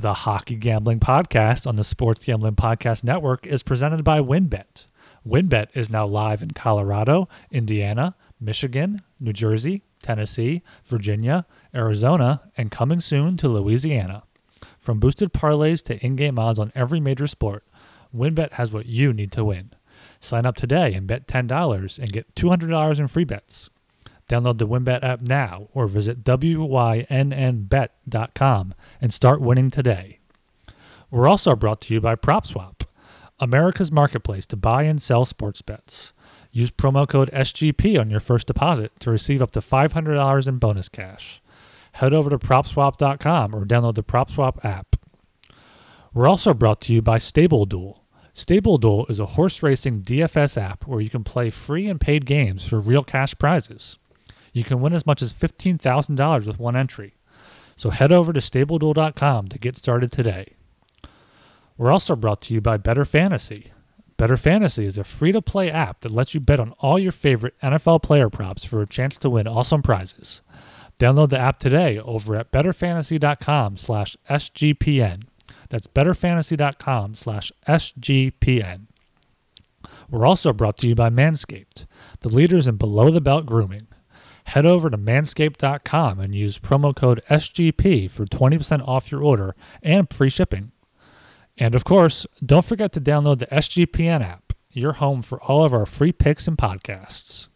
The 0.00 0.14
Hockey 0.14 0.56
Gambling 0.56 0.98
Podcast 0.98 1.66
on 1.66 1.76
the 1.76 1.84
Sports 1.84 2.24
Gambling 2.24 2.54
Podcast 2.56 3.04
Network 3.04 3.46
is 3.46 3.62
presented 3.62 4.02
by 4.02 4.18
WynnBET. 4.18 4.86
WynnBET 5.28 5.66
is 5.74 5.90
now 5.90 6.06
live 6.06 6.42
in 6.42 6.52
Colorado, 6.52 7.28
Indiana, 7.50 8.14
Michigan, 8.40 9.02
New 9.20 9.34
Jersey, 9.34 9.82
Tennessee, 10.02 10.62
Virginia, 10.86 11.44
Arizona, 11.74 12.40
and 12.56 12.70
coming 12.70 13.02
soon 13.02 13.36
to 13.36 13.48
Louisiana. 13.48 14.22
From 14.78 15.00
boosted 15.00 15.34
parlays 15.34 15.82
to 15.82 16.02
in 16.02 16.16
game 16.16 16.38
odds 16.38 16.58
on 16.58 16.72
every 16.74 16.98
major 16.98 17.26
sport, 17.26 17.62
WynnBET 18.16 18.52
has 18.52 18.72
what 18.72 18.86
you 18.86 19.12
need 19.12 19.32
to 19.32 19.44
win. 19.44 19.74
Sign 20.18 20.46
up 20.46 20.56
today 20.56 20.94
and 20.94 21.06
bet 21.06 21.26
$10 21.28 21.98
and 21.98 22.10
get 22.10 22.34
$200 22.34 22.98
in 22.98 23.06
free 23.06 23.24
bets. 23.24 23.68
Download 24.30 24.56
the 24.58 24.66
WynnBET 24.66 25.02
app 25.02 25.22
now 25.22 25.66
or 25.74 25.88
visit 25.88 26.22
WYNNBet.com 26.22 26.64
and 29.00 29.12
start 29.12 29.40
winning 29.40 29.72
today. 29.72 30.20
We're 31.10 31.26
also 31.26 31.56
brought 31.56 31.80
to 31.80 31.92
you 31.94 32.00
by 32.00 32.14
PropSwap, 32.14 32.82
America's 33.40 33.90
marketplace 33.90 34.46
to 34.46 34.56
buy 34.56 34.84
and 34.84 35.02
sell 35.02 35.24
sports 35.24 35.62
bets. 35.62 36.12
Use 36.52 36.70
promo 36.70 37.08
code 37.08 37.28
SGP 37.32 37.98
on 37.98 38.08
your 38.08 38.20
first 38.20 38.46
deposit 38.46 38.92
to 39.00 39.10
receive 39.10 39.42
up 39.42 39.50
to 39.50 39.60
$500 39.60 40.46
in 40.46 40.58
bonus 40.58 40.88
cash. 40.88 41.42
Head 41.94 42.12
over 42.12 42.30
to 42.30 42.38
PropSwap.com 42.38 43.52
or 43.52 43.64
download 43.64 43.96
the 43.96 44.04
PropSwap 44.04 44.64
app. 44.64 44.94
We're 46.14 46.28
also 46.28 46.54
brought 46.54 46.80
to 46.82 46.94
you 46.94 47.02
by 47.02 47.18
Stable 47.18 47.66
Duel. 47.66 48.04
Stable 48.32 48.78
Duel 48.78 49.06
is 49.08 49.18
a 49.18 49.26
horse 49.26 49.60
racing 49.60 50.02
DFS 50.02 50.56
app 50.56 50.86
where 50.86 51.00
you 51.00 51.10
can 51.10 51.24
play 51.24 51.50
free 51.50 51.88
and 51.88 52.00
paid 52.00 52.26
games 52.26 52.64
for 52.64 52.78
real 52.78 53.02
cash 53.02 53.36
prizes. 53.36 53.98
You 54.52 54.64
can 54.64 54.80
win 54.80 54.92
as 54.92 55.06
much 55.06 55.22
as 55.22 55.32
$15,000 55.32 56.46
with 56.46 56.58
one 56.58 56.76
entry. 56.76 57.14
So 57.76 57.90
head 57.90 58.12
over 58.12 58.32
to 58.32 58.40
StableDuel.com 58.40 59.48
to 59.48 59.58
get 59.58 59.78
started 59.78 60.12
today. 60.12 60.54
We're 61.78 61.92
also 61.92 62.14
brought 62.14 62.42
to 62.42 62.54
you 62.54 62.60
by 62.60 62.76
Better 62.76 63.04
Fantasy. 63.04 63.72
Better 64.18 64.36
Fantasy 64.36 64.84
is 64.84 64.98
a 64.98 65.04
free 65.04 65.32
to 65.32 65.40
play 65.40 65.70
app 65.70 66.00
that 66.00 66.12
lets 66.12 66.34
you 66.34 66.40
bet 66.40 66.60
on 66.60 66.72
all 66.80 66.98
your 66.98 67.12
favorite 67.12 67.54
NFL 67.62 68.02
player 68.02 68.28
props 68.28 68.66
for 68.66 68.82
a 68.82 68.86
chance 68.86 69.16
to 69.16 69.30
win 69.30 69.48
awesome 69.48 69.80
prizes. 69.80 70.42
Download 71.00 71.30
the 71.30 71.40
app 71.40 71.58
today 71.58 71.98
over 71.98 72.36
at 72.36 72.52
betterfantasy.com 72.52 73.78
slash 73.78 74.14
SGPN. 74.28 75.22
That's 75.70 75.86
betterfantasy.com 75.86 77.14
slash 77.14 77.50
SGPN. 77.66 78.82
We're 80.10 80.26
also 80.26 80.52
brought 80.52 80.76
to 80.78 80.88
you 80.88 80.94
by 80.94 81.08
Manscaped, 81.08 81.86
the 82.20 82.28
leaders 82.28 82.66
in 82.66 82.76
below 82.76 83.10
the 83.10 83.22
belt 83.22 83.46
grooming. 83.46 83.86
Head 84.50 84.66
over 84.66 84.90
to 84.90 84.98
manscaped.com 84.98 86.18
and 86.18 86.34
use 86.34 86.58
promo 86.58 86.92
code 86.92 87.22
SGP 87.30 88.10
for 88.10 88.26
20% 88.26 88.88
off 88.88 89.12
your 89.12 89.22
order 89.22 89.54
and 89.84 90.12
free 90.12 90.28
shipping. 90.28 90.72
And 91.56 91.76
of 91.76 91.84
course, 91.84 92.26
don't 92.44 92.64
forget 92.64 92.92
to 92.94 93.00
download 93.00 93.38
the 93.38 93.46
SGPN 93.46 94.22
app, 94.22 94.52
your 94.72 94.94
home 94.94 95.22
for 95.22 95.40
all 95.40 95.62
of 95.62 95.72
our 95.72 95.86
free 95.86 96.10
picks 96.10 96.48
and 96.48 96.58
podcasts. 96.58 97.46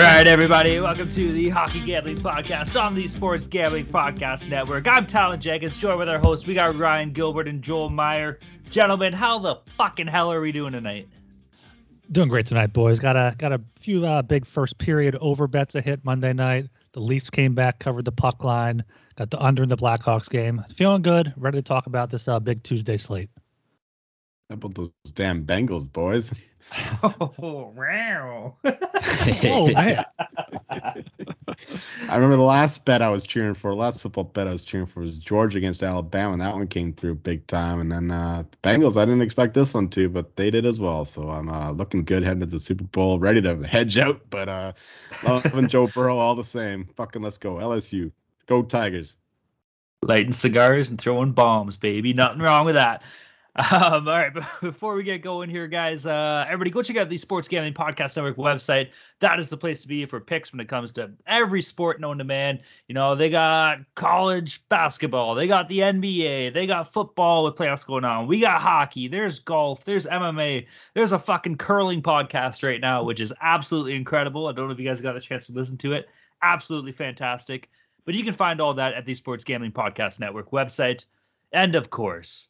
All 0.00 0.06
right, 0.06 0.26
everybody, 0.26 0.80
welcome 0.80 1.10
to 1.10 1.32
the 1.32 1.50
Hockey 1.50 1.84
Gambling 1.84 2.16
Podcast 2.16 2.80
on 2.80 2.94
the 2.94 3.06
Sports 3.06 3.46
Gambling 3.46 3.84
Podcast 3.84 4.48
Network. 4.48 4.88
I'm 4.88 5.06
Talon 5.06 5.38
Jenkins, 5.38 5.78
joined 5.78 5.98
with 5.98 6.08
our 6.08 6.18
hosts. 6.18 6.46
We 6.46 6.54
got 6.54 6.74
Ryan 6.74 7.12
Gilbert 7.12 7.46
and 7.46 7.60
Joel 7.60 7.90
Meyer. 7.90 8.38
Gentlemen, 8.70 9.12
how 9.12 9.38
the 9.40 9.56
fucking 9.76 10.06
hell 10.06 10.32
are 10.32 10.40
we 10.40 10.52
doing 10.52 10.72
tonight? 10.72 11.06
Doing 12.10 12.30
great 12.30 12.46
tonight, 12.46 12.72
boys. 12.72 12.98
Got 12.98 13.16
a 13.16 13.34
got 13.36 13.52
a 13.52 13.60
few 13.78 14.06
uh, 14.06 14.22
big 14.22 14.46
first 14.46 14.78
period 14.78 15.18
over 15.20 15.46
bets 15.46 15.74
to 15.74 15.82
hit 15.82 16.02
Monday 16.02 16.32
night. 16.32 16.70
The 16.92 17.00
Leafs 17.00 17.28
came 17.28 17.52
back, 17.52 17.78
covered 17.78 18.06
the 18.06 18.12
puck 18.12 18.42
line, 18.42 18.82
got 19.16 19.30
the 19.30 19.38
under 19.38 19.64
in 19.64 19.68
the 19.68 19.76
Blackhawks 19.76 20.30
game. 20.30 20.64
Feeling 20.74 21.02
good, 21.02 21.34
ready 21.36 21.58
to 21.58 21.62
talk 21.62 21.86
about 21.86 22.10
this 22.10 22.26
uh, 22.26 22.40
big 22.40 22.62
Tuesday 22.62 22.96
slate. 22.96 23.28
How 24.50 24.54
about 24.54 24.74
those 24.74 24.90
damn 25.14 25.44
Bengals, 25.46 25.90
boys? 25.90 26.34
Oh, 27.04 27.72
wow. 27.76 28.56
oh, 29.44 29.72
man. 29.72 30.04
I 30.68 32.14
remember 32.16 32.34
the 32.34 32.42
last 32.42 32.84
bet 32.84 33.00
I 33.00 33.10
was 33.10 33.22
cheering 33.22 33.54
for, 33.54 33.72
last 33.76 34.02
football 34.02 34.24
bet 34.24 34.48
I 34.48 34.50
was 34.50 34.64
cheering 34.64 34.86
for 34.86 35.02
was 35.02 35.18
Georgia 35.18 35.58
against 35.58 35.84
Alabama, 35.84 36.32
and 36.32 36.42
that 36.42 36.52
one 36.52 36.66
came 36.66 36.92
through 36.94 37.14
big 37.14 37.46
time. 37.46 37.78
And 37.80 37.92
then 37.92 38.10
uh, 38.10 38.42
the 38.50 38.56
Bengals, 38.68 39.00
I 39.00 39.04
didn't 39.04 39.22
expect 39.22 39.54
this 39.54 39.72
one 39.72 39.88
to, 39.90 40.08
but 40.08 40.34
they 40.34 40.50
did 40.50 40.66
as 40.66 40.80
well. 40.80 41.04
So 41.04 41.30
I'm 41.30 41.48
uh, 41.48 41.70
looking 41.70 42.02
good 42.02 42.24
heading 42.24 42.40
to 42.40 42.46
the 42.46 42.58
Super 42.58 42.82
Bowl, 42.82 43.20
ready 43.20 43.42
to 43.42 43.62
hedge 43.62 43.98
out, 43.98 44.22
but 44.28 44.48
uh, 44.48 44.72
loving 45.24 45.68
Joe 45.68 45.86
Burrow 45.86 46.18
all 46.18 46.34
the 46.34 46.42
same. 46.42 46.88
Fucking 46.96 47.22
let's 47.22 47.38
go, 47.38 47.54
LSU, 47.54 48.10
go 48.46 48.64
Tigers. 48.64 49.14
Lighting 50.02 50.32
cigars 50.32 50.90
and 50.90 51.00
throwing 51.00 51.32
bombs, 51.32 51.76
baby. 51.76 52.14
Nothing 52.14 52.40
wrong 52.40 52.64
with 52.64 52.74
that. 52.74 53.04
Um, 53.60 54.08
all 54.08 54.14
right, 54.14 54.32
but 54.32 54.48
before 54.62 54.94
we 54.94 55.02
get 55.02 55.22
going 55.22 55.50
here, 55.50 55.66
guys, 55.66 56.06
uh, 56.06 56.44
everybody 56.46 56.70
go 56.70 56.82
check 56.82 56.96
out 56.96 57.10
the 57.10 57.16
Sports 57.18 57.46
Gambling 57.46 57.74
Podcast 57.74 58.16
Network 58.16 58.36
website. 58.36 58.90
That 59.18 59.38
is 59.38 59.50
the 59.50 59.56
place 59.58 59.82
to 59.82 59.88
be 59.88 60.06
for 60.06 60.18
picks 60.18 60.50
when 60.52 60.60
it 60.60 60.68
comes 60.68 60.92
to 60.92 61.10
every 61.26 61.60
sport 61.60 62.00
known 62.00 62.18
to 62.18 62.24
man. 62.24 62.60
You 62.88 62.94
know, 62.94 63.16
they 63.16 63.28
got 63.28 63.80
college 63.94 64.66
basketball, 64.70 65.34
they 65.34 65.46
got 65.46 65.68
the 65.68 65.80
NBA, 65.80 66.54
they 66.54 66.66
got 66.66 66.92
football 66.92 67.44
with 67.44 67.56
playoffs 67.56 67.84
going 67.84 68.04
on. 68.04 68.26
We 68.26 68.40
got 68.40 68.62
hockey, 68.62 69.08
there's 69.08 69.40
golf, 69.40 69.84
there's 69.84 70.06
MMA, 70.06 70.66
there's 70.94 71.12
a 71.12 71.18
fucking 71.18 71.56
curling 71.56 72.02
podcast 72.02 72.66
right 72.66 72.80
now, 72.80 73.02
which 73.02 73.20
is 73.20 73.32
absolutely 73.42 73.94
incredible. 73.94 74.46
I 74.46 74.52
don't 74.52 74.68
know 74.68 74.72
if 74.72 74.78
you 74.78 74.88
guys 74.88 75.00
got 75.00 75.16
a 75.16 75.20
chance 75.20 75.48
to 75.48 75.52
listen 75.52 75.76
to 75.78 75.92
it. 75.92 76.08
Absolutely 76.40 76.92
fantastic. 76.92 77.68
But 78.06 78.14
you 78.14 78.24
can 78.24 78.32
find 78.32 78.60
all 78.60 78.74
that 78.74 78.94
at 78.94 79.04
the 79.04 79.14
Sports 79.14 79.44
Gambling 79.44 79.72
Podcast 79.72 80.18
Network 80.18 80.50
website. 80.50 81.04
And 81.52 81.74
of 81.74 81.90
course, 81.90 82.48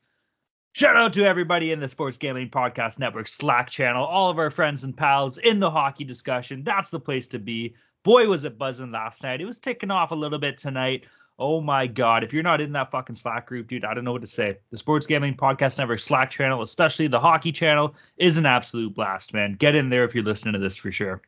Shout 0.72 0.96
out 0.96 1.12
to 1.14 1.24
everybody 1.24 1.72
in 1.72 1.80
the 1.80 1.88
Sports 1.88 2.16
Gambling 2.16 2.50
Podcast 2.50 3.00
Network 3.00 3.26
Slack 3.26 3.68
channel, 3.68 4.04
all 4.04 4.30
of 4.30 4.38
our 4.38 4.50
friends 4.50 4.84
and 4.84 4.96
pals 4.96 5.36
in 5.36 5.58
the 5.58 5.70
hockey 5.70 6.04
discussion. 6.04 6.62
That's 6.62 6.90
the 6.90 7.00
place 7.00 7.26
to 7.28 7.40
be. 7.40 7.74
Boy, 8.04 8.28
was 8.28 8.44
it 8.44 8.56
buzzing 8.56 8.92
last 8.92 9.24
night. 9.24 9.40
It 9.40 9.46
was 9.46 9.58
ticking 9.58 9.90
off 9.90 10.12
a 10.12 10.14
little 10.14 10.38
bit 10.38 10.58
tonight. 10.58 11.06
Oh 11.40 11.60
my 11.60 11.88
God. 11.88 12.22
If 12.22 12.32
you're 12.32 12.44
not 12.44 12.60
in 12.60 12.70
that 12.72 12.92
fucking 12.92 13.16
Slack 13.16 13.46
group, 13.46 13.66
dude, 13.66 13.84
I 13.84 13.94
don't 13.94 14.04
know 14.04 14.12
what 14.12 14.20
to 14.20 14.28
say. 14.28 14.58
The 14.70 14.76
Sports 14.76 15.08
Gambling 15.08 15.34
Podcast 15.34 15.76
Network 15.76 15.98
Slack 15.98 16.30
channel, 16.30 16.62
especially 16.62 17.08
the 17.08 17.18
hockey 17.18 17.50
channel, 17.50 17.96
is 18.16 18.38
an 18.38 18.46
absolute 18.46 18.94
blast, 18.94 19.34
man. 19.34 19.54
Get 19.54 19.74
in 19.74 19.90
there 19.90 20.04
if 20.04 20.14
you're 20.14 20.22
listening 20.22 20.52
to 20.52 20.60
this 20.60 20.76
for 20.76 20.92
sure. 20.92 21.20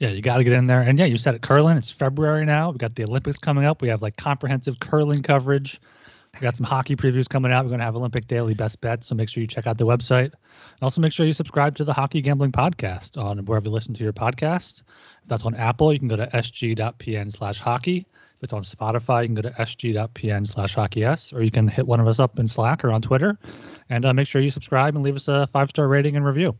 Yeah, 0.00 0.08
you 0.08 0.20
got 0.20 0.38
to 0.38 0.44
get 0.44 0.54
in 0.54 0.66
there. 0.66 0.80
And 0.80 0.98
yeah, 0.98 1.04
you 1.04 1.16
said 1.16 1.36
it, 1.36 1.42
curling. 1.42 1.76
It's 1.76 1.92
February 1.92 2.44
now. 2.44 2.72
We 2.72 2.78
got 2.78 2.96
the 2.96 3.04
Olympics 3.04 3.38
coming 3.38 3.64
up. 3.64 3.82
We 3.82 3.88
have 3.88 4.02
like 4.02 4.16
comprehensive 4.16 4.80
curling 4.80 5.22
coverage. 5.22 5.80
We 6.34 6.40
got 6.40 6.56
some 6.56 6.66
hockey 6.66 6.94
previews 6.94 7.28
coming 7.28 7.52
out. 7.52 7.64
We're 7.64 7.70
going 7.70 7.80
to 7.80 7.84
have 7.84 7.96
Olympic 7.96 8.28
Daily 8.28 8.54
Best 8.54 8.80
Bets, 8.80 9.06
so 9.08 9.14
make 9.14 9.28
sure 9.28 9.40
you 9.40 9.46
check 9.46 9.66
out 9.66 9.78
the 9.78 9.86
website. 9.86 10.32
And 10.32 10.82
also 10.82 11.00
make 11.00 11.12
sure 11.12 11.26
you 11.26 11.32
subscribe 11.32 11.74
to 11.76 11.84
the 11.84 11.92
Hockey 11.92 12.20
Gambling 12.20 12.52
Podcast 12.52 13.20
on 13.20 13.44
wherever 13.44 13.66
you 13.66 13.72
listen 13.72 13.94
to 13.94 14.04
your 14.04 14.12
podcast. 14.12 14.82
If 15.22 15.28
that's 15.28 15.44
on 15.44 15.54
Apple, 15.54 15.92
you 15.92 15.98
can 15.98 16.08
go 16.08 16.16
to 16.16 16.26
sg.pn 16.26 17.32
slash 17.32 17.58
hockey. 17.58 18.06
If 18.38 18.44
it's 18.44 18.52
on 18.52 18.62
Spotify, 18.62 19.22
you 19.22 19.28
can 19.28 19.34
go 19.34 19.42
to 19.42 19.50
sg.pn 19.50 20.48
slash 20.48 20.74
hockeys, 20.74 21.32
or 21.32 21.42
you 21.42 21.50
can 21.50 21.66
hit 21.66 21.86
one 21.86 21.98
of 21.98 22.06
us 22.06 22.20
up 22.20 22.38
in 22.38 22.46
Slack 22.46 22.84
or 22.84 22.92
on 22.92 23.02
Twitter. 23.02 23.36
And 23.90 24.04
uh, 24.04 24.12
make 24.12 24.28
sure 24.28 24.40
you 24.40 24.50
subscribe 24.50 24.94
and 24.94 25.04
leave 25.04 25.16
us 25.16 25.26
a 25.26 25.48
five 25.48 25.70
star 25.70 25.88
rating 25.88 26.14
and 26.14 26.24
review. 26.24 26.56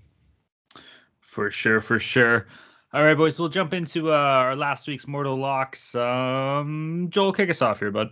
For 1.20 1.52
sure, 1.52 1.80
for 1.80 2.00
sure. 2.00 2.48
All 2.92 3.04
right, 3.04 3.16
boys, 3.16 3.38
we'll 3.38 3.50
jump 3.50 3.74
into 3.74 4.10
uh, 4.12 4.16
our 4.16 4.56
last 4.56 4.88
week's 4.88 5.06
Mortal 5.06 5.36
Locks. 5.36 5.94
Um, 5.94 7.08
Joel, 7.10 7.32
kick 7.32 7.50
us 7.50 7.60
off 7.60 7.81
here, 7.81 7.90
bud. 7.90 8.10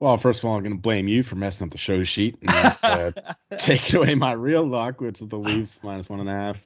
Well, 0.00 0.16
first 0.16 0.40
of 0.40 0.44
all, 0.44 0.56
I'm 0.56 0.62
going 0.62 0.76
to 0.76 0.80
blame 0.80 1.08
you 1.08 1.24
for 1.24 1.34
messing 1.34 1.66
up 1.66 1.72
the 1.72 1.78
show 1.78 2.04
sheet 2.04 2.38
and 2.42 2.76
uh, 2.82 3.12
taking 3.58 3.96
away 3.96 4.14
my 4.14 4.32
real 4.32 4.64
luck, 4.64 5.00
which 5.00 5.20
is 5.20 5.26
the 5.26 5.38
Leafs 5.38 5.80
minus 5.82 6.08
one 6.08 6.20
and 6.20 6.28
a 6.28 6.32
half. 6.32 6.64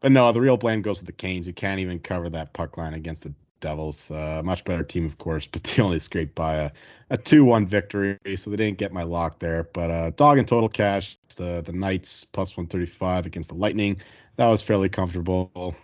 But 0.00 0.10
no, 0.10 0.32
the 0.32 0.40
real 0.40 0.56
blame 0.56 0.82
goes 0.82 0.98
to 0.98 1.04
the 1.04 1.12
Canes, 1.12 1.46
who 1.46 1.52
can't 1.52 1.78
even 1.78 2.00
cover 2.00 2.28
that 2.30 2.52
puck 2.52 2.76
line 2.76 2.94
against 2.94 3.22
the 3.22 3.32
Devils. 3.60 4.10
Uh, 4.10 4.42
much 4.44 4.64
better 4.64 4.82
team, 4.82 5.06
of 5.06 5.16
course, 5.16 5.46
but 5.52 5.62
they 5.62 5.80
only 5.80 6.00
scraped 6.00 6.34
by 6.34 6.54
a, 6.56 6.70
a 7.10 7.18
2-1 7.18 7.68
victory, 7.68 8.18
so 8.34 8.50
they 8.50 8.56
didn't 8.56 8.78
get 8.78 8.92
my 8.92 9.04
lock 9.04 9.38
there. 9.38 9.62
But 9.62 9.90
uh, 9.90 10.10
dog 10.10 10.38
and 10.38 10.48
total 10.48 10.68
cash, 10.68 11.16
the 11.36 11.62
the 11.64 11.72
Knights 11.72 12.24
plus 12.24 12.56
135 12.56 13.26
against 13.26 13.48
the 13.48 13.54
Lightning, 13.54 14.02
that 14.36 14.48
was 14.48 14.62
fairly 14.62 14.88
comfortable. 14.88 15.76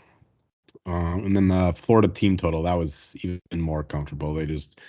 Um, 0.84 1.24
and 1.26 1.36
then 1.36 1.48
the 1.48 1.74
Florida 1.76 2.08
team 2.08 2.36
total, 2.36 2.64
that 2.64 2.74
was 2.74 3.16
even 3.22 3.40
more 3.54 3.84
comfortable. 3.84 4.34
They 4.34 4.46
just 4.46 4.80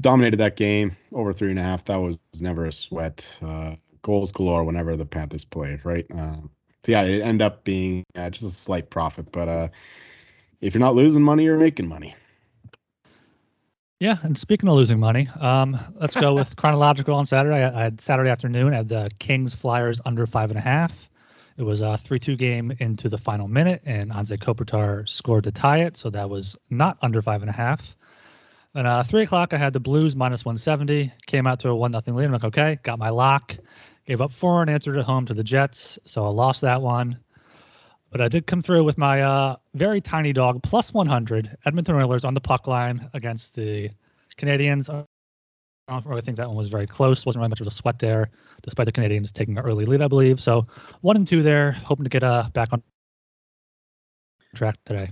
dominated 0.00 0.38
that 0.38 0.56
game 0.56 0.96
over 1.12 1.32
three 1.32 1.50
and 1.50 1.58
a 1.58 1.62
half. 1.62 1.84
That 1.86 1.96
was 1.96 2.18
never 2.40 2.66
a 2.66 2.72
sweat. 2.72 3.38
Uh, 3.42 3.76
goals 4.02 4.32
galore 4.32 4.64
whenever 4.64 4.96
the 4.96 5.06
Panthers 5.06 5.44
played, 5.44 5.84
right? 5.84 6.06
Uh, 6.14 6.36
so 6.84 6.92
yeah, 6.92 7.02
it 7.02 7.22
ended 7.22 7.42
up 7.42 7.64
being 7.64 8.04
uh, 8.14 8.30
just 8.30 8.44
a 8.44 8.54
slight 8.54 8.90
profit. 8.90 9.32
But 9.32 9.48
uh, 9.48 9.68
if 10.60 10.74
you're 10.74 10.80
not 10.80 10.94
losing 10.94 11.22
money, 11.22 11.44
you're 11.44 11.58
making 11.58 11.88
money. 11.88 12.14
Yeah, 14.00 14.18
and 14.22 14.36
speaking 14.36 14.68
of 14.68 14.74
losing 14.74 15.00
money, 15.00 15.28
um, 15.40 15.78
let's 15.94 16.14
go 16.14 16.34
with 16.34 16.56
chronological 16.56 17.14
on 17.14 17.26
Saturday. 17.26 17.62
I, 17.64 17.78
I, 17.78 17.82
had 17.84 18.00
Saturday 18.00 18.28
afternoon. 18.28 18.74
I 18.74 18.78
had 18.78 18.88
the 18.88 19.08
Kings 19.18 19.54
Flyers 19.54 20.00
under 20.04 20.26
five 20.26 20.50
and 20.50 20.58
a 20.58 20.62
half. 20.62 21.08
It 21.56 21.62
was 21.62 21.80
a 21.80 21.96
three-two 21.96 22.36
game 22.36 22.72
into 22.80 23.08
the 23.08 23.16
final 23.16 23.46
minute, 23.46 23.80
and 23.86 24.10
Anze 24.10 24.36
Kopitar 24.38 25.08
scored 25.08 25.44
to 25.44 25.52
tie 25.52 25.84
it, 25.84 25.96
so 25.96 26.10
that 26.10 26.28
was 26.28 26.56
not 26.68 26.98
under 27.00 27.22
five 27.22 27.42
and 27.42 27.48
a 27.48 27.52
half. 27.54 27.96
Then 28.74 28.86
uh, 28.86 29.04
three 29.04 29.22
o'clock, 29.22 29.54
I 29.54 29.56
had 29.56 29.72
the 29.72 29.80
Blues 29.80 30.16
minus 30.16 30.44
170. 30.44 31.12
Came 31.26 31.46
out 31.46 31.60
to 31.60 31.68
a 31.68 31.74
one 31.74 31.92
nothing 31.92 32.14
lead. 32.14 32.26
I'm 32.26 32.32
like, 32.32 32.44
okay, 32.44 32.78
got 32.82 32.98
my 32.98 33.10
lock. 33.10 33.56
Gave 34.04 34.20
up 34.20 34.32
four 34.32 34.60
and 34.60 34.70
answered 34.70 34.98
at 34.98 35.04
home 35.04 35.26
to 35.26 35.34
the 35.34 35.44
Jets, 35.44 35.98
so 36.04 36.26
I 36.26 36.28
lost 36.28 36.60
that 36.62 36.82
one. 36.82 37.20
But 38.10 38.20
I 38.20 38.28
did 38.28 38.46
come 38.46 38.62
through 38.62 38.84
with 38.84 38.98
my 38.98 39.22
uh, 39.22 39.56
very 39.74 40.00
tiny 40.00 40.32
dog 40.32 40.62
plus 40.62 40.92
100 40.92 41.56
Edmonton 41.64 41.94
Oilers 41.96 42.24
on 42.24 42.34
the 42.34 42.40
puck 42.40 42.66
line 42.66 43.08
against 43.14 43.54
the 43.54 43.90
Canadiens. 44.36 44.90
I 44.90 45.04
don't 45.88 46.06
really 46.06 46.22
think 46.22 46.36
that 46.36 46.48
one 46.48 46.56
was 46.56 46.68
very 46.68 46.86
close. 46.86 47.24
Wasn't 47.24 47.40
really 47.40 47.48
much 47.48 47.60
of 47.60 47.66
a 47.66 47.70
sweat 47.70 47.98
there, 47.98 48.30
despite 48.62 48.86
the 48.86 48.92
Canadiens 48.92 49.32
taking 49.32 49.56
an 49.56 49.64
early 49.64 49.84
lead, 49.84 50.02
I 50.02 50.08
believe. 50.08 50.40
So 50.40 50.66
one 51.00 51.16
and 51.16 51.26
two 51.26 51.42
there, 51.42 51.72
hoping 51.72 52.04
to 52.04 52.10
get 52.10 52.24
uh, 52.24 52.48
back 52.52 52.72
on 52.72 52.82
track 54.54 54.76
today. 54.84 55.10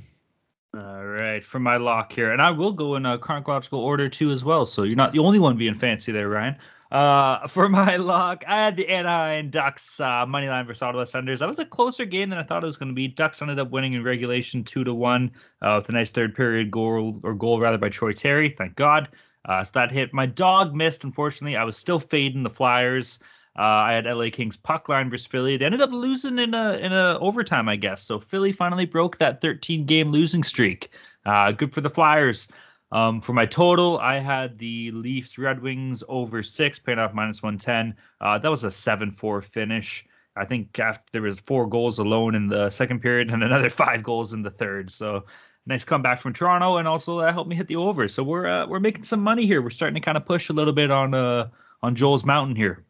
All 0.74 1.04
right, 1.04 1.44
for 1.44 1.58
my 1.60 1.76
lock 1.76 2.14
here, 2.14 2.32
and 2.32 2.40
I 2.40 2.50
will 2.50 2.72
go 2.72 2.96
in 2.96 3.04
a 3.04 3.18
chronological 3.18 3.78
order 3.78 4.08
too 4.08 4.30
as 4.30 4.42
well. 4.42 4.64
So 4.64 4.84
you're 4.84 4.96
not 4.96 5.12
the 5.12 5.18
only 5.18 5.38
one 5.38 5.58
being 5.58 5.74
fancy 5.74 6.12
there, 6.12 6.30
Ryan. 6.30 6.56
Uh, 6.90 7.46
for 7.48 7.68
my 7.68 7.96
lock, 7.96 8.42
I 8.48 8.56
had 8.56 8.76
the 8.76 8.88
Anaheim 8.88 9.50
Ducks 9.50 10.00
uh, 10.00 10.24
money 10.24 10.48
line 10.48 10.64
versus 10.64 10.80
Ottawa 10.80 11.04
Senators. 11.04 11.40
That 11.40 11.48
was 11.48 11.58
a 11.58 11.66
closer 11.66 12.06
game 12.06 12.30
than 12.30 12.38
I 12.38 12.42
thought 12.42 12.62
it 12.62 12.66
was 12.66 12.78
going 12.78 12.88
to 12.88 12.94
be. 12.94 13.06
Ducks 13.06 13.42
ended 13.42 13.58
up 13.58 13.70
winning 13.70 13.92
in 13.92 14.02
regulation 14.02 14.64
two 14.64 14.82
to 14.84 14.94
one 14.94 15.32
uh, 15.60 15.74
with 15.76 15.90
a 15.90 15.92
nice 15.92 16.10
third 16.10 16.34
period 16.34 16.70
goal 16.70 17.20
or 17.22 17.34
goal 17.34 17.60
rather 17.60 17.76
by 17.76 17.90
Troy 17.90 18.12
Terry. 18.12 18.48
Thank 18.48 18.74
God. 18.74 19.10
Uh, 19.44 19.62
so 19.64 19.72
that 19.74 19.90
hit. 19.90 20.14
My 20.14 20.24
dog 20.24 20.74
missed. 20.74 21.04
Unfortunately, 21.04 21.54
I 21.54 21.64
was 21.64 21.76
still 21.76 22.00
fading 22.00 22.44
the 22.44 22.50
Flyers. 22.50 23.22
Uh, 23.56 23.62
I 23.62 23.92
had 23.92 24.06
LA 24.06 24.30
Kings 24.30 24.56
puck 24.56 24.88
line 24.88 25.10
versus 25.10 25.26
Philly. 25.26 25.56
They 25.56 25.66
ended 25.66 25.82
up 25.82 25.90
losing 25.92 26.38
in 26.38 26.54
a 26.54 26.72
in 26.74 26.92
a 26.92 27.18
overtime, 27.20 27.68
I 27.68 27.76
guess. 27.76 28.02
So 28.02 28.18
Philly 28.18 28.52
finally 28.52 28.86
broke 28.86 29.18
that 29.18 29.40
13 29.40 29.84
game 29.84 30.10
losing 30.10 30.42
streak. 30.42 30.90
Uh, 31.26 31.52
good 31.52 31.72
for 31.72 31.80
the 31.80 31.90
Flyers. 31.90 32.48
Um, 32.92 33.20
for 33.20 33.32
my 33.32 33.46
total, 33.46 33.98
I 33.98 34.18
had 34.18 34.58
the 34.58 34.90
Leafs 34.90 35.38
Red 35.38 35.62
Wings 35.62 36.02
over 36.08 36.42
six, 36.42 36.78
paying 36.78 36.98
off 36.98 37.14
minus 37.14 37.42
110. 37.42 37.96
Uh, 38.20 38.38
that 38.38 38.50
was 38.50 38.64
a 38.64 38.70
7 38.70 39.10
4 39.10 39.40
finish. 39.40 40.06
I 40.36 40.44
think 40.44 40.78
after 40.78 41.04
there 41.12 41.22
was 41.22 41.38
four 41.38 41.66
goals 41.66 41.98
alone 41.98 42.34
in 42.34 42.48
the 42.48 42.70
second 42.70 43.00
period 43.00 43.30
and 43.30 43.42
another 43.42 43.70
five 43.84 44.02
goals 44.02 44.32
in 44.32 44.42
the 44.42 44.50
third. 44.50 44.90
So 44.90 45.24
nice 45.66 45.84
comeback 45.84 46.20
from 46.20 46.32
Toronto, 46.32 46.78
and 46.78 46.88
also 46.88 47.20
that 47.20 47.34
helped 47.34 47.50
me 47.50 47.56
hit 47.56 47.66
the 47.66 47.76
over. 47.76 48.08
So 48.08 48.22
we're 48.22 48.46
uh, 48.46 48.66
we're 48.66 48.80
making 48.80 49.04
some 49.04 49.22
money 49.22 49.46
here. 49.46 49.60
We're 49.62 49.70
starting 49.70 49.94
to 49.94 50.00
kind 50.00 50.16
of 50.16 50.24
push 50.24 50.48
a 50.48 50.54
little 50.54 50.72
bit 50.72 50.90
on 50.90 51.14
uh 51.14 51.48
on 51.82 51.94
Joel's 51.94 52.24
mountain 52.24 52.56
here. 52.56 52.84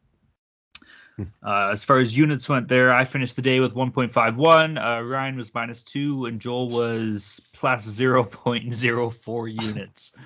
Uh, 1.45 1.71
as 1.73 1.85
far 1.85 1.99
as 1.99 2.17
units 2.17 2.49
went 2.49 2.69
there, 2.69 2.93
I 2.93 3.05
finished 3.05 3.37
the 3.37 3.43
day 3.43 3.61
with 3.61 3.75
1.51. 3.75 4.79
Uh, 4.79 5.03
Ryan 5.03 5.37
was 5.37 5.53
minus 5.55 5.83
two, 5.83 6.25
and 6.25 6.41
Joel 6.41 6.71
was 6.71 7.41
plus 7.53 7.87
0.04 7.87 9.63
units. 9.63 10.17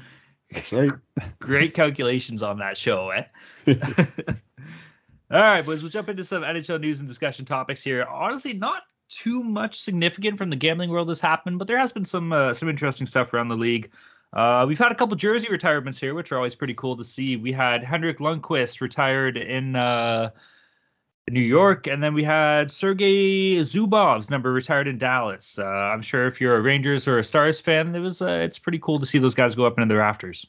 That's 0.51 0.73
right. 0.73 0.93
Great 1.41 1.75
calculations 1.75 2.43
on 2.43 2.59
that 2.59 2.79
show, 2.79 3.11
eh? 3.11 3.25
All 5.29 5.41
right, 5.41 5.67
boys, 5.67 5.83
we'll 5.83 5.91
jump 5.91 6.09
into 6.09 6.23
some 6.23 6.43
NHL 6.43 6.81
news 6.81 7.01
and 7.01 7.09
discussion 7.09 7.45
topics 7.45 7.83
here. 7.83 8.05
Honestly, 8.05 8.53
not 8.53 8.83
too 9.09 9.43
much 9.43 9.81
significant 9.81 10.39
from 10.39 10.51
the 10.51 10.57
gambling 10.57 10.91
world 10.91 11.09
has 11.09 11.21
happened, 11.21 11.59
but 11.59 11.67
there 11.67 11.79
has 11.79 11.93
been 11.93 12.05
some 12.05 12.33
uh, 12.33 12.55
some 12.55 12.69
interesting 12.69 13.07
stuff 13.07 13.35
around 13.35 13.49
the 13.49 13.57
league. 13.57 13.91
Uh, 14.33 14.65
we've 14.69 14.79
had 14.79 14.93
a 14.93 14.95
couple 14.95 15.17
jersey 15.17 15.49
retirements 15.51 15.99
here, 15.99 16.15
which 16.15 16.31
are 16.31 16.37
always 16.37 16.55
pretty 16.55 16.75
cool 16.75 16.97
to 16.97 17.05
see. 17.05 17.37
We 17.37 17.53
had 17.53 17.83
Henrik 17.83 18.19
Lundqvist 18.19 18.81
retired 18.81 19.37
in 19.37 19.75
uh, 19.75 20.31
New 21.29 21.41
York, 21.41 21.89
and 21.89 22.01
then 22.01 22.15
we 22.15 22.23
had 22.23 22.71
Sergei 22.71 23.57
Zubov's 23.57 24.31
number 24.31 24.53
retired 24.53 24.87
in 24.87 24.97
Dallas. 24.97 25.59
Uh, 25.59 25.65
I'm 25.67 26.03
sure 26.03 26.27
if 26.27 26.41
you're 26.41 26.55
a 26.55 26.61
Rangers 26.61 27.09
or 27.09 27.19
a 27.19 27.25
Stars 27.25 27.59
fan, 27.59 27.97
it 27.97 27.99
was 27.99 28.23
uh, 28.23 28.43
it's 28.45 28.61
pretty 28.61 28.79
cool 28.79 29.01
to 29.01 29.07
see 29.07 29.19
those 29.19 29.35
guys 29.35 29.57
go 29.57 29.67
up 29.67 29.77
into 29.77 29.93
the 29.93 29.99
rafters. 29.99 30.47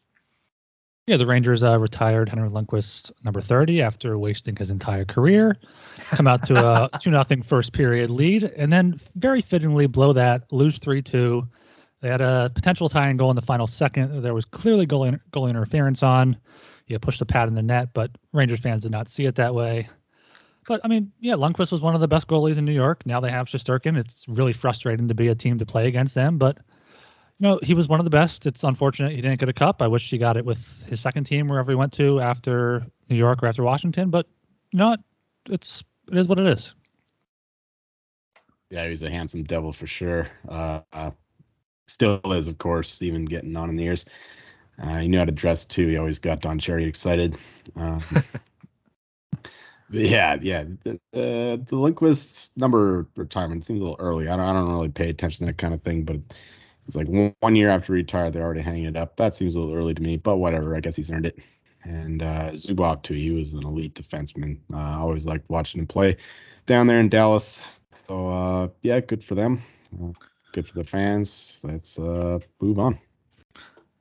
Yeah, 1.08 1.18
the 1.18 1.26
Rangers 1.26 1.64
uh, 1.64 1.80
retired 1.80 2.30
Henrik 2.30 2.52
Lundqvist 2.52 3.12
number 3.24 3.42
30 3.42 3.82
after 3.82 4.20
wasting 4.20 4.56
his 4.56 4.70
entire 4.70 5.06
career. 5.06 5.56
Come 6.10 6.28
out 6.28 6.46
to 6.48 6.64
a 6.64 6.90
two 7.02 7.10
nothing 7.10 7.42
first 7.42 7.74
period 7.74 8.12
lead, 8.12 8.44
and 8.44 8.72
then 8.72 9.00
very 9.16 9.42
fittingly 9.42 9.88
blow 9.88 10.14
that, 10.14 10.52
lose 10.52 10.78
three 10.78 11.02
two. 11.02 11.48
They 12.02 12.10
had 12.10 12.22
a 12.22 12.52
potential 12.54 12.88
tying 12.88 13.18
goal 13.18 13.32
in 13.32 13.36
the 13.36 13.42
final 13.42 13.66
second. 13.66 14.22
There 14.22 14.36
was 14.36 14.46
clearly 14.46 14.86
goal, 14.86 15.12
goal 15.32 15.48
interference 15.48 16.04
on. 16.04 16.38
You 16.86 17.00
pushed 17.00 17.20
the 17.20 17.26
pad 17.26 17.48
in 17.48 17.56
the 17.56 17.64
net, 17.64 17.90
but 17.94 18.12
Rangers 18.32 18.60
fans 18.60 18.84
did 18.84 18.92
not 18.92 19.10
see 19.10 19.26
it 19.26 19.36
that 19.36 19.56
way. 19.56 19.90
But 20.68 20.82
I 20.84 20.90
mean, 20.90 21.12
yeah, 21.20 21.34
Lundqvist 21.34 21.72
was 21.72 21.82
one 21.82 21.96
of 21.96 22.02
the 22.02 22.08
best 22.08 22.28
goalies 22.28 22.58
in 22.58 22.66
New 22.66 22.74
York. 22.74 23.06
Now 23.06 23.20
they 23.22 23.32
have 23.32 23.48
Shesterkin. 23.48 23.98
It's 23.98 24.28
really 24.28 24.54
frustrating 24.54 25.08
to 25.08 25.16
be 25.16 25.30
a 25.30 25.36
team 25.36 25.58
to 25.58 25.66
play 25.66 25.88
against 25.88 26.14
them, 26.14 26.38
but 26.38 26.58
you 27.40 27.48
know, 27.48 27.60
he 27.64 27.74
was 27.74 27.88
one 27.88 28.00
of 28.00 28.04
the 28.04 28.10
best. 28.10 28.46
It's 28.46 28.64
unfortunate 28.64 29.12
he 29.12 29.22
didn't 29.22 29.40
get 29.40 29.48
a 29.48 29.54
cup. 29.54 29.82
I 29.82 29.88
wish 29.88 30.10
he 30.10 30.18
got 30.18 30.38
it 30.38 30.46
with 30.46 30.60
his 30.88 31.00
second 31.00 31.24
team 31.24 31.48
wherever 31.48 31.72
he 31.72 31.76
went 31.76 31.94
to 31.94 32.20
after 32.20 32.86
New 33.10 33.16
York 33.16 33.42
or 33.42 33.48
after 33.48 33.64
Washington, 33.64 34.10
but 34.10 34.28
you 34.72 34.80
know, 34.80 34.98
it's 35.50 35.84
it 36.12 36.18
is 36.18 36.28
what 36.28 36.40
it 36.40 36.48
is. 36.48 36.76
Yeah, 38.70 38.84
he 38.84 38.90
was 38.90 39.04
a 39.04 39.10
handsome 39.10 39.44
devil 39.44 39.72
for 39.72 39.88
sure. 39.88 40.28
Uh, 40.50 40.82
uh, 40.92 41.12
still 41.88 42.20
is, 42.34 42.50
of 42.50 42.58
course, 42.58 43.02
even 43.02 43.24
getting 43.24 43.56
on 43.56 43.70
in 43.70 43.78
the 43.78 43.84
years. 43.84 44.06
Uh, 44.82 44.98
he 44.98 45.08
knew 45.08 45.20
how 45.20 45.26
to 45.26 45.32
dress 45.32 45.66
too. 45.66 45.88
He 45.88 45.98
always 45.98 46.20
got 46.20 46.42
Don 46.42 46.60
Cherry 46.60 46.86
excited. 46.86 47.38
Yeah, 49.90 50.38
yeah. 50.42 50.66
The, 50.84 50.92
uh, 51.14 51.56
the 51.64 51.76
Lundqvist 51.78 52.50
number 52.58 53.08
retirement 53.16 53.64
seems 53.66 53.80
a 53.80 53.84
little 53.84 53.98
early. 54.00 54.28
I 54.28 54.36
don't, 54.36 54.46
I 54.46 54.54
don't 54.54 54.70
really 54.72 54.90
pay 54.90 55.10
attention 55.10 55.46
to 55.46 55.52
that 55.52 55.58
kind 55.58 55.74
of 55.74 55.82
thing, 55.82 56.04
but 56.04 56.18
it's 56.88 56.96
like 56.96 57.08
one, 57.08 57.34
one 57.40 57.56
year 57.56 57.70
after 57.70 57.94
retired, 57.94 58.34
they're 58.34 58.44
already 58.44 58.62
hanging 58.62 58.86
it 58.86 58.98
up. 58.98 59.16
That 59.18 59.36
seems 59.36 59.56
a 59.56 59.60
little 59.60 59.76
early 59.76 59.94
to 59.94 60.02
me, 60.02 60.18
but 60.18 60.38
whatever. 60.38 60.76
I 60.76 60.82
guess 60.82 60.96
he's 60.96 61.12
earned 61.12 61.26
it. 61.28 61.40
And 61.84 62.22
uh, 62.22 62.52
Zubov 62.52 63.04
too. 63.04 63.14
He 63.14 63.32
was 63.32 63.54
an 63.54 63.64
elite 63.64 63.96
defenseman. 63.96 64.60
Uh, 64.74 64.78
I 64.78 64.96
always 64.96 65.26
liked 65.26 65.50
watching 65.50 65.80
him 65.80 65.88
play 65.88 66.18
down 66.66 66.88
there 66.88 67.00
in 67.00 67.08
Dallas. 67.08 67.66
So 68.08 68.28
uh, 68.28 68.68
yeah, 68.82 69.00
good 69.00 69.24
for 69.24 69.36
them. 69.36 69.62
Uh, 70.04 70.12
good 70.52 70.68
for 70.68 70.74
the 70.74 70.84
fans. 70.84 71.60
Let's 71.64 71.98
uh, 71.98 72.40
move 72.60 72.80
on. 72.80 73.00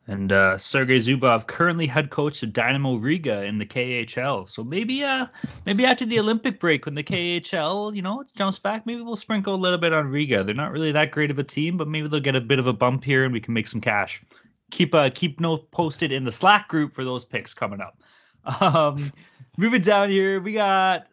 And 0.08 0.30
uh, 0.30 0.56
Sergei 0.56 0.98
Zubov, 1.00 1.48
currently 1.48 1.86
head 1.86 2.10
coach 2.10 2.42
of 2.44 2.50
Dinamo 2.50 3.02
Riga 3.02 3.42
in 3.44 3.58
the 3.58 3.66
KHL. 3.66 4.48
So 4.48 4.62
maybe, 4.62 5.02
uh, 5.02 5.26
maybe 5.64 5.84
after 5.84 6.06
the 6.06 6.20
Olympic 6.20 6.60
break, 6.60 6.86
when 6.86 6.94
the 6.94 7.02
KHL, 7.02 7.94
you 7.94 8.02
know, 8.02 8.22
jumps 8.36 8.58
back, 8.60 8.86
maybe 8.86 9.00
we'll 9.00 9.16
sprinkle 9.16 9.54
a 9.54 9.56
little 9.56 9.78
bit 9.78 9.92
on 9.92 10.08
Riga. 10.08 10.44
They're 10.44 10.54
not 10.54 10.70
really 10.70 10.92
that 10.92 11.10
great 11.10 11.32
of 11.32 11.40
a 11.40 11.44
team, 11.44 11.76
but 11.76 11.88
maybe 11.88 12.06
they'll 12.06 12.20
get 12.20 12.36
a 12.36 12.40
bit 12.40 12.60
of 12.60 12.68
a 12.68 12.72
bump 12.72 13.02
here, 13.02 13.24
and 13.24 13.32
we 13.32 13.40
can 13.40 13.52
make 13.52 13.66
some 13.66 13.80
cash. 13.80 14.22
Keep 14.70 14.94
uh, 14.94 15.10
keep 15.12 15.40
note 15.40 15.70
posted 15.72 16.12
in 16.12 16.24
the 16.24 16.32
Slack 16.32 16.68
group 16.68 16.92
for 16.92 17.04
those 17.04 17.24
picks 17.24 17.54
coming 17.54 17.80
up. 17.80 18.00
Um, 18.60 19.12
moving 19.56 19.82
down 19.82 20.08
here, 20.08 20.40
we 20.40 20.52
got. 20.52 21.08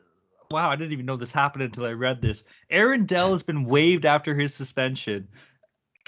Wow, 0.51 0.69
I 0.69 0.75
didn't 0.75 0.93
even 0.93 1.07
know 1.07 1.17
this 1.17 1.31
happened 1.31 1.63
until 1.63 1.85
I 1.85 1.93
read 1.93 2.21
this. 2.21 2.43
Aaron 2.69 3.07
Dell 3.07 3.31
has 3.31 3.41
been 3.41 3.65
waived 3.65 4.05
after 4.05 4.35
his 4.35 4.53
suspension. 4.53 5.27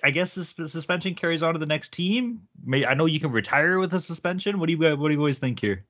I 0.04 0.12
guess 0.12 0.36
this 0.36 0.50
suspension 0.72 1.16
carries 1.16 1.44
on 1.44 1.54
to 1.54 1.60
the 1.60 1.66
next 1.66 1.94
team. 1.94 2.42
I 2.72 2.94
know 2.94 3.06
you 3.06 3.20
can 3.20 3.32
retire 3.32 3.80
with 3.80 3.94
a 3.94 4.00
suspension. 4.00 4.60
What 4.60 4.68
do 4.68 4.74
you 4.74 4.98
what 4.98 5.08
do 5.08 5.14
you 5.14 5.20
always 5.20 5.40
think 5.40 5.60
here? 5.60 5.86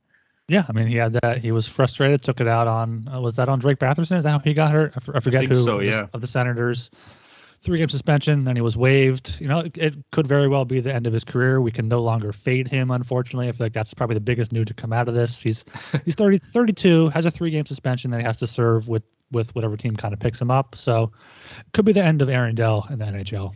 Yeah, 0.48 0.66
I 0.70 0.74
mean 0.74 0.88
he 0.88 0.96
had 0.96 1.14
that. 1.14 1.40
He 1.40 1.52
was 1.52 1.68
frustrated. 1.68 2.22
Took 2.22 2.40
it 2.40 2.48
out 2.48 2.68
on 2.68 3.08
uh, 3.12 3.20
was 3.20 3.36
that 3.38 3.50
on 3.50 3.60
Drake 3.60 3.80
Batherson? 3.80 4.18
Is 4.18 4.24
that 4.24 4.32
how 4.32 4.40
he 4.40 4.54
got 4.54 4.72
hurt? 4.72 4.94
I, 4.96 5.20
forget 5.20 5.44
I 5.44 5.46
who. 5.46 5.56
So 5.56 5.80
yeah, 5.80 6.08
of 6.14 6.22
the 6.22 6.28
Senators. 6.28 6.90
Three 7.62 7.80
game 7.80 7.90
suspension, 7.90 8.44
then 8.44 8.56
he 8.56 8.62
was 8.62 8.78
waived. 8.78 9.42
You 9.42 9.48
know, 9.48 9.60
it, 9.62 9.76
it, 9.76 9.96
could 10.12 10.28
very 10.28 10.48
well 10.48 10.66
be 10.66 10.82
the 10.82 10.94
end 10.94 11.08
of 11.08 11.14
his 11.14 11.24
career. 11.24 11.60
We 11.62 11.72
can 11.72 11.88
no 11.88 12.00
longer 12.00 12.32
fade 12.32 12.68
him, 12.68 12.92
unfortunately. 12.92 13.48
I 13.48 13.54
feel 13.54 13.66
like 13.66 13.74
that's 13.74 13.92
probably 13.92 14.14
the 14.14 14.20
biggest 14.20 14.52
news 14.52 14.68
to 14.68 14.76
come 14.76 14.94
out 14.94 15.08
of 15.08 15.16
this. 15.16 15.40
He's 15.40 15.66
he's 16.06 16.14
30, 16.14 16.42
32, 16.54 17.10
has 17.10 17.26
a 17.26 17.32
three 17.32 17.50
game 17.50 17.66
suspension 17.66 18.12
that 18.12 18.20
he 18.20 18.24
has 18.24 18.38
to 18.38 18.46
serve 18.46 18.88
with 18.88 19.02
with 19.32 19.56
whatever 19.56 19.76
team 19.76 19.96
kind 19.96 20.14
of 20.14 20.20
picks 20.20 20.40
him 20.40 20.52
up. 20.52 20.76
So, 20.76 21.12
could 21.74 21.86
be 21.86 21.92
the 21.92 22.04
end 22.04 22.22
of 22.22 22.30
Aaron 22.30 22.54
Dell 22.54 22.86
in 22.92 23.00
the 23.00 23.06
NHL. 23.06 23.56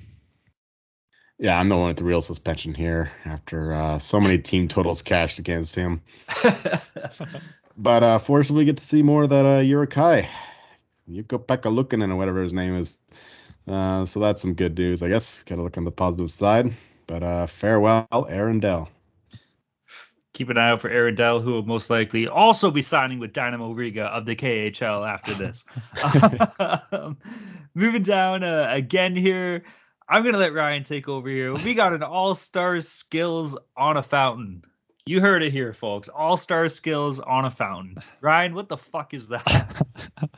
Yeah, 1.42 1.58
I'm 1.58 1.70
the 1.70 1.78
one 1.78 1.88
with 1.88 1.96
the 1.96 2.04
real 2.04 2.22
suspension 2.22 2.74
here 2.74 3.12
after 3.24 3.74
uh, 3.74 3.98
so 3.98 4.20
many 4.20 4.38
team 4.38 4.68
totals 4.68 5.02
cashed 5.02 5.40
against 5.40 5.74
him. 5.74 6.02
but 7.78 8.04
uh, 8.04 8.20
fortunately, 8.20 8.64
we 8.64 8.66
get 8.66 8.76
to 8.76 8.86
see 8.86 9.02
more 9.02 9.24
of 9.24 9.30
that 9.30 9.46
uh, 9.46 9.62
Urikai. 9.62 10.28
Ukko-Pekka 11.10 11.72
Luukkonen 11.72 12.12
or 12.12 12.18
whatever 12.18 12.42
his 12.42 12.52
name 12.52 12.76
is. 12.76 12.98
Uh, 13.66 14.04
so 14.04 14.20
that's 14.20 14.42
some 14.42 14.54
good 14.54 14.78
news, 14.78 15.02
I 15.02 15.08
guess. 15.08 15.44
Got 15.44 15.56
to 15.56 15.62
look 15.62 15.78
on 15.78 15.86
the 15.86 15.92
positive 15.92 16.30
side. 16.30 16.74
But 17.08 17.24
uh, 17.24 17.48
farewell, 17.48 18.28
Aaron 18.28 18.60
Dell. 18.60 18.90
Keep 20.34 20.50
an 20.50 20.58
eye 20.58 20.72
out 20.72 20.82
for 20.82 20.90
Aaron 20.90 21.16
Dell, 21.16 21.40
who 21.40 21.54
will 21.54 21.66
most 21.66 21.90
likely 21.90 22.28
also 22.28 22.70
be 22.70 22.82
signing 22.82 23.18
with 23.18 23.32
Dinamo 23.32 23.76
Riga 23.76 24.06
of 24.08 24.26
the 24.26 24.36
KHL 24.36 25.10
after 25.10 25.34
this. 25.34 25.64
um, 26.92 27.18
moving 27.76 28.04
down 28.04 28.44
uh, 28.44 28.68
again 28.70 29.16
here. 29.16 29.64
I'm 30.12 30.24
gonna 30.24 30.40
let 30.40 30.54
Ryan 30.54 30.84
take 30.84 31.08
over 31.08 31.30
here. 31.30 31.54
We 31.54 31.76
got 31.76 31.94
an 31.94 32.02
All 32.02 32.34
Stars 32.34 32.88
skills 32.88 33.56
on 33.78 33.96
a 33.96 34.02
fountain. 34.02 34.64
You 35.06 35.22
heard 35.22 35.44
it 35.44 35.52
here, 35.52 35.72
folks. 35.74 36.08
All 36.08 36.36
Star 36.36 36.68
skills 36.70 37.20
on 37.20 37.46
a 37.46 37.52
fountain. 37.52 37.98
Ryan, 38.22 38.56
what 38.56 38.70
the 38.70 38.78
fuck 38.78 39.14
is 39.14 39.28
that? 39.30 39.88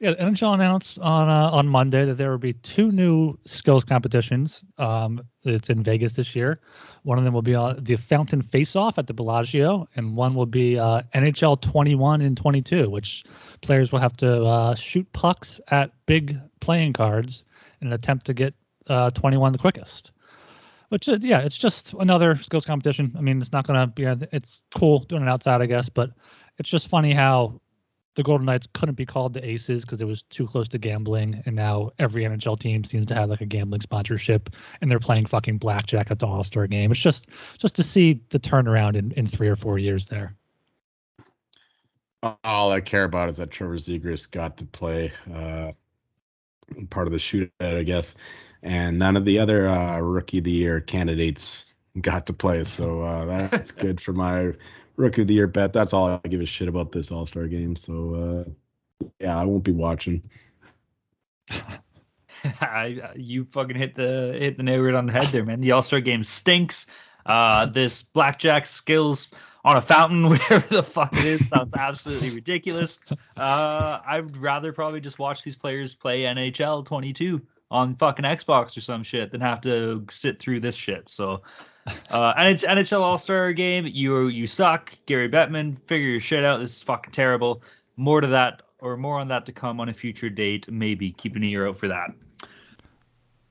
yeah, 0.00 0.14
NHL 0.14 0.54
announced 0.54 0.98
on 0.98 1.28
uh, 1.28 1.50
on 1.50 1.68
Monday 1.68 2.04
that 2.04 2.14
there 2.14 2.30
will 2.30 2.38
be 2.38 2.52
two 2.52 2.90
new 2.90 3.38
skills 3.44 3.84
competitions. 3.84 4.64
Um, 4.78 5.22
it's 5.42 5.68
in 5.68 5.82
Vegas 5.82 6.14
this 6.14 6.34
year. 6.34 6.58
One 7.02 7.18
of 7.18 7.24
them 7.24 7.32
will 7.32 7.42
be 7.42 7.54
uh, 7.54 7.74
the 7.78 7.96
Fountain 7.96 8.42
Face 8.42 8.74
Off 8.74 8.98
at 8.98 9.06
the 9.06 9.14
Bellagio, 9.14 9.88
and 9.96 10.16
one 10.16 10.34
will 10.34 10.46
be 10.46 10.78
uh, 10.78 11.02
NHL 11.14 11.60
21 11.60 12.20
and 12.20 12.36
22, 12.36 12.90
which 12.90 13.24
players 13.62 13.92
will 13.92 14.00
have 14.00 14.16
to 14.18 14.44
uh, 14.44 14.74
shoot 14.74 15.10
pucks 15.12 15.60
at 15.68 15.92
big 16.06 16.38
playing 16.60 16.92
cards 16.92 17.44
in 17.80 17.88
an 17.88 17.92
attempt 17.92 18.26
to 18.26 18.34
get 18.34 18.54
uh, 18.90 19.10
21 19.10 19.52
the 19.52 19.58
quickest. 19.58 20.10
Which 20.88 21.06
is, 21.06 21.24
yeah, 21.24 21.38
it's 21.38 21.56
just 21.56 21.94
another 21.94 22.36
skills 22.42 22.64
competition. 22.64 23.14
I 23.16 23.20
mean, 23.20 23.40
it's 23.40 23.52
not 23.52 23.64
gonna 23.64 23.86
be. 23.86 24.02
It's 24.04 24.60
cool 24.74 25.00
doing 25.00 25.22
it 25.22 25.28
outside, 25.28 25.62
I 25.62 25.66
guess, 25.66 25.88
but 25.88 26.10
it's 26.58 26.68
just 26.68 26.88
funny 26.88 27.14
how 27.14 27.60
the 28.16 28.24
Golden 28.24 28.44
Knights 28.44 28.66
couldn't 28.72 28.96
be 28.96 29.06
called 29.06 29.32
the 29.32 29.46
Aces 29.46 29.84
because 29.84 30.02
it 30.02 30.06
was 30.06 30.24
too 30.24 30.48
close 30.48 30.66
to 30.68 30.78
gambling, 30.78 31.42
and 31.46 31.54
now 31.54 31.90
every 32.00 32.24
NHL 32.24 32.58
team 32.58 32.82
seems 32.82 33.06
to 33.06 33.14
have 33.14 33.30
like 33.30 33.40
a 33.40 33.46
gambling 33.46 33.82
sponsorship, 33.82 34.50
and 34.80 34.90
they're 34.90 34.98
playing 34.98 35.26
fucking 35.26 35.58
blackjack 35.58 36.10
at 36.10 36.18
the 36.18 36.26
All 36.26 36.42
Star 36.42 36.66
game. 36.66 36.90
It's 36.90 37.00
just 37.00 37.28
just 37.58 37.76
to 37.76 37.84
see 37.84 38.20
the 38.30 38.40
turnaround 38.40 38.96
in 38.96 39.12
in 39.12 39.26
three 39.26 39.48
or 39.48 39.56
four 39.56 39.78
years 39.78 40.06
there. 40.06 40.34
All 42.42 42.72
I 42.72 42.80
care 42.80 43.04
about 43.04 43.30
is 43.30 43.36
that 43.36 43.50
Trevor 43.50 43.76
Zegras 43.76 44.30
got 44.30 44.58
to 44.58 44.66
play 44.66 45.12
uh, 45.32 45.70
part 46.90 47.06
of 47.06 47.12
the 47.12 47.18
shootout, 47.18 47.50
I 47.60 47.82
guess, 47.82 48.14
and 48.62 48.98
none 48.98 49.16
of 49.16 49.24
the 49.24 49.38
other 49.38 49.68
uh, 49.68 49.98
rookie 50.00 50.38
of 50.38 50.44
the 50.44 50.50
year 50.50 50.80
candidates 50.80 51.74
got 52.00 52.26
to 52.26 52.32
play. 52.32 52.64
So 52.64 53.02
uh, 53.02 53.48
that's 53.48 53.72
good 53.72 54.00
for 54.00 54.12
my 54.12 54.52
rookie 54.96 55.22
of 55.22 55.28
the 55.28 55.34
year 55.34 55.46
bet. 55.46 55.72
That's 55.72 55.92
all 55.92 56.20
I 56.24 56.28
give 56.28 56.40
a 56.40 56.46
shit 56.46 56.68
about 56.68 56.92
this 56.92 57.10
All 57.10 57.26
Star 57.26 57.46
game. 57.46 57.76
So 57.76 58.46
uh, 59.02 59.06
yeah, 59.18 59.38
I 59.38 59.44
won't 59.44 59.64
be 59.64 59.72
watching. 59.72 60.22
I, 62.60 63.10
you 63.16 63.44
fucking 63.44 63.76
hit 63.76 63.94
the 63.94 64.36
hit 64.38 64.56
the 64.56 64.62
nail 64.62 64.80
right 64.80 64.94
on 64.94 65.06
the 65.06 65.12
head 65.12 65.26
there, 65.26 65.44
man. 65.44 65.60
The 65.60 65.72
All 65.72 65.82
Star 65.82 66.00
game 66.00 66.24
stinks. 66.24 66.90
Uh, 67.26 67.66
this 67.66 68.02
blackjack 68.02 68.64
skills 68.64 69.28
on 69.62 69.76
a 69.76 69.82
fountain, 69.82 70.28
whatever 70.28 70.66
the 70.68 70.82
fuck 70.82 71.12
it 71.12 71.24
is, 71.24 71.48
sounds 71.48 71.74
absolutely 71.74 72.30
ridiculous. 72.30 72.98
Uh, 73.36 74.00
I'd 74.06 74.36
rather 74.38 74.72
probably 74.72 75.00
just 75.00 75.18
watch 75.18 75.42
these 75.42 75.56
players 75.56 75.94
play 75.94 76.22
NHL 76.22 76.86
22 76.86 77.42
on 77.70 77.94
fucking 77.96 78.24
Xbox 78.24 78.76
or 78.76 78.80
some 78.80 79.02
shit 79.02 79.30
than 79.30 79.40
have 79.40 79.60
to 79.62 80.04
sit 80.10 80.38
through 80.38 80.60
this 80.60 80.74
shit. 80.74 81.08
So, 81.08 81.42
uh, 82.10 82.32
and 82.36 82.48
it's 82.50 82.64
NHL 82.64 83.00
All 83.00 83.18
Star 83.18 83.52
game. 83.52 83.86
You 83.86 84.28
you 84.28 84.46
suck, 84.46 84.96
Gary 85.06 85.28
Bettman. 85.28 85.78
Figure 85.86 86.08
your 86.08 86.20
shit 86.20 86.44
out. 86.44 86.60
This 86.60 86.76
is 86.76 86.82
fucking 86.82 87.12
terrible. 87.12 87.62
More 87.96 88.20
to 88.20 88.28
that, 88.28 88.62
or 88.78 88.96
more 88.96 89.18
on 89.18 89.28
that 89.28 89.46
to 89.46 89.52
come 89.52 89.80
on 89.80 89.88
a 89.88 89.94
future 89.94 90.30
date. 90.30 90.70
Maybe 90.70 91.12
keep 91.12 91.36
an 91.36 91.44
ear 91.44 91.68
out 91.68 91.76
for 91.76 91.88
that. 91.88 92.10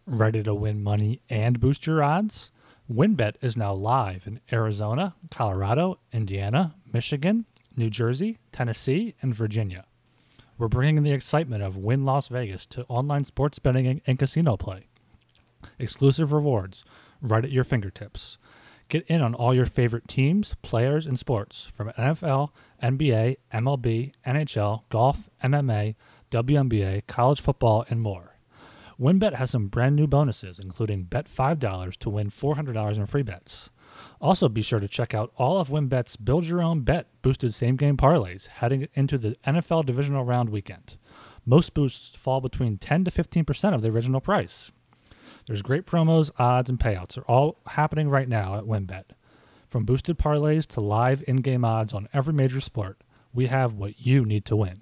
Ready 0.05 0.41
to 0.43 0.55
win 0.55 0.81
money 0.83 1.21
and 1.29 1.59
boost 1.59 1.85
your 1.85 2.03
odds? 2.03 2.51
WynnBET 2.91 3.35
is 3.41 3.55
now 3.55 3.71
live 3.71 4.25
in 4.25 4.39
Arizona, 4.51 5.13
Colorado, 5.29 5.99
Indiana, 6.11 6.73
Michigan, 6.91 7.45
New 7.75 7.91
Jersey, 7.91 8.39
Tennessee, 8.51 9.13
and 9.21 9.35
Virginia. 9.35 9.85
We're 10.59 10.67
bringing 10.67 11.03
the 11.03 11.13
excitement 11.13 11.63
of 11.63 11.77
Wynn 11.77 12.03
Las 12.03 12.27
Vegas 12.27 12.65
to 12.67 12.83
online 12.89 13.23
sports 13.23 13.59
betting 13.59 14.01
and 14.05 14.19
casino 14.19 14.57
play. 14.57 14.87
Exclusive 15.79 16.33
rewards 16.33 16.83
right 17.21 17.45
at 17.45 17.51
your 17.51 17.63
fingertips. 17.63 18.37
Get 18.89 19.05
in 19.07 19.21
on 19.21 19.33
all 19.33 19.55
your 19.55 19.65
favorite 19.65 20.09
teams, 20.09 20.55
players, 20.61 21.05
and 21.05 21.17
sports 21.17 21.69
from 21.73 21.91
NFL, 21.91 22.49
NBA, 22.83 23.37
MLB, 23.53 24.11
NHL, 24.27 24.81
golf, 24.89 25.29
MMA, 25.41 25.95
WNBA, 26.29 27.07
college 27.07 27.39
football, 27.39 27.85
and 27.89 28.01
more. 28.01 28.35
WynnBET 28.99 29.35
has 29.35 29.51
some 29.51 29.67
brand 29.67 29.95
new 29.95 30.07
bonuses, 30.07 30.59
including 30.59 31.03
bet 31.03 31.33
$5 31.33 31.95
to 31.99 32.09
win 32.09 32.29
$400 32.29 32.97
in 32.97 33.05
free 33.05 33.23
bets. 33.23 33.69
Also, 34.21 34.49
be 34.49 34.61
sure 34.61 34.79
to 34.79 34.87
check 34.87 35.13
out 35.13 35.31
all 35.37 35.59
of 35.59 35.69
WynnBET's 35.69 36.15
Build 36.15 36.45
Your 36.45 36.61
Own 36.61 36.81
Bet 36.81 37.07
boosted 37.21 37.53
same 37.53 37.75
game 37.75 37.97
parlays 37.97 38.47
heading 38.47 38.87
into 38.93 39.17
the 39.17 39.35
NFL 39.45 39.85
Divisional 39.85 40.25
Round 40.25 40.49
weekend. 40.49 40.97
Most 41.45 41.73
boosts 41.73 42.15
fall 42.17 42.41
between 42.41 42.77
10 42.77 43.05
to 43.05 43.11
15% 43.11 43.73
of 43.73 43.81
the 43.81 43.89
original 43.89 44.21
price. 44.21 44.71
There's 45.47 45.61
great 45.61 45.85
promos, 45.85 46.31
odds, 46.37 46.69
and 46.69 46.79
payouts 46.79 47.17
are 47.17 47.23
all 47.23 47.57
happening 47.67 48.09
right 48.09 48.29
now 48.29 48.55
at 48.55 48.65
WynnBET. 48.65 49.05
From 49.67 49.85
boosted 49.85 50.17
parlays 50.17 50.67
to 50.67 50.81
live 50.81 51.23
in 51.27 51.37
game 51.37 51.63
odds 51.63 51.93
on 51.93 52.09
every 52.13 52.33
major 52.33 52.59
sport, 52.59 53.01
we 53.33 53.47
have 53.47 53.73
what 53.73 54.05
you 54.05 54.25
need 54.25 54.45
to 54.45 54.55
win. 54.55 54.81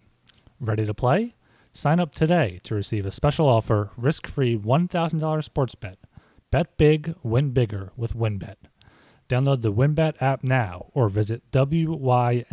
Ready 0.60 0.86
to 0.86 0.94
play? 0.94 1.36
Sign 1.74 2.00
up 2.00 2.16
today 2.16 2.60
to 2.64 2.74
receive 2.74 3.06
a 3.06 3.12
special 3.12 3.48
offer 3.48 3.92
risk 3.98 4.28
free 4.28 4.58
$1,000 4.58 5.44
sports 5.44 5.76
bet. 5.76 6.00
Bet 6.50 6.78
big, 6.78 7.16
win 7.22 7.52
bigger 7.52 7.92
with 7.96 8.16
WynnBET. 8.16 8.56
Download 9.30 9.62
the 9.62 9.74
WynnBET 9.74 10.22
app 10.22 10.44
now 10.44 10.88
or 10.94 11.10
visit 11.10 11.42
WYNNBet.com. 11.52 12.48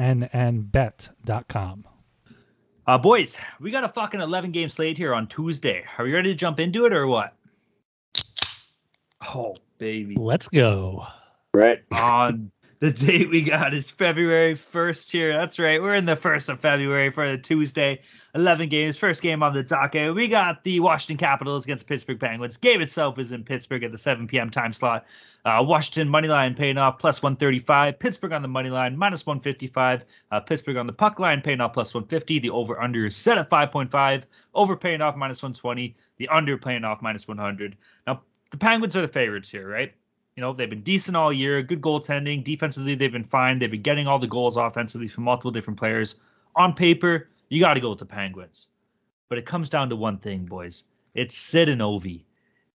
Uh, 2.86 2.98
boys, 2.98 3.38
we 3.60 3.70
got 3.70 3.84
a 3.84 3.88
fucking 3.88 4.20
11 4.20 4.50
game 4.52 4.68
slate 4.68 4.98
here 4.98 5.14
on 5.14 5.26
Tuesday. 5.26 5.84
Are 5.96 6.06
you 6.06 6.14
ready 6.14 6.30
to 6.30 6.34
jump 6.34 6.60
into 6.60 6.84
it 6.84 6.92
or 6.92 7.06
what? 7.06 7.34
Oh, 9.26 9.56
baby. 9.78 10.16
Let's 10.18 10.48
go. 10.48 11.06
Right. 11.54 11.82
on 11.92 12.50
the 12.80 12.90
date 12.90 13.30
we 13.30 13.42
got 13.42 13.74
is 13.74 13.90
February 13.90 14.54
1st 14.54 15.10
here. 15.10 15.32
That's 15.32 15.58
right. 15.58 15.80
We're 15.80 15.94
in 15.94 16.04
the 16.04 16.16
1st 16.16 16.48
of 16.48 16.60
February 16.60 17.10
for 17.10 17.30
the 17.30 17.38
Tuesday. 17.38 18.00
11 18.34 18.68
games. 18.68 18.98
First 18.98 19.22
game 19.22 19.42
on 19.42 19.54
the 19.54 19.62
docket. 19.62 20.14
We 20.14 20.28
got 20.28 20.64
the 20.64 20.80
Washington 20.80 21.16
Capitals 21.16 21.64
against 21.64 21.86
Pittsburgh 21.86 22.18
Penguins. 22.18 22.56
Game 22.56 22.80
itself 22.80 23.18
is 23.18 23.32
in 23.32 23.44
Pittsburgh 23.44 23.84
at 23.84 23.92
the 23.92 23.98
7 23.98 24.26
p.m. 24.26 24.50
time 24.50 24.72
slot. 24.72 25.06
Uh, 25.44 25.62
Washington 25.62 26.08
money 26.08 26.28
line 26.28 26.54
paying 26.54 26.78
off 26.78 26.98
plus 26.98 27.22
135. 27.22 27.98
Pittsburgh 27.98 28.32
on 28.32 28.42
the 28.42 28.48
money 28.48 28.70
line 28.70 28.96
minus 28.96 29.26
155. 29.26 30.04
Uh, 30.30 30.40
Pittsburgh 30.40 30.76
on 30.76 30.86
the 30.86 30.92
puck 30.92 31.18
line 31.18 31.42
paying 31.42 31.60
off 31.60 31.74
plus 31.74 31.94
150. 31.94 32.40
The 32.40 32.50
over 32.50 32.80
under 32.80 33.06
is 33.06 33.16
set 33.16 33.38
at 33.38 33.50
5.5. 33.50 34.24
Over 34.54 34.76
paying 34.76 35.00
off 35.00 35.16
minus 35.16 35.42
120. 35.42 35.96
The 36.16 36.28
under 36.28 36.58
paying 36.58 36.84
off 36.84 37.02
minus 37.02 37.28
100. 37.28 37.76
Now, 38.06 38.22
the 38.50 38.56
Penguins 38.56 38.96
are 38.96 39.02
the 39.02 39.08
favorites 39.08 39.50
here, 39.50 39.68
right? 39.68 39.92
You 40.36 40.40
know, 40.40 40.52
they've 40.52 40.70
been 40.70 40.82
decent 40.82 41.16
all 41.16 41.32
year, 41.32 41.62
good 41.62 41.80
goaltending. 41.80 42.42
Defensively, 42.42 42.94
they've 42.94 43.12
been 43.12 43.24
fine. 43.24 43.58
They've 43.58 43.70
been 43.70 43.82
getting 43.82 44.06
all 44.06 44.18
the 44.18 44.26
goals 44.26 44.56
offensively 44.56 45.08
from 45.08 45.24
multiple 45.24 45.50
different 45.50 45.78
players. 45.78 46.18
On 46.56 46.72
paper, 46.72 47.28
you 47.48 47.60
got 47.60 47.74
to 47.74 47.80
go 47.80 47.90
with 47.90 48.00
the 48.00 48.06
Penguins. 48.06 48.68
But 49.28 49.38
it 49.38 49.46
comes 49.46 49.70
down 49.70 49.88
to 49.90 49.96
one 49.96 50.18
thing, 50.18 50.44
boys. 50.44 50.84
It's 51.14 51.36
Sid 51.36 51.68
and 51.68 51.80
Ovi 51.80 52.24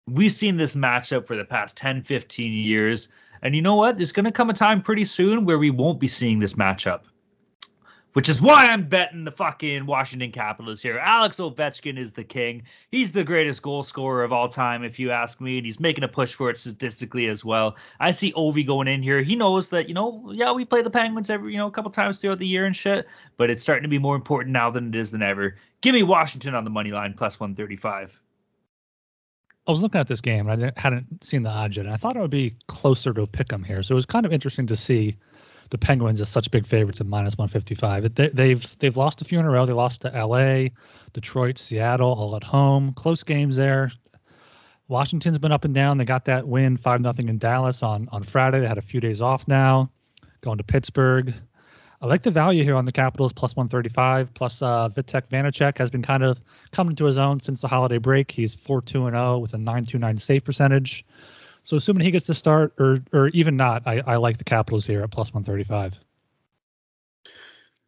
we've 0.09 0.33
seen 0.33 0.57
this 0.57 0.75
matchup 0.75 1.27
for 1.27 1.37
the 1.37 1.45
past 1.45 1.77
10, 1.77 2.03
15 2.03 2.53
years. 2.53 3.09
And 3.43 3.55
you 3.55 3.63
know 3.63 3.75
what? 3.75 3.97
There's 3.97 4.13
going 4.13 4.25
to 4.25 4.33
come 4.33 4.51
a 4.51 4.55
time 4.55 4.83
pretty 4.83 5.05
soon 5.05 5.45
where 5.45 5.59
we 5.59 5.71
won't 5.71 6.01
be 6.01 6.09
seeing 6.09 6.39
this 6.39 6.55
matchup. 6.55 7.03
Which 8.17 8.31
is 8.31 8.41
why 8.41 8.69
I'm 8.69 8.89
betting 8.89 9.25
the 9.25 9.31
fucking 9.31 9.85
Washington 9.85 10.33
Capitals 10.33 10.81
here. 10.81 10.97
Alex 10.97 11.37
Ovechkin 11.37 11.99
is 11.99 12.15
the 12.15 12.25
king. 12.25 12.63
He's 12.91 13.13
the 13.13 13.25
greatest 13.25 13.61
goal 13.61 13.85
scorer 13.85 14.25
of 14.25 14.33
all 14.33 14.49
time, 14.49 14.85
if 14.85 14.99
you 14.99 15.11
ask 15.11 15.39
me, 15.39 15.59
and 15.59 15.67
he's 15.67 15.81
making 15.81 16.03
a 16.03 16.09
push 16.09 16.33
for 16.33 16.49
it 16.49 16.59
statistically 16.59 17.27
as 17.27 17.45
well. 17.45 17.77
I 18.01 18.13
see 18.13 18.33
Ovi 18.33 18.67
going 18.67 18.89
in 18.89 19.03
here. 19.03 19.21
He 19.21 19.37
knows 19.37 19.69
that, 19.69 19.89
you 19.89 19.95
know, 19.95 20.33
yeah, 20.33 20.53
we 20.53 20.65
play 20.65 20.81
the 20.81 20.89
Penguins 20.89 21.29
every, 21.29 21.53
you 21.53 21.59
know, 21.59 21.67
a 21.67 21.71
couple 21.71 21.91
times 21.91 22.17
throughout 22.17 22.39
the 22.39 22.47
year 22.47 22.65
and 22.65 22.75
shit, 22.75 23.07
but 23.37 23.51
it's 23.51 23.63
starting 23.63 23.83
to 23.83 23.89
be 23.91 23.99
more 23.99 24.17
important 24.17 24.55
now 24.55 24.71
than 24.71 24.89
it 24.89 24.95
is 24.95 25.11
than 25.11 25.21
ever. 25.21 25.57
Give 25.83 25.95
me 25.95 26.03
Washington 26.03 26.55
on 26.55 26.65
the 26.65 26.71
money 26.71 26.93
line 26.93 27.13
plus 27.13 27.39
135. 27.39 28.19
I 29.67 29.71
was 29.71 29.83
looking 29.83 30.01
at 30.01 30.09
this 30.09 30.23
game 30.23 30.49
and 30.49 30.65
I 30.65 30.73
hadn't 30.81 31.23
seen 31.23 31.43
the 31.43 31.51
odds 31.51 31.77
yet. 31.77 31.85
And 31.85 31.93
I 31.93 31.99
thought 31.99 32.17
it 32.17 32.21
would 32.21 32.31
be 32.31 32.55
closer 32.67 33.13
to 33.13 33.27
pick 33.27 33.53
'em 33.53 33.63
here. 33.63 33.83
So 33.83 33.93
it 33.93 33.97
was 33.97 34.07
kind 34.07 34.25
of 34.25 34.33
interesting 34.33 34.69
to 34.69 34.77
see 34.77 35.17
the 35.71 35.79
Penguins 35.79 36.21
are 36.21 36.27
such 36.27 36.51
big 36.51 36.67
favorites 36.67 37.01
at 37.01 37.07
minus 37.07 37.37
155. 37.37 38.15
They, 38.15 38.29
they've 38.29 38.79
they've 38.79 38.97
lost 38.97 39.23
a 39.23 39.25
few 39.25 39.39
in 39.39 39.45
a 39.45 39.51
row. 39.51 39.67
They 39.67 39.73
lost 39.73 40.03
to 40.03 40.15
L.A., 40.15 40.73
Detroit, 41.13 41.59
Seattle, 41.59 42.13
all 42.13 42.37
at 42.37 42.45
home. 42.45 42.93
Close 42.95 43.23
games 43.23 43.57
there. 43.57 43.91
Washington's 44.89 45.39
been 45.39 45.53
up 45.53 45.65
and 45.65 45.75
down. 45.75 45.99
They 45.99 46.05
got 46.05 46.27
that 46.27 46.47
win 46.47 46.77
five 46.77 47.01
nothing 47.01 47.29
in 47.29 47.39
Dallas 47.39 47.83
on 47.83 48.09
on 48.13 48.23
Friday. 48.23 48.61
They 48.61 48.69
had 48.69 48.79
a 48.79 48.83
few 48.83 49.01
days 49.01 49.21
off 49.21 49.49
now. 49.49 49.91
Going 50.43 50.59
to 50.59 50.65
Pittsburgh. 50.65 51.35
I 52.01 52.07
like 52.07 52.23
the 52.23 52.31
value 52.31 52.63
here 52.63 52.77
on 52.77 52.85
the 52.85 52.93
Capitals 52.93 53.33
plus 53.33 53.57
135. 53.57 54.35
Plus, 54.35 54.61
uh, 54.61 54.91
Vitek 54.91 55.29
Vanecek 55.29 55.79
has 55.79 55.91
been 55.91 56.03
kind 56.03 56.23
of 56.23 56.39
coming 56.71 56.95
to 56.97 57.07
his 57.07 57.17
own 57.17 57.41
since 57.41 57.63
the 57.63 57.69
holiday 57.69 57.99
break. 57.99 58.31
He's 58.31 58.55
4 58.55 58.83
2 58.83 59.11
0 59.11 59.39
with 59.39 59.55
a 59.55 59.59
929 59.59 60.17
save 60.19 60.45
percentage. 60.45 61.05
So, 61.67 61.77
assuming 61.77 62.05
he 62.05 62.13
gets 62.13 62.27
to 62.27 62.35
start, 62.35 62.75
or 62.79 62.99
or 63.13 63.27
even 63.31 63.57
not, 63.57 63.83
I, 63.87 64.01
I 64.07 64.17
like 64.19 64.39
the 64.39 64.45
Capitals 64.45 64.87
here 64.87 65.03
at 65.03 65.11
plus 65.11 65.35
135. 65.35 65.99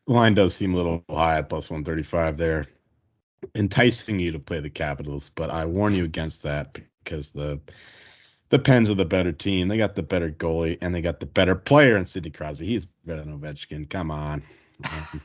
The 0.09 0.13
line 0.13 0.35
does 0.35 0.57
seem 0.57 0.75
a 0.75 0.77
little 0.77 1.05
high 1.09 1.39
at 1.39 1.49
plus 1.49 1.71
135 1.71 2.39
there, 2.39 2.67
enticing 3.55 4.19
you 4.19 4.33
to 4.33 4.41
play 4.41 4.59
the 4.59 4.69
Capitals, 4.69 5.31
but 5.31 5.51
I 5.51 5.67
warn 5.67 5.95
you 5.95 6.03
against 6.03 6.43
that 6.43 6.77
because 7.05 7.29
the 7.29 7.61
the 8.49 8.59
Pens 8.59 8.91
are 8.91 8.95
the 8.95 9.05
better 9.05 9.31
team. 9.31 9.69
They 9.69 9.79
got 9.79 9.95
the 9.95 10.03
better 10.03 10.29
goalie 10.29 10.79
and 10.81 10.93
they 10.93 11.01
got 11.01 11.21
the 11.21 11.27
better 11.27 11.55
player 11.55 11.97
in 11.97 12.05
Sidney 12.05 12.31
Crosby. 12.31 12.67
He's 12.67 12.87
better 12.87 13.23
than 13.23 13.39
Ovechkin. 13.39 13.89
Come 13.89 14.11
on. 14.11 14.43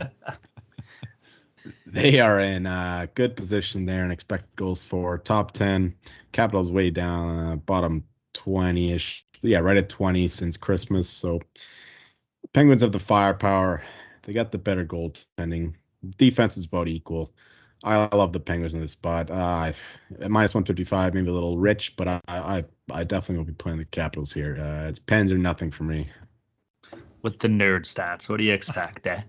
they 1.86 2.20
are 2.20 2.40
in 2.40 2.66
a 2.66 3.08
good 3.14 3.36
position 3.36 3.86
there 3.86 4.02
and 4.02 4.12
expect 4.12 4.56
goals 4.56 4.82
for 4.82 5.18
top 5.18 5.52
10. 5.52 5.94
Capitals 6.32 6.72
way 6.72 6.90
down, 6.90 7.38
uh, 7.38 7.56
bottom 7.56 8.04
20 8.34 8.92
ish. 8.92 9.24
Yeah, 9.42 9.58
right 9.58 9.76
at 9.76 9.88
20 9.88 10.28
since 10.28 10.56
Christmas. 10.56 11.08
So 11.08 11.40
Penguins 12.52 12.82
have 12.82 12.92
the 12.92 12.98
firepower. 12.98 13.82
They 14.22 14.32
got 14.32 14.52
the 14.52 14.58
better 14.58 14.84
goaltending. 14.84 15.74
Defense 16.16 16.56
is 16.56 16.66
about 16.66 16.88
equal. 16.88 17.32
I 17.84 18.14
love 18.14 18.32
the 18.32 18.40
Penguins 18.40 18.74
in 18.74 18.80
this 18.80 18.92
spot. 18.92 19.28
Uh, 19.30 19.72
minus 20.28 20.54
155, 20.54 21.14
maybe 21.14 21.28
a 21.28 21.32
little 21.32 21.58
rich, 21.58 21.96
but 21.96 22.06
I, 22.06 22.20
I, 22.28 22.64
I 22.92 23.02
definitely 23.02 23.38
will 23.38 23.44
be 23.44 23.54
playing 23.54 23.78
the 23.78 23.84
Capitals 23.84 24.32
here. 24.32 24.56
Uh, 24.56 24.88
it's 24.88 25.00
Pens 25.00 25.32
or 25.32 25.38
nothing 25.38 25.72
for 25.72 25.82
me. 25.82 26.08
With 27.22 27.40
the 27.40 27.48
nerd 27.48 27.82
stats, 27.82 28.28
what 28.28 28.36
do 28.36 28.44
you 28.44 28.52
expect? 28.52 29.06
eh? 29.06 29.22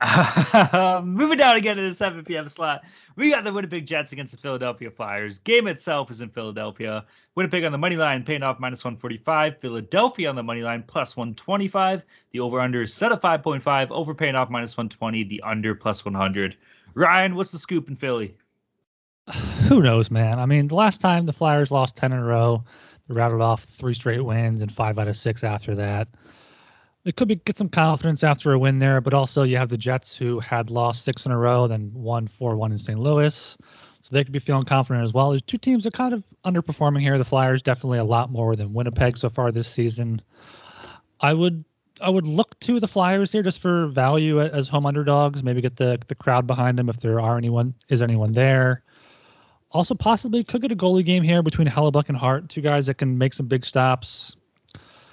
Moving 1.04 1.36
down 1.36 1.56
again 1.56 1.76
to 1.76 1.82
the 1.82 1.92
7 1.92 2.24
p.m. 2.24 2.48
slot, 2.48 2.84
we 3.16 3.30
got 3.30 3.44
the 3.44 3.52
Winnipeg 3.52 3.86
Jets 3.86 4.12
against 4.12 4.32
the 4.32 4.38
Philadelphia 4.38 4.90
Flyers. 4.90 5.38
Game 5.40 5.66
itself 5.66 6.10
is 6.10 6.22
in 6.22 6.30
Philadelphia. 6.30 7.04
Winnipeg 7.34 7.64
on 7.64 7.72
the 7.72 7.78
money 7.78 7.96
line, 7.96 8.24
paying 8.24 8.42
off 8.42 8.58
minus 8.58 8.82
145. 8.82 9.58
Philadelphia 9.58 10.28
on 10.30 10.36
the 10.36 10.42
money 10.42 10.62
line, 10.62 10.82
plus 10.86 11.18
125. 11.18 12.02
The 12.32 12.40
over/under 12.40 12.82
is 12.82 12.94
set 12.94 13.12
at 13.12 13.20
5.5. 13.20 13.90
Over 13.90 14.14
paying 14.14 14.36
off 14.36 14.48
minus 14.48 14.74
120. 14.74 15.24
The 15.24 15.42
under 15.42 15.74
plus 15.74 16.02
100. 16.02 16.56
Ryan, 16.94 17.34
what's 17.34 17.52
the 17.52 17.58
scoop 17.58 17.88
in 17.88 17.96
Philly? 17.96 18.34
Who 19.68 19.82
knows, 19.82 20.10
man? 20.10 20.38
I 20.38 20.46
mean, 20.46 20.68
the 20.68 20.76
last 20.76 21.02
time 21.02 21.26
the 21.26 21.32
Flyers 21.34 21.70
lost 21.70 21.96
10 21.96 22.12
in 22.12 22.18
a 22.18 22.24
row, 22.24 22.64
they 23.06 23.14
rattled 23.14 23.42
off 23.42 23.64
three 23.64 23.94
straight 23.94 24.24
wins 24.24 24.62
and 24.62 24.72
five 24.72 24.98
out 24.98 25.08
of 25.08 25.16
six 25.16 25.44
after 25.44 25.74
that. 25.74 26.08
It 27.04 27.16
could 27.16 27.28
be 27.28 27.36
get 27.36 27.56
some 27.56 27.68
confidence 27.68 28.22
after 28.22 28.52
a 28.52 28.58
win 28.58 28.78
there, 28.78 29.00
but 29.00 29.14
also 29.14 29.42
you 29.42 29.56
have 29.56 29.70
the 29.70 29.78
Jets 29.78 30.14
who 30.14 30.38
had 30.38 30.70
lost 30.70 31.04
six 31.04 31.24
in 31.24 31.32
a 31.32 31.38
row, 31.38 31.66
then 31.66 31.90
won 31.94 32.28
4 32.28 32.56
1 32.56 32.72
in 32.72 32.78
St. 32.78 32.98
Louis. 32.98 33.56
So 34.02 34.14
they 34.14 34.24
could 34.24 34.32
be 34.32 34.38
feeling 34.38 34.64
confident 34.64 35.04
as 35.04 35.12
well. 35.12 35.30
There's 35.30 35.42
two 35.42 35.58
teams 35.58 35.84
that 35.84 35.92
kind 35.92 36.14
of 36.14 36.24
underperforming 36.44 37.00
here. 37.00 37.18
The 37.18 37.24
Flyers 37.24 37.62
definitely 37.62 37.98
a 37.98 38.04
lot 38.04 38.30
more 38.30 38.56
than 38.56 38.72
Winnipeg 38.72 39.18
so 39.18 39.28
far 39.28 39.52
this 39.52 39.68
season. 39.68 40.22
I 41.20 41.34
would 41.34 41.64
I 42.00 42.08
would 42.08 42.26
look 42.26 42.58
to 42.60 42.80
the 42.80 42.88
Flyers 42.88 43.30
here 43.30 43.42
just 43.42 43.60
for 43.60 43.88
value 43.88 44.40
as 44.40 44.68
home 44.68 44.86
underdogs. 44.86 45.42
Maybe 45.42 45.60
get 45.60 45.76
the 45.76 45.98
the 46.08 46.14
crowd 46.14 46.46
behind 46.46 46.78
them 46.78 46.88
if 46.88 47.00
there 47.00 47.20
are 47.20 47.36
anyone 47.36 47.74
is 47.88 48.02
anyone 48.02 48.32
there. 48.32 48.82
Also, 49.72 49.94
possibly 49.94 50.42
could 50.42 50.62
get 50.62 50.72
a 50.72 50.76
goalie 50.76 51.04
game 51.04 51.22
here 51.22 51.42
between 51.42 51.68
Hellebuyck 51.68 52.08
and 52.08 52.18
Hart, 52.18 52.48
two 52.48 52.60
guys 52.60 52.86
that 52.86 52.94
can 52.94 53.18
make 53.18 53.32
some 53.32 53.46
big 53.46 53.64
stops. 53.64 54.34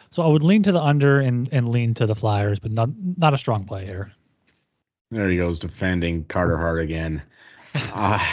So 0.10 0.24
I 0.24 0.28
would 0.28 0.44
lean 0.44 0.64
to 0.64 0.72
the 0.72 0.82
under 0.82 1.20
and, 1.20 1.50
and 1.52 1.70
lean 1.70 1.94
to 1.96 2.06
the 2.06 2.16
Flyers, 2.16 2.60
but 2.60 2.72
not 2.72 2.90
not 3.18 3.34
a 3.34 3.38
strong 3.38 3.66
play 3.66 3.86
here. 3.86 4.12
There 5.12 5.30
he 5.30 5.38
goes 5.38 5.60
defending 5.60 6.26
Carter 6.26 6.58
Hart 6.58 6.82
again. 6.82 7.22
uh, 7.76 8.26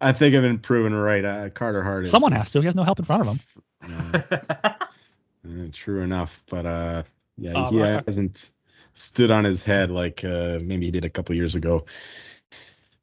I 0.00 0.12
think 0.12 0.34
I've 0.34 0.42
been 0.42 0.58
proven 0.58 0.94
right. 0.94 1.24
Uh, 1.24 1.50
Carter 1.50 1.82
Hart. 1.82 2.04
Is, 2.04 2.10
Someone 2.10 2.32
has 2.32 2.50
to. 2.52 2.60
He 2.60 2.66
has 2.66 2.74
no 2.74 2.82
help 2.82 2.98
in 2.98 3.04
front 3.04 3.22
of 3.22 3.28
him. 3.28 3.40
Uh, 3.82 4.20
uh, 4.68 5.68
true 5.72 6.02
enough, 6.02 6.42
but 6.48 6.66
uh, 6.66 7.02
yeah, 7.36 7.52
um, 7.52 7.74
he 7.74 7.80
hasn't 7.80 8.52
stood 8.92 9.30
on 9.30 9.44
his 9.44 9.64
head 9.64 9.90
like 9.90 10.24
uh, 10.24 10.58
maybe 10.62 10.86
he 10.86 10.90
did 10.90 11.04
a 11.04 11.10
couple 11.10 11.34
years 11.34 11.54
ago. 11.54 11.84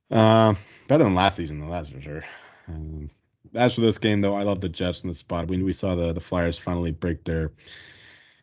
Uh, 0.09 0.53
better 0.87 1.03
than 1.03 1.15
last 1.15 1.37
season, 1.37 1.59
though, 1.59 1.71
that's 1.71 1.87
for 1.87 2.01
sure. 2.01 2.23
Um, 2.67 3.09
as 3.53 3.75
for 3.75 3.81
this 3.81 3.97
game, 3.97 4.21
though, 4.21 4.35
I 4.35 4.43
love 4.43 4.61
the 4.61 4.69
Jets 4.69 5.03
in 5.03 5.09
the 5.09 5.15
spot. 5.15 5.47
We 5.47 5.61
we 5.61 5.73
saw 5.73 5.95
the 5.95 6.13
the 6.13 6.21
Flyers 6.21 6.57
finally 6.57 6.91
break 6.91 7.23
their 7.23 7.51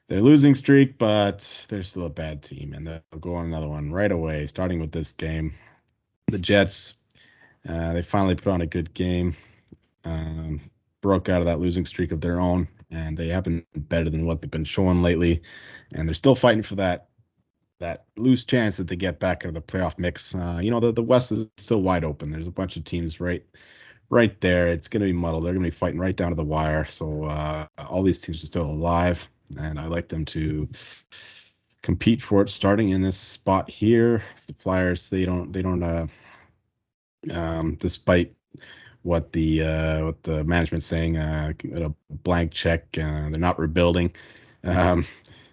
their 0.09 0.23
losing 0.23 0.55
streak, 0.55 0.99
but 0.99 1.67
they're 1.69 1.83
still 1.83 2.07
a 2.07 2.11
bad 2.11 2.43
team, 2.43 2.73
and 2.73 2.87
they'll 2.87 3.21
go 3.21 3.37
on 3.37 3.47
another 3.47 3.69
one 3.69 3.93
right 3.93 4.11
away. 4.11 4.47
Starting 4.47 4.81
with 4.81 4.93
this 4.93 5.13
game, 5.13 5.55
the 6.29 6.39
Jets, 6.39 6.97
uh, 7.69 7.93
they 7.93 8.03
finally 8.03 8.35
put 8.35 8.53
on 8.53 8.63
a 8.63 8.67
good 8.67 8.93
game, 8.95 9.37
um, 10.05 10.61
broke 11.01 11.29
out 11.29 11.41
of 11.41 11.47
that 11.47 11.61
losing 11.61 11.85
streak 11.85 12.13
of 12.13 12.21
their 12.21 12.41
own, 12.41 12.69
and 12.91 13.17
they 13.17 13.29
have 13.29 13.45
been 13.45 13.65
better 13.77 14.09
than 14.09 14.27
what 14.27 14.41
they've 14.41 14.51
been 14.51 14.65
showing 14.65 15.03
lately, 15.03 15.43
and 15.93 16.09
they're 16.09 16.15
still 16.15 16.35
fighting 16.35 16.63
for 16.63 16.77
that 16.77 17.09
that 17.81 18.07
loose 18.17 18.43
chance 18.43 18.79
that 18.79 18.89
they 18.89 18.97
get 18.97 19.21
back 19.21 19.45
into 19.45 19.53
the 19.53 19.65
playoff 19.65 19.99
mix. 19.99 20.35
Uh, 20.35 20.59
you 20.61 20.69
know, 20.69 20.81
the, 20.81 20.91
the 20.91 21.03
West 21.03 21.31
is 21.31 21.47
still 21.59 21.81
wide 21.81 22.03
open. 22.03 22.31
There's 22.31 22.49
a 22.49 22.51
bunch 22.51 22.77
of 22.77 22.85
teams 22.85 23.21
right 23.21 23.45
right 24.11 24.41
there. 24.41 24.69
It's 24.69 24.89
going 24.89 25.01
to 25.01 25.07
be 25.07 25.13
muddled. 25.13 25.45
They're 25.45 25.53
going 25.53 25.65
to 25.65 25.71
be 25.71 25.77
fighting 25.77 26.01
right 26.01 26.17
down 26.17 26.31
to 26.31 26.35
the 26.35 26.43
wire. 26.43 26.85
So 26.87 27.25
uh, 27.25 27.67
all 27.79 28.03
these 28.03 28.21
teams 28.21 28.43
are 28.43 28.47
still 28.47 28.67
alive, 28.67 29.29
and 29.57 29.79
I 29.79 29.87
like 29.87 30.09
them 30.09 30.25
to 30.27 30.69
compete 31.83 32.21
for 32.21 32.43
it. 32.43 32.49
Starting 32.49 32.91
in 32.91 33.01
this 33.01 33.17
spot 33.17 33.71
here, 33.71 34.23
the 34.47 34.55
Flyers 34.55 35.09
they 35.09 35.25
don't 35.25 35.53
they 35.53 35.63
don't 35.63 35.83
uh, 35.83 36.07
um, 37.33 37.77
despite 37.77 38.35
what 39.03 39.33
the 39.33 39.63
uh, 39.63 40.05
what 40.07 40.23
the 40.23 40.45
management's 40.45 40.87
saying, 40.87 41.17
uh, 41.17 41.53
a 41.75 41.93
blank 42.11 42.53
check. 42.53 42.87
Uh, 42.95 43.31
they're 43.31 43.39
not 43.39 43.59
rebuilding. 43.59 44.13
Um, 44.65 45.07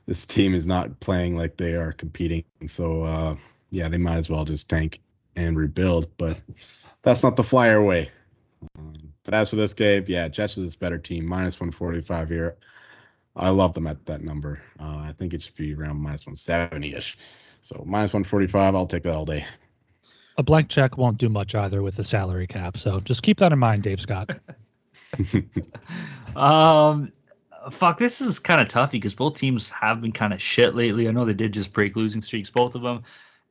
this 0.08 0.26
team 0.26 0.54
is 0.54 0.68
not 0.68 1.00
playing 1.00 1.36
like 1.36 1.58
they 1.58 1.74
are 1.74 1.92
competing. 1.92 2.44
So 2.68 3.04
uh, 3.04 3.36
yeah, 3.72 3.90
they 3.90 3.98
might 3.98 4.18
as 4.18 4.30
well 4.30 4.46
just 4.46 4.70
tank 4.70 5.02
and 5.36 5.58
rebuild. 5.58 6.10
But 6.18 6.38
that's 7.02 7.24
not 7.24 7.36
the 7.36 7.44
Flyer 7.44 7.82
way. 7.82 8.10
Um, 8.78 8.94
but 9.24 9.34
as 9.34 9.50
for 9.50 9.56
this 9.56 9.74
game, 9.74 10.06
yeah, 10.08 10.28
Jets 10.28 10.58
is 10.58 10.76
a 10.76 10.78
better 10.78 10.98
team. 10.98 11.26
Minus 11.26 11.60
145 11.60 12.30
here. 12.30 12.58
I 13.36 13.50
love 13.50 13.74
them 13.74 13.88
at 13.88 14.06
that 14.06 14.22
number. 14.22 14.62
Uh, 14.80 14.98
I 14.98 15.14
think 15.18 15.34
it 15.34 15.42
should 15.42 15.56
be 15.56 15.74
around 15.74 15.98
minus 15.98 16.26
170 16.26 16.96
ish. 16.96 17.18
So 17.62 17.84
minus 17.86 18.14
145, 18.14 18.76
I'll 18.76 18.88
take 18.88 19.04
that 19.04 19.16
all 19.16 19.26
day. 19.26 19.46
A 20.38 20.44
blank 20.44 20.70
check 20.70 20.98
won't 20.98 21.18
do 21.18 21.30
much 21.30 21.56
either 21.56 21.82
with 21.82 21.96
the 21.96 22.04
salary 22.04 22.48
cap. 22.48 22.78
So 22.78 23.00
just 23.00 23.24
keep 23.24 23.38
that 23.40 23.54
in 23.54 23.60
mind, 23.60 23.84
Dave 23.84 24.00
Scott. 24.00 24.38
um, 26.36 27.12
fuck, 27.72 27.98
this 27.98 28.22
is 28.22 28.40
kind 28.40 28.62
of 28.62 28.68
tough 28.68 28.92
because 28.92 29.16
both 29.16 29.36
teams 29.36 29.70
have 29.70 30.02
been 30.02 30.12
kind 30.12 30.34
of 30.34 30.42
shit 30.42 30.76
lately. 30.76 31.08
I 31.08 31.12
know 31.12 31.26
they 31.26 31.34
did 31.34 31.54
just 31.54 31.74
break 31.74 31.96
losing 31.96 32.22
streaks, 32.22 32.50
both 32.50 32.76
of 32.76 32.82
them. 32.82 33.04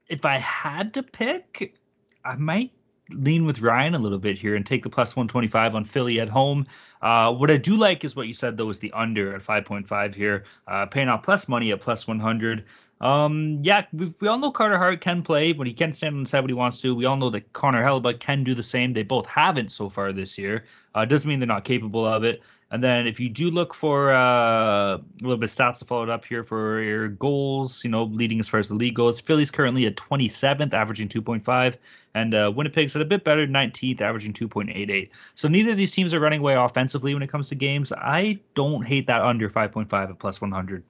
If 0.08 0.24
I 0.24 0.38
had 0.38 0.94
to 0.94 1.02
pick, 1.02 1.76
I 2.24 2.36
might 2.36 2.72
lean 3.12 3.44
with 3.44 3.60
Ryan 3.60 3.94
a 3.94 3.98
little 3.98 4.18
bit 4.18 4.38
here 4.38 4.54
and 4.54 4.64
take 4.64 4.82
the 4.82 4.90
plus 4.90 5.16
125 5.16 5.74
on 5.74 5.84
Philly 5.84 6.20
at 6.20 6.28
home. 6.28 6.66
Uh, 7.04 7.30
what 7.30 7.50
I 7.50 7.58
do 7.58 7.76
like 7.76 8.02
is 8.02 8.16
what 8.16 8.26
you 8.26 8.32
said 8.32 8.56
though 8.56 8.70
is 8.70 8.78
the 8.78 8.90
under 8.92 9.34
at 9.34 9.42
5.5 9.42 10.14
here, 10.14 10.44
uh, 10.66 10.86
paying 10.86 11.08
off 11.08 11.22
plus 11.22 11.48
money 11.48 11.70
at 11.70 11.82
plus 11.82 12.08
100. 12.08 12.64
Um, 13.02 13.58
yeah, 13.62 13.84
we, 13.92 14.14
we 14.20 14.28
all 14.28 14.38
know 14.38 14.50
Carter 14.50 14.78
Hart 14.78 15.02
can 15.02 15.22
play, 15.22 15.52
but 15.52 15.66
he 15.66 15.74
can 15.74 15.92
stand 15.92 16.16
on 16.16 16.22
the 16.22 16.28
side 16.28 16.40
what 16.40 16.48
he 16.48 16.54
wants 16.54 16.80
to. 16.80 16.94
We 16.94 17.04
all 17.04 17.16
know 17.16 17.28
that 17.28 17.52
Connor 17.52 17.84
Hellebuyck 17.84 18.20
can 18.20 18.42
do 18.42 18.54
the 18.54 18.62
same. 18.62 18.94
They 18.94 19.02
both 19.02 19.26
haven't 19.26 19.70
so 19.70 19.90
far 19.90 20.12
this 20.12 20.38
year. 20.38 20.64
Uh, 20.94 21.04
doesn't 21.04 21.28
mean 21.28 21.40
they're 21.40 21.46
not 21.46 21.64
capable 21.64 22.06
of 22.06 22.24
it. 22.24 22.42
And 22.70 22.82
then 22.82 23.06
if 23.06 23.20
you 23.20 23.28
do 23.28 23.50
look 23.50 23.72
for 23.72 24.12
uh, 24.12 24.96
a 24.96 25.00
little 25.20 25.36
bit 25.36 25.44
of 25.44 25.50
stats 25.50 25.78
to 25.78 25.84
follow 25.84 26.02
it 26.02 26.10
up 26.10 26.24
here 26.24 26.42
for 26.42 26.80
your 26.80 27.08
goals, 27.08 27.84
you 27.84 27.90
know, 27.90 28.04
leading 28.04 28.40
as 28.40 28.48
far 28.48 28.58
as 28.58 28.66
the 28.66 28.74
league 28.74 28.96
goes, 28.96 29.20
Philly's 29.20 29.50
currently 29.50 29.86
at 29.86 29.94
27th, 29.96 30.72
averaging 30.72 31.08
2.5, 31.08 31.76
and 32.14 32.34
uh, 32.34 32.50
Winnipeg's 32.50 32.96
at 32.96 33.02
a 33.02 33.04
bit 33.04 33.22
better, 33.22 33.46
19th, 33.46 34.00
averaging 34.00 34.32
2.88. 34.32 35.08
So 35.36 35.46
neither 35.46 35.72
of 35.72 35.76
these 35.76 35.92
teams 35.92 36.12
are 36.14 36.18
running 36.20 36.40
away 36.40 36.54
offensively 36.54 36.93
when 37.02 37.22
it 37.22 37.28
comes 37.28 37.48
to 37.48 37.54
games. 37.54 37.92
I 37.92 38.38
don't 38.54 38.86
hate 38.86 39.06
that 39.08 39.22
under 39.22 39.48
5.5 39.48 39.92
at 39.92 40.18
plus 40.18 40.40
100. 40.40 40.84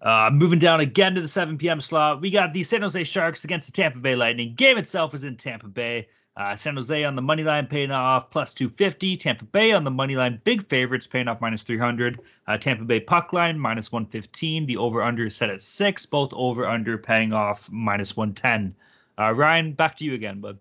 Uh, 0.00 0.30
moving 0.32 0.58
down 0.58 0.80
again 0.80 1.14
to 1.14 1.20
the 1.20 1.28
7 1.28 1.58
p.m. 1.58 1.80
slot, 1.80 2.20
we 2.20 2.30
got 2.30 2.52
the 2.52 2.62
San 2.62 2.82
Jose 2.82 3.02
Sharks 3.04 3.44
against 3.44 3.66
the 3.66 3.82
Tampa 3.82 3.98
Bay 3.98 4.14
Lightning. 4.14 4.54
Game 4.54 4.78
itself 4.78 5.14
is 5.14 5.24
in 5.24 5.36
Tampa 5.36 5.66
Bay. 5.66 6.08
Uh, 6.36 6.54
San 6.54 6.76
Jose 6.76 7.02
on 7.02 7.16
the 7.16 7.22
money 7.22 7.42
line 7.42 7.66
paying 7.66 7.90
off 7.90 8.30
plus 8.30 8.54
250. 8.54 9.16
Tampa 9.16 9.44
Bay 9.44 9.72
on 9.72 9.82
the 9.82 9.90
money 9.90 10.14
line, 10.14 10.40
big 10.44 10.64
favorites 10.68 11.08
paying 11.08 11.26
off 11.26 11.40
minus 11.40 11.64
300. 11.64 12.20
Uh, 12.46 12.56
Tampa 12.56 12.84
Bay 12.84 13.00
puck 13.00 13.32
line 13.32 13.58
minus 13.58 13.90
115. 13.90 14.66
The 14.66 14.76
over 14.76 15.02
under 15.02 15.26
is 15.26 15.34
set 15.34 15.50
at 15.50 15.62
six. 15.62 16.06
Both 16.06 16.32
over 16.32 16.64
under 16.64 16.96
paying 16.96 17.32
off 17.32 17.68
minus 17.72 18.16
110. 18.16 18.76
Uh, 19.18 19.34
Ryan, 19.34 19.72
back 19.72 19.96
to 19.96 20.04
you 20.04 20.14
again, 20.14 20.40
bud. 20.40 20.58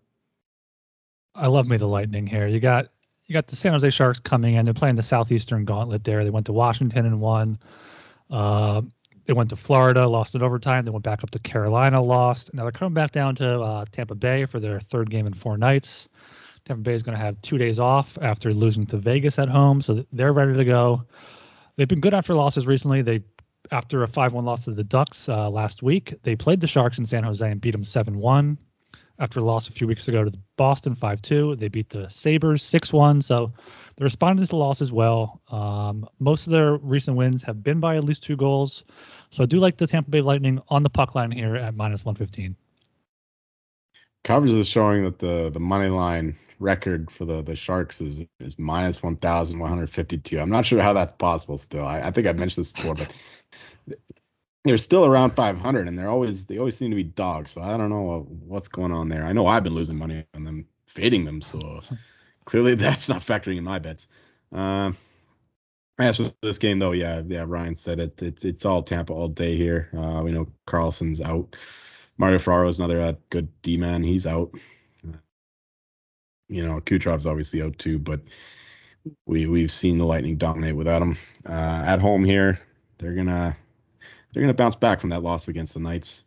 I 1.35 1.45
love 1.45 1.67
me 1.67 1.77
the 1.77 1.87
Lightning 1.87 2.25
here. 2.25 2.47
You 2.47 2.59
got 2.59 2.87
you 3.27 3.33
got 3.33 3.47
the 3.47 3.55
San 3.55 3.73
Jose 3.73 3.89
Sharks 3.89 4.19
coming 4.19 4.55
in. 4.55 4.65
They're 4.65 4.73
playing 4.73 4.95
the 4.95 5.03
Southeastern 5.03 5.65
Gauntlet 5.65 6.03
there. 6.03 6.23
They 6.23 6.29
went 6.29 6.45
to 6.45 6.53
Washington 6.53 7.05
and 7.05 7.19
won. 7.19 7.59
Uh, 8.29 8.81
they 9.25 9.33
went 9.33 9.49
to 9.49 9.57
Florida, 9.57 10.07
lost 10.07 10.35
in 10.35 10.41
overtime. 10.41 10.85
They 10.85 10.91
went 10.91 11.03
back 11.03 11.23
up 11.23 11.31
to 11.31 11.39
Carolina, 11.39 12.01
lost. 12.01 12.53
Now 12.53 12.63
they're 12.63 12.71
coming 12.71 12.93
back 12.93 13.11
down 13.11 13.35
to 13.35 13.59
uh, 13.59 13.85
Tampa 13.91 14.15
Bay 14.15 14.45
for 14.45 14.61
their 14.61 14.79
third 14.79 15.09
game 15.09 15.27
in 15.27 15.33
four 15.33 15.57
nights. 15.57 16.07
Tampa 16.63 16.81
Bay 16.81 16.93
is 16.93 17.03
going 17.03 17.17
to 17.17 17.23
have 17.23 17.41
two 17.41 17.57
days 17.57 17.79
off 17.79 18.17
after 18.21 18.53
losing 18.53 18.85
to 18.87 18.97
Vegas 18.97 19.37
at 19.37 19.49
home, 19.49 19.81
so 19.81 20.05
they're 20.13 20.33
ready 20.33 20.53
to 20.53 20.65
go. 20.65 21.03
They've 21.75 21.87
been 21.87 21.99
good 21.99 22.13
after 22.13 22.33
losses 22.33 22.65
recently. 22.65 23.01
They, 23.01 23.21
after 23.71 24.03
a 24.03 24.07
5-1 24.07 24.43
loss 24.43 24.63
to 24.63 24.71
the 24.71 24.83
Ducks 24.83 25.27
uh, 25.27 25.49
last 25.49 25.83
week, 25.83 26.15
they 26.23 26.35
played 26.35 26.61
the 26.61 26.67
Sharks 26.67 26.97
in 26.97 27.05
San 27.05 27.23
Jose 27.23 27.49
and 27.49 27.59
beat 27.59 27.71
them 27.71 27.83
7-1. 27.83 28.57
After 29.19 29.39
a 29.39 29.43
loss 29.43 29.67
a 29.67 29.71
few 29.71 29.87
weeks 29.87 30.07
ago 30.07 30.23
to 30.23 30.29
the 30.29 30.39
Boston 30.55 30.95
5 30.95 31.21
2. 31.21 31.55
They 31.55 31.67
beat 31.67 31.89
the 31.89 32.07
Sabres 32.09 32.63
6 32.63 32.93
1. 32.93 33.21
So 33.21 33.51
they're 33.95 34.05
responding 34.05 34.45
to 34.45 34.49
the 34.49 34.55
loss 34.55 34.81
as 34.81 34.91
well. 34.91 35.41
Um, 35.49 36.07
most 36.19 36.47
of 36.47 36.53
their 36.53 36.77
recent 36.77 37.17
wins 37.17 37.41
have 37.43 37.63
been 37.63 37.79
by 37.79 37.95
at 37.97 38.03
least 38.03 38.23
two 38.23 38.35
goals. 38.35 38.83
So 39.29 39.43
I 39.43 39.45
do 39.45 39.59
like 39.59 39.77
the 39.77 39.87
Tampa 39.87 40.09
Bay 40.09 40.21
Lightning 40.21 40.61
on 40.69 40.83
the 40.83 40.89
puck 40.89 41.15
line 41.15 41.31
here 41.31 41.55
at 41.55 41.75
minus 41.75 42.05
115. 42.05 42.55
Coverage 44.23 44.51
is 44.51 44.67
showing 44.67 45.03
that 45.05 45.19
the 45.19 45.49
the 45.49 45.59
money 45.59 45.87
line 45.87 46.35
record 46.59 47.09
for 47.11 47.23
the 47.23 47.41
the 47.41 47.55
Sharks 47.55 48.01
is 48.01 48.25
is 48.39 48.59
minus 48.59 49.01
one 49.01 49.15
thousand 49.15 49.59
one 49.59 49.69
hundred 49.69 49.89
fifty 49.89 50.17
two. 50.17 50.39
I'm 50.39 50.49
not 50.49 50.65
sure 50.65 50.81
how 50.81 50.91
that's 50.91 51.13
possible. 51.13 51.57
Still, 51.57 51.85
I, 51.85 52.01
I 52.01 52.11
think 52.11 52.27
I've 52.27 52.37
mentioned 52.37 52.65
this 52.65 52.71
before, 52.73 52.95
but 52.95 53.13
they're 54.67 54.77
still 54.77 55.05
around 55.05 55.31
500, 55.31 55.87
and 55.87 55.97
they're 55.97 56.09
always 56.09 56.45
they 56.45 56.57
always 56.57 56.77
seem 56.77 56.91
to 56.91 56.95
be 56.95 57.03
dogs. 57.03 57.51
So 57.51 57.61
I 57.61 57.77
don't 57.77 57.89
know 57.89 58.27
what's 58.45 58.67
going 58.67 58.91
on 58.91 59.09
there. 59.09 59.25
I 59.25 59.33
know 59.33 59.47
I've 59.47 59.63
been 59.63 59.73
losing 59.75 59.97
money 59.97 60.25
on 60.33 60.43
them, 60.43 60.67
fading 60.87 61.25
them. 61.25 61.41
So 61.41 61.81
clearly 62.45 62.75
that's 62.75 63.09
not 63.09 63.21
factoring 63.21 63.57
in 63.57 63.63
my 63.63 63.79
bets. 63.79 64.07
Um, 64.51 64.97
as 65.99 66.17
for 66.17 66.31
this 66.41 66.59
game, 66.59 66.79
though, 66.79 66.91
yeah, 66.91 67.21
yeah, 67.25 67.43
Ryan 67.47 67.75
said 67.75 67.99
it. 67.99 68.21
It's 68.21 68.45
it's 68.45 68.65
all 68.65 68.83
Tampa 68.83 69.13
all 69.13 69.27
day 69.27 69.55
here. 69.55 69.89
Uh, 69.97 70.21
we 70.23 70.31
know 70.31 70.47
Karlsson's 70.67 71.21
out. 71.21 71.55
Mario 72.17 72.39
Ferraro 72.39 72.67
is 72.67 72.77
another 72.77 73.01
uh, 73.01 73.13
good 73.29 73.49
D 73.61 73.77
man. 73.77 74.03
He's 74.03 74.25
out. 74.27 74.51
You 76.49 76.65
know, 76.65 76.79
Kucherov's 76.79 77.25
obviously 77.25 77.61
out 77.61 77.77
too, 77.77 77.99
but 77.99 78.21
we 79.25 79.47
we've 79.47 79.71
seen 79.71 79.97
the 79.97 80.05
Lightning 80.05 80.37
dominate 80.37 80.75
without 80.75 81.01
him. 81.01 81.17
Uh, 81.45 81.83
at 81.85 81.99
home 81.99 82.23
here, 82.23 82.59
they're 82.99 83.15
gonna 83.15 83.55
they're 84.37 84.45
gonna 84.45 84.53
bounce 84.53 84.75
back 84.75 85.01
from 85.01 85.09
that 85.09 85.23
loss 85.23 85.47
against 85.47 85.73
the 85.73 85.79
Knights 85.79 86.23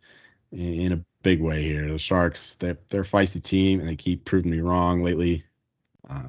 in, 0.51 0.91
a 0.91 1.01
big 1.23 1.39
way 1.41 1.63
here. 1.63 1.89
The 1.89 1.97
Sharks, 1.97 2.55
they're 2.55 2.77
they're 2.89 3.01
a 3.01 3.05
feisty 3.05 3.41
team 3.41 3.79
and 3.79 3.87
they 3.87 3.95
keep 3.95 4.25
proving 4.25 4.51
me 4.51 4.59
wrong 4.59 5.01
lately. 5.01 5.45
Uh, 6.09 6.27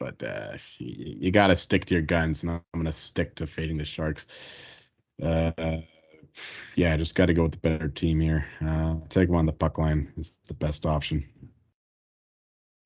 but 0.00 0.20
uh, 0.20 0.56
you, 0.78 1.18
you 1.20 1.30
got 1.30 1.46
to 1.46 1.56
stick 1.56 1.84
to 1.84 1.94
your 1.94 2.02
guns, 2.02 2.42
and 2.42 2.50
I'm 2.50 2.62
gonna 2.74 2.92
stick 2.92 3.36
to 3.36 3.46
fading 3.46 3.78
the 3.78 3.84
Sharks. 3.84 4.26
Uh, 5.22 5.52
yeah, 6.74 6.96
just 6.96 7.14
got 7.14 7.26
to 7.26 7.34
go 7.34 7.44
with 7.44 7.52
the 7.52 7.58
better 7.58 7.88
team 7.88 8.18
here. 8.18 8.44
Uh, 8.60 8.96
take 9.08 9.28
them 9.28 9.36
on 9.36 9.46
the 9.46 9.52
puck 9.52 9.78
line. 9.78 10.12
It's 10.16 10.38
the 10.48 10.54
best 10.54 10.86
option. 10.86 11.24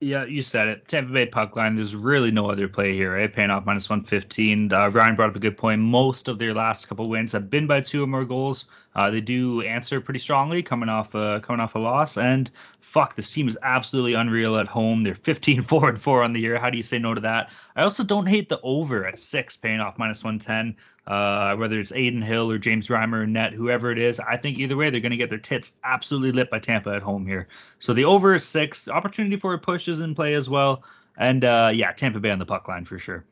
Yeah, 0.07 0.25
you 0.25 0.40
said 0.40 0.69
it. 0.69 0.87
Tampa 0.87 1.12
Bay 1.12 1.27
puck 1.27 1.57
line. 1.57 1.75
There's 1.75 1.97
really 1.97 2.31
no 2.31 2.49
other 2.49 2.69
play 2.69 2.95
here, 2.95 3.16
right? 3.16 3.33
Paying 3.33 3.51
off 3.51 3.66
minus 3.66 3.90
115. 3.90 4.73
Uh, 4.73 4.88
Ryan 4.90 5.16
brought 5.16 5.31
up 5.31 5.35
a 5.35 5.40
good 5.40 5.59
point. 5.59 5.81
Most 5.81 6.29
of 6.29 6.38
their 6.38 6.55
last 6.55 6.87
couple 6.87 7.09
wins 7.09 7.33
have 7.33 7.51
been 7.51 7.66
by 7.66 7.81
two 7.81 8.05
or 8.05 8.07
more 8.07 8.25
goals. 8.25 8.71
Uh, 8.95 9.11
they 9.11 9.21
do 9.21 9.62
answer 9.62 10.01
pretty 10.01 10.21
strongly, 10.21 10.62
coming 10.62 10.88
off 10.88 11.12
uh, 11.16 11.40
coming 11.40 11.59
off 11.59 11.75
a 11.75 11.81
loss. 11.81 12.19
And 12.19 12.49
fuck, 12.87 13.16
this 13.16 13.31
team 13.31 13.49
is 13.49 13.59
absolutely 13.62 14.14
unreal 14.14 14.57
at 14.57 14.68
home. 14.68 15.03
They're 15.03 15.14
15 15.14 15.61
4 15.62 15.88
and 15.88 16.01
4 16.01 16.22
on 16.22 16.33
the 16.33 16.40
year. 16.40 16.59
How 16.59 16.70
do 16.70 16.77
you 16.77 16.83
say 16.83 16.99
no 16.99 17.14
to 17.14 17.20
that? 17.22 17.51
I 17.75 17.83
also 17.83 18.05
don't 18.05 18.27
hate 18.27 18.49
the 18.49 18.61
over 18.62 19.05
at 19.05 19.18
six, 19.18 19.57
paying 19.57 19.81
off 19.81 19.99
minus 19.99 20.22
110. 20.22 20.77
Uh, 21.07 21.57
whether 21.57 21.79
it's 21.79 21.92
Adin 21.92 22.22
Hill 22.22 22.51
or 22.51 22.59
James 22.59 22.88
Reimer 22.88 23.22
or 23.22 23.27
Net, 23.27 23.53
whoever 23.53 23.90
it 23.90 23.99
is, 23.99 24.18
I 24.20 24.37
think 24.37 24.59
either 24.59 24.77
way 24.77 24.90
they're 24.90 25.01
going 25.01 25.11
to 25.11 25.16
get 25.16 25.31
their 25.31 25.38
tits 25.38 25.77
absolutely 25.85 26.33
lit 26.33 26.51
by 26.51 26.59
Tampa 26.59 26.90
at 26.90 27.03
home 27.03 27.27
here. 27.27 27.49
So 27.81 27.92
the 27.92 28.05
over 28.05 28.35
is 28.35 28.44
six. 28.44 28.88
Opportunity 28.88 29.37
for 29.37 29.53
a 29.53 29.59
push 29.59 29.88
is 29.88 30.01
in 30.01 30.14
play 30.14 30.35
as 30.35 30.49
well. 30.49 30.85
And 31.16 31.44
uh, 31.44 31.70
yeah, 31.75 31.92
Tampa 31.92 32.20
Bay 32.20 32.31
on 32.31 32.38
the 32.38 32.46
puck 32.46 32.68
line 32.68 32.85
for 32.85 32.99
sure. 32.99 33.25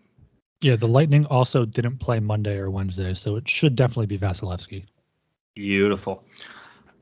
Yeah, 0.63 0.77
the 0.77 0.89
Lightning 0.89 1.27
also 1.27 1.65
didn't 1.65 1.99
play 1.99 2.21
Monday 2.21 2.57
or 2.57 2.71
Wednesday, 2.71 3.15
so 3.15 3.37
it 3.37 3.49
should 3.49 3.77
definitely 3.77 4.07
be 4.07 4.19
Vasilevskiy. 4.19 4.85
Beautiful. 5.55 6.25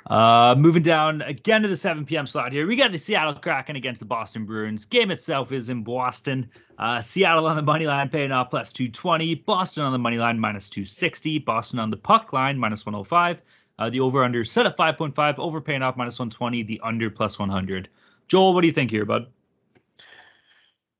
Uh, 0.07 0.55
moving 0.59 0.83
down 0.83 1.23
again 1.23 1.62
to 1.62 1.69
the 1.69 1.77
7 1.77 2.05
p.m. 2.05 2.27
slot 2.27 2.53
here. 2.53 2.67
We 2.67 2.77
got 2.77 2.91
the 2.91 2.99
Seattle 2.99 3.35
Kraken 3.35 3.77
against 3.77 4.01
the 4.01 4.07
Boston 4.07 4.45
Bruins. 4.45 4.85
Game 4.85 5.11
itself 5.11 5.53
is 5.53 5.69
in 5.69 5.85
Boston. 5.85 6.51
Uh, 6.79 7.01
Seattle 7.01 7.47
on 7.47 7.57
the 7.57 7.62
money 7.62 7.87
line 7.87 8.09
paying 8.09 8.33
off 8.33 8.51
plus 8.51 8.73
220. 8.73 9.37
Boston 9.37 9.85
on 9.85 9.93
the 9.93 9.99
money 9.99 10.19
line 10.19 10.38
minus 10.38 10.69
260. 10.69 11.38
Boston 11.38 11.79
on 11.79 11.91
the 11.91 11.97
puck 11.97 12.33
line 12.33 12.59
minus 12.59 12.85
105. 12.85 13.41
Uh, 13.79 13.91
the 13.91 14.01
over 14.01 14.25
under 14.25 14.45
set 14.45 14.67
at 14.67 14.77
5.5. 14.77 15.38
Over 15.38 15.61
paying 15.61 15.83
off 15.83 15.97
minus 15.97 16.19
120. 16.19 16.65
The 16.65 16.81
under 16.83 17.09
plus 17.09 17.38
100. 17.38 17.88
Joel, 18.27 18.55
what 18.55 18.62
do 18.62 18.67
you 18.67 18.73
think 18.73 18.91
here, 18.91 19.05
bud? 19.05 19.27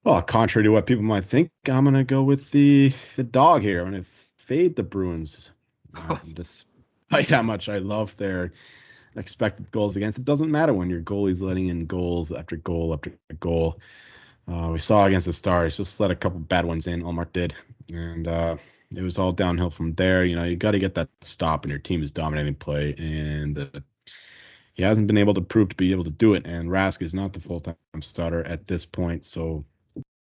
Well, 0.05 0.23
contrary 0.23 0.65
to 0.65 0.71
what 0.71 0.87
people 0.87 1.05
might 1.05 1.25
think, 1.25 1.51
I'm 1.69 1.85
gonna 1.85 2.03
go 2.03 2.25
with 2.25 2.51
the 2.51 2.93
the 3.15 3.23
dog 3.23 3.63
here. 3.63 3.81
I'm 3.81 3.91
gonna 3.91 4.05
fade 4.37 4.75
the 4.75 4.83
Bruins. 4.83 5.53
Just 6.35 6.67
despite 7.09 7.29
how 7.29 7.43
much 7.43 7.69
I 7.69 7.79
love 7.79 8.17
their 8.17 8.53
expected 9.17 9.71
goals 9.71 9.97
against. 9.97 10.19
It 10.19 10.25
doesn't 10.25 10.51
matter 10.51 10.73
when 10.73 10.91
your 10.91 11.01
goalie's 11.01 11.43
letting 11.43 11.69
in 11.69 11.87
goals 11.87 12.33
after 12.33 12.57
goal 12.57 12.93
after 12.95 13.13
goal. 13.41 13.81
Uh, 14.49 14.71
we 14.73 14.79
saw 14.79 15.07
against 15.07 15.27
the 15.27 15.33
Stars, 15.33 15.77
just 15.77 16.01
let 16.01 16.11
a 16.11 16.17
couple 16.17 16.41
bad 16.41 16.65
ones 16.65 16.87
in. 16.87 17.03
Ullmark 17.03 17.33
did, 17.33 17.55
and 17.93 18.27
uh, 18.27 18.57
it 18.95 19.03
was 19.03 19.19
all 19.19 19.33
downhill 19.33 19.71
from 19.71 19.95
there. 19.95 20.25
You 20.25 20.37
know, 20.37 20.45
you 20.45 20.57
got 20.57 20.73
to 20.73 20.79
get 20.79 20.97
that 20.97 21.09
stop, 21.21 21.65
and 21.65 21.71
your 21.71 21.79
team 21.79 22.03
is 22.03 22.11
dominating 22.11 22.57
play, 22.57 22.95
and 22.99 23.59
uh, 23.59 23.81
he 24.75 24.83
hasn't 24.83 25.07
been 25.07 25.19
able 25.19 25.35
to 25.35 25.41
prove 25.41 25.69
to 25.69 25.77
be 25.77 25.93
able 25.93 26.05
to 26.05 26.11
do 26.11 26.35
it. 26.35 26.47
And 26.47 26.71
Rask 26.71 27.03
is 27.03 27.15
not 27.15 27.33
the 27.33 27.41
full 27.41 27.61
time 27.61 27.77
starter 28.01 28.43
at 28.43 28.67
this 28.67 28.85
point, 28.85 29.25
so 29.25 29.65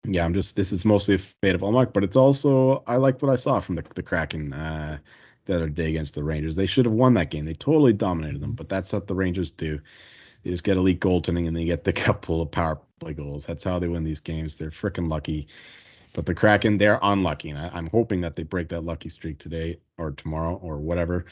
yeah, 0.05 0.23
I'm 0.23 0.33
just 0.33 0.55
this 0.55 0.71
is 0.71 0.85
mostly 0.85 1.15
a 1.15 1.17
fate 1.17 1.55
of 1.55 1.61
Ullmark, 1.61 1.91
but 1.93 2.03
it's 2.03 2.15
also 2.15 2.83
I 2.87 2.95
like 2.95 3.21
what 3.21 3.31
I 3.31 3.35
saw 3.35 3.59
from 3.59 3.75
the 3.75 3.83
the 3.93 4.03
Kraken. 4.03 4.53
Uh, 4.53 4.99
the 5.47 5.55
other 5.55 5.69
day 5.69 5.89
against 5.89 6.13
the 6.13 6.23
Rangers. 6.23 6.55
They 6.55 6.65
should 6.65 6.85
have 6.85 6.93
won 6.93 7.15
that 7.15 7.31
game. 7.31 7.45
They 7.45 7.53
totally 7.53 7.93
dominated 7.93 8.41
them, 8.41 8.53
but 8.53 8.69
that's 8.69 8.93
what 8.93 9.07
the 9.07 9.15
Rangers 9.15 9.49
do. 9.51 9.79
They 10.43 10.51
just 10.51 10.63
get 10.63 10.77
elite 10.77 10.99
goaltending 11.01 11.47
and 11.47 11.57
they 11.57 11.65
get 11.65 11.83
the 11.83 11.93
couple 12.07 12.41
of 12.41 12.51
power 12.51 12.79
play 12.99 13.13
goals. 13.13 13.45
That's 13.45 13.63
how 13.63 13.79
they 13.79 13.87
win 13.87 14.03
these 14.03 14.19
games. 14.19 14.55
They're 14.55 14.69
freaking 14.69 15.09
lucky. 15.09 15.47
But 16.13 16.25
the 16.25 16.35
Kraken, 16.35 16.77
they're 16.77 16.99
unlucky. 17.01 17.49
And 17.49 17.59
I, 17.59 17.77
am 17.77 17.87
hoping 17.87 18.21
that 18.21 18.35
they 18.35 18.43
break 18.43 18.69
that 18.69 18.81
lucky 18.81 19.09
streak 19.09 19.39
today 19.39 19.79
or 19.97 20.11
tomorrow 20.11 20.55
or 20.55 20.77
whatever 20.77 21.25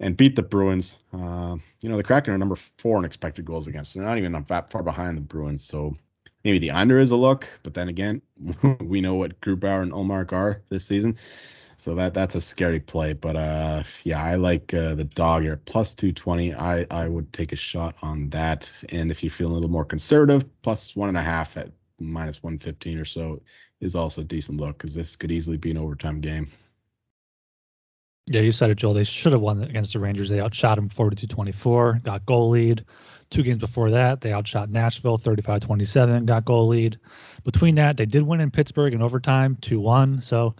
and 0.00 0.16
beat 0.16 0.36
the 0.36 0.42
Bruins. 0.42 0.98
Uh, 1.12 1.56
you 1.80 1.88
know, 1.88 1.96
the 1.96 2.02
Kraken 2.02 2.34
are 2.34 2.38
number 2.38 2.56
four 2.56 2.98
in 2.98 3.04
expected 3.04 3.44
goals 3.44 3.68
against. 3.68 3.94
They're 3.94 4.04
not 4.04 4.18
even 4.18 4.32
that 4.48 4.70
far 4.70 4.82
behind 4.82 5.16
the 5.16 5.22
Bruins. 5.22 5.64
So 5.64 5.96
maybe 6.44 6.58
the 6.58 6.72
under 6.72 6.98
is 6.98 7.12
a 7.12 7.16
look. 7.16 7.48
But 7.62 7.74
then 7.74 7.88
again, 7.88 8.20
we 8.80 9.00
know 9.00 9.14
what 9.14 9.40
Grubauer 9.40 9.82
and 9.82 9.92
Ullmark 9.92 10.32
are 10.32 10.62
this 10.68 10.84
season. 10.84 11.16
So 11.82 11.96
that 11.96 12.14
that's 12.14 12.36
a 12.36 12.40
scary 12.40 12.78
play, 12.78 13.12
but 13.12 13.34
uh, 13.34 13.82
yeah, 14.04 14.22
I 14.22 14.36
like 14.36 14.72
uh, 14.72 14.94
the 14.94 15.02
dog 15.02 15.42
here 15.42 15.56
plus 15.56 15.94
two 15.94 16.12
twenty. 16.12 16.54
I 16.54 16.86
I 16.88 17.08
would 17.08 17.32
take 17.32 17.50
a 17.50 17.56
shot 17.56 17.96
on 18.02 18.30
that, 18.30 18.84
and 18.90 19.10
if 19.10 19.24
you 19.24 19.30
feel 19.30 19.48
a 19.48 19.52
little 19.52 19.68
more 19.68 19.84
conservative, 19.84 20.44
plus 20.62 20.94
one 20.94 21.08
and 21.08 21.18
a 21.18 21.22
half 21.22 21.56
at 21.56 21.72
minus 21.98 22.40
one 22.40 22.58
fifteen 22.58 22.98
or 22.98 23.04
so 23.04 23.42
is 23.80 23.96
also 23.96 24.20
a 24.20 24.24
decent 24.24 24.60
look 24.60 24.78
because 24.78 24.94
this 24.94 25.16
could 25.16 25.32
easily 25.32 25.56
be 25.56 25.72
an 25.72 25.76
overtime 25.76 26.20
game. 26.20 26.46
Yeah, 28.28 28.42
you 28.42 28.52
said 28.52 28.70
it, 28.70 28.76
Joel. 28.76 28.94
They 28.94 29.02
should 29.02 29.32
have 29.32 29.40
won 29.40 29.64
against 29.64 29.94
the 29.94 29.98
Rangers. 29.98 30.28
They 30.28 30.40
outshot 30.40 30.76
them 30.76 30.88
42-24, 30.88 32.04
got 32.04 32.24
goal 32.24 32.50
lead. 32.50 32.84
Two 33.30 33.42
games 33.42 33.58
before 33.58 33.90
that, 33.90 34.20
they 34.20 34.32
outshot 34.32 34.70
Nashville 34.70 35.18
35-27, 35.18 36.26
got 36.26 36.44
goal 36.44 36.68
lead. 36.68 37.00
Between 37.42 37.74
that, 37.74 37.96
they 37.96 38.06
did 38.06 38.22
win 38.22 38.40
in 38.40 38.52
Pittsburgh 38.52 38.94
in 38.94 39.02
overtime 39.02 39.56
2-1. 39.60 40.22
So 40.22 40.54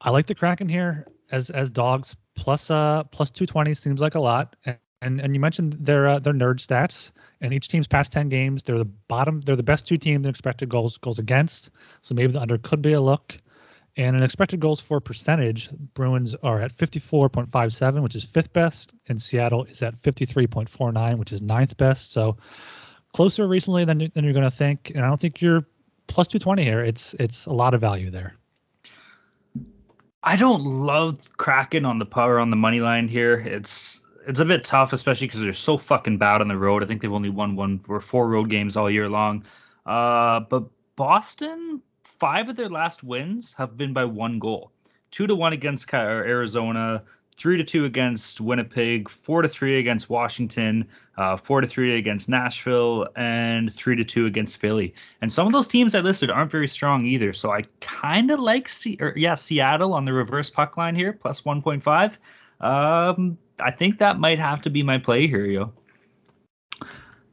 I 0.00 0.10
like 0.10 0.26
the 0.26 0.34
Kraken 0.34 0.68
here 0.68 1.06
as 1.30 1.50
as 1.50 1.70
dogs. 1.70 2.16
Plus 2.36 2.70
uh 2.70 3.04
plus 3.04 3.30
220 3.30 3.74
seems 3.74 4.00
like 4.00 4.14
a 4.14 4.20
lot. 4.20 4.56
And 4.64 4.78
and, 5.02 5.18
and 5.18 5.34
you 5.34 5.40
mentioned 5.40 5.78
their 5.80 6.08
uh, 6.08 6.18
their 6.18 6.34
nerd 6.34 6.56
stats. 6.56 7.12
And 7.40 7.54
each 7.54 7.68
team's 7.68 7.86
past 7.86 8.12
10 8.12 8.28
games 8.28 8.62
they're 8.62 8.78
the 8.78 8.84
bottom 8.84 9.40
they're 9.40 9.56
the 9.56 9.62
best 9.62 9.86
two 9.86 9.96
teams 9.96 10.24
in 10.24 10.30
expected 10.30 10.68
goals 10.68 10.98
goals 10.98 11.18
against. 11.18 11.70
So 12.02 12.14
maybe 12.14 12.32
the 12.32 12.40
under 12.40 12.58
could 12.58 12.82
be 12.82 12.92
a 12.92 13.00
look. 13.00 13.38
And 13.96 14.16
an 14.16 14.22
expected 14.22 14.60
goals 14.60 14.80
for 14.80 15.00
percentage 15.00 15.68
bruins 15.94 16.34
are 16.42 16.60
at 16.60 16.76
54.57 16.76 18.02
which 18.02 18.14
is 18.14 18.24
fifth 18.24 18.52
best. 18.52 18.94
And 19.08 19.20
seattle 19.20 19.64
is 19.64 19.82
at 19.82 20.00
53.49 20.02 21.18
which 21.18 21.32
is 21.32 21.42
ninth 21.42 21.76
best. 21.76 22.12
So 22.12 22.36
closer 23.12 23.46
recently 23.46 23.84
than, 23.84 23.98
than 24.14 24.24
you're 24.24 24.32
going 24.32 24.44
to 24.44 24.50
think. 24.50 24.92
And 24.94 25.04
i 25.04 25.08
don't 25.08 25.20
think 25.20 25.40
you're 25.40 25.66
plus 26.06 26.28
220 26.28 26.62
here. 26.62 26.84
It's 26.84 27.14
it's 27.18 27.46
a 27.46 27.52
lot 27.52 27.74
of 27.74 27.80
value 27.80 28.10
there 28.10 28.39
I 30.22 30.36
don't 30.36 30.62
love 30.62 31.36
Kraken 31.38 31.84
on 31.84 31.98
the 31.98 32.06
power 32.06 32.38
on 32.38 32.50
the 32.50 32.56
money 32.56 32.80
line 32.80 33.08
here. 33.08 33.34
It's 33.34 34.04
it's 34.26 34.40
a 34.40 34.44
bit 34.44 34.64
tough, 34.64 34.92
especially 34.92 35.26
because 35.26 35.40
they're 35.42 35.54
so 35.54 35.78
fucking 35.78 36.18
bad 36.18 36.40
on 36.40 36.48
the 36.48 36.56
road. 36.56 36.82
I 36.82 36.86
think 36.86 37.00
they've 37.00 37.12
only 37.12 37.30
won 37.30 37.56
one 37.56 37.80
or 37.88 38.00
four 38.00 38.28
road 38.28 38.50
games 38.50 38.76
all 38.76 38.90
year 38.90 39.08
long. 39.08 39.44
Uh, 39.86 40.40
but 40.40 40.64
Boston, 40.96 41.80
five 42.04 42.48
of 42.48 42.56
their 42.56 42.68
last 42.68 43.02
wins 43.02 43.54
have 43.54 43.78
been 43.78 43.94
by 43.94 44.04
one 44.04 44.38
goal. 44.38 44.72
Two 45.10 45.26
to 45.26 45.34
one 45.34 45.54
against 45.54 45.92
Arizona, 45.94 47.02
three 47.36 47.56
to 47.56 47.64
two 47.64 47.86
against 47.86 48.40
Winnipeg, 48.40 49.08
four 49.08 49.40
to 49.40 49.48
three 49.48 49.78
against 49.78 50.10
Washington, 50.10 50.86
uh, 51.20 51.36
four 51.36 51.60
to 51.60 51.66
three 51.66 51.98
against 51.98 52.30
Nashville, 52.30 53.06
and 53.14 53.70
three 53.74 53.94
to 53.94 54.04
two 54.04 54.24
against 54.24 54.56
Philly. 54.56 54.94
And 55.20 55.30
some 55.30 55.46
of 55.46 55.52
those 55.52 55.68
teams 55.68 55.94
I 55.94 56.00
listed 56.00 56.30
aren't 56.30 56.50
very 56.50 56.66
strong 56.66 57.04
either. 57.04 57.34
So 57.34 57.52
I 57.52 57.64
kind 57.80 58.30
of 58.30 58.40
like 58.40 58.70
C- 58.70 58.96
or, 59.00 59.12
yeah 59.16 59.34
Seattle 59.34 59.92
on 59.92 60.06
the 60.06 60.14
reverse 60.14 60.48
puck 60.48 60.78
line 60.78 60.94
here, 60.94 61.12
plus 61.12 61.44
one 61.44 61.60
point 61.60 61.82
five. 61.82 62.18
Um, 62.62 63.36
I 63.60 63.70
think 63.70 63.98
that 63.98 64.18
might 64.18 64.38
have 64.38 64.62
to 64.62 64.70
be 64.70 64.82
my 64.82 64.96
play 64.96 65.26
here, 65.26 65.44
yo. 65.44 65.72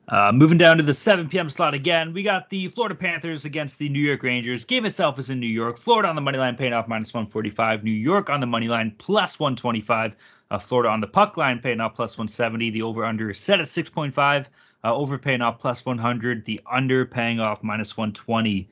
Uh, 0.09 0.31
moving 0.33 0.57
down 0.57 0.77
to 0.77 0.83
the 0.83 0.93
7 0.93 1.27
p.m. 1.27 1.49
slot 1.49 1.73
again, 1.73 2.13
we 2.13 2.23
got 2.23 2.49
the 2.49 2.67
Florida 2.69 2.95
Panthers 2.95 3.43
against 3.43 3.77
the 3.77 3.89
New 3.89 3.99
York 3.99 4.23
Rangers. 4.23 4.63
Game 4.63 4.85
itself 4.85 5.19
is 5.19 5.29
in 5.29 5.39
New 5.39 5.47
York. 5.47 5.77
Florida 5.77 6.07
on 6.07 6.15
the 6.15 6.21
money 6.21 6.37
line, 6.37 6.55
paying 6.55 6.71
off 6.71 6.87
minus 6.87 7.13
145. 7.13 7.83
New 7.83 7.91
York 7.91 8.29
on 8.29 8.39
the 8.39 8.47
money 8.47 8.69
line, 8.69 8.95
plus 8.97 9.37
125. 9.37 10.15
Uh, 10.49 10.59
Florida 10.59 10.89
on 10.89 11.01
the 11.01 11.07
puck 11.07 11.37
line, 11.37 11.59
paying 11.59 11.81
off 11.81 11.95
plus 11.95 12.17
170. 12.17 12.69
The 12.71 12.81
over 12.81 13.03
under 13.03 13.29
is 13.29 13.39
set 13.39 13.59
at 13.59 13.67
6.5. 13.67 14.45
Uh, 14.83 14.95
over 14.95 15.17
paying 15.17 15.41
off 15.41 15.59
plus 15.59 15.85
100. 15.85 16.45
The 16.45 16.61
under 16.71 17.05
paying 17.05 17.39
off 17.39 17.63
minus 17.63 17.97
120. 17.97 18.69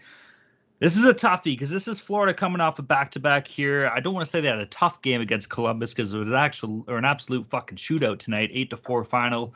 This 0.80 0.98
is 0.98 1.06
a 1.06 1.14
toughie 1.14 1.44
because 1.46 1.70
this 1.70 1.88
is 1.88 2.00
Florida 2.00 2.34
coming 2.34 2.60
off 2.60 2.80
a 2.80 2.82
back 2.82 3.12
to 3.12 3.20
back 3.20 3.48
here. 3.48 3.90
I 3.94 4.02
don't 4.02 4.14
want 4.14 4.26
to 4.26 4.30
say 4.30 4.42
they 4.42 4.50
had 4.50 4.60
a 4.60 4.66
tough 4.66 5.02
game 5.02 5.22
against 5.22 5.50
Columbus 5.50 5.94
because 5.94 6.14
it 6.14 6.18
was 6.18 6.30
an 6.30 6.36
actual 6.36 6.84
or 6.88 6.98
an 6.98 7.06
absolute 7.06 7.48
fucking 7.48 7.78
shootout 7.78 8.20
tonight, 8.20 8.50
eight 8.54 8.70
to 8.72 8.78
four 8.78 9.04
final. 9.04 9.56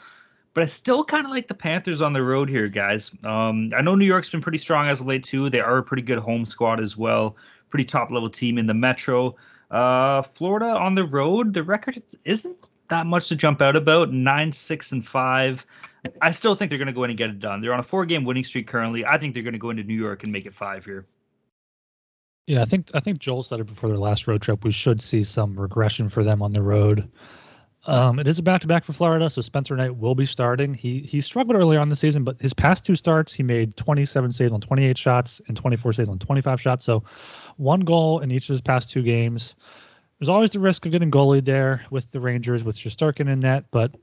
But 0.54 0.64
I 0.64 0.66
still 0.66 1.04
kind 1.04 1.26
of 1.26 1.32
like 1.32 1.48
the 1.48 1.54
Panthers 1.54 2.02
on 2.02 2.14
the 2.14 2.24
road 2.24 2.50
here, 2.50 2.68
guys. 2.68 3.12
Um, 3.24 3.72
I 3.76 3.82
know 3.82 3.96
New 3.96 4.06
York's 4.06 4.30
been 4.30 4.42
pretty 4.42 4.58
strong 4.58 4.88
as 4.88 5.02
of 5.02 5.08
late 5.08 5.24
too. 5.24 5.50
They 5.50 5.60
are 5.60 5.78
a 5.78 5.84
pretty 5.84 6.04
good 6.04 6.20
home 6.20 6.46
squad 6.46 6.80
as 6.80 6.98
well, 6.98 7.36
pretty 7.70 7.86
top 7.86 8.12
level 8.12 8.30
team 8.30 8.58
in 8.58 8.66
the 8.66 8.74
Metro. 8.74 9.36
Uh, 9.70 10.22
Florida 10.22 10.66
on 10.66 10.96
the 10.96 11.04
road, 11.04 11.54
the 11.54 11.64
record 11.64 12.02
isn't 12.26 12.58
that 12.90 13.06
much 13.06 13.30
to 13.30 13.36
jump 13.36 13.62
out 13.62 13.76
about. 13.76 14.12
Nine, 14.12 14.52
six, 14.52 14.92
and 14.92 15.06
five. 15.06 15.66
I 16.22 16.32
still 16.32 16.56
think 16.56 16.70
they're 16.70 16.80
going 16.80 16.88
to 16.88 16.94
go 16.94 17.04
in 17.04 17.12
and 17.12 17.18
get 17.18 17.30
it 17.30 17.40
done. 17.40 17.62
They're 17.62 17.74
on 17.74 17.80
a 17.80 17.84
four-game 17.84 18.24
winning 18.24 18.44
streak 18.44 18.68
currently. 18.68 19.06
I 19.06 19.18
think 19.18 19.34
they're 19.34 19.44
going 19.44 19.54
to 19.54 19.60
go 19.60 19.70
into 19.70 19.84
New 19.84 20.00
York 20.00 20.24
and 20.24 20.32
make 20.32 20.46
it 20.46 20.54
five 20.54 20.86
here. 20.86 21.06
Yeah, 22.48 22.64
I 22.64 22.66
think 22.66 22.90
I 22.96 23.00
think 23.00 23.20
Joel 23.20 23.44
said 23.44 23.60
it 23.60 23.68
before 23.68 23.90
their 23.90 24.00
last 24.00 24.28
road 24.28 24.42
trip. 24.42 24.64
We 24.64 24.72
should 24.72 25.02
see 25.02 25.24
some 25.24 25.56
regression 25.60 26.10
for 26.10 26.24
them 26.24 26.42
on 26.42 26.52
the 26.52 26.64
road. 26.64 27.08
Um, 27.86 28.20
it 28.20 28.28
is 28.28 28.38
a 28.40 28.44
back-to-back 28.44 28.84
for 28.84 28.94
Florida, 28.94 29.30
so 29.30 29.42
Spencer 29.42 29.76
Knight 29.76 29.96
will 29.96 30.16
be 30.16 30.26
starting. 30.26 30.74
He 30.74 31.00
he 31.00 31.22
struggled 31.22 31.56
earlier 31.56 31.80
on 31.80 31.90
the 31.90 31.96
season, 31.96 32.24
but 32.24 32.40
his 32.42 32.54
past 32.54 32.84
two 32.84 32.96
starts, 32.96 33.32
he 33.32 33.42
made 33.42 33.78
27 33.78 34.32
saves 34.34 34.52
on 34.52 34.60
28 34.60 34.98
shots 34.98 35.42
and 35.48 35.56
24 35.56 35.94
saves 35.94 36.10
on 36.10 36.20
25 36.20 36.60
shots. 36.60 36.86
So 36.86 37.04
one 37.56 37.80
goal 37.80 38.20
in 38.20 38.32
each 38.32 38.50
of 38.50 38.54
his 38.54 38.62
past 38.62 38.92
two 38.92 39.02
games. 39.02 39.56
There's 40.20 40.30
always 40.30 40.50
the 40.50 40.60
risk 40.60 40.86
of 40.86 40.92
getting 40.92 41.10
goalied 41.10 41.46
there 41.46 41.86
with 41.90 42.12
the 42.12 42.20
Rangers 42.20 42.66
with 42.66 42.76
Shesterkin 42.76 43.32
in 43.32 43.40
net, 43.40 43.66
but 43.72 43.96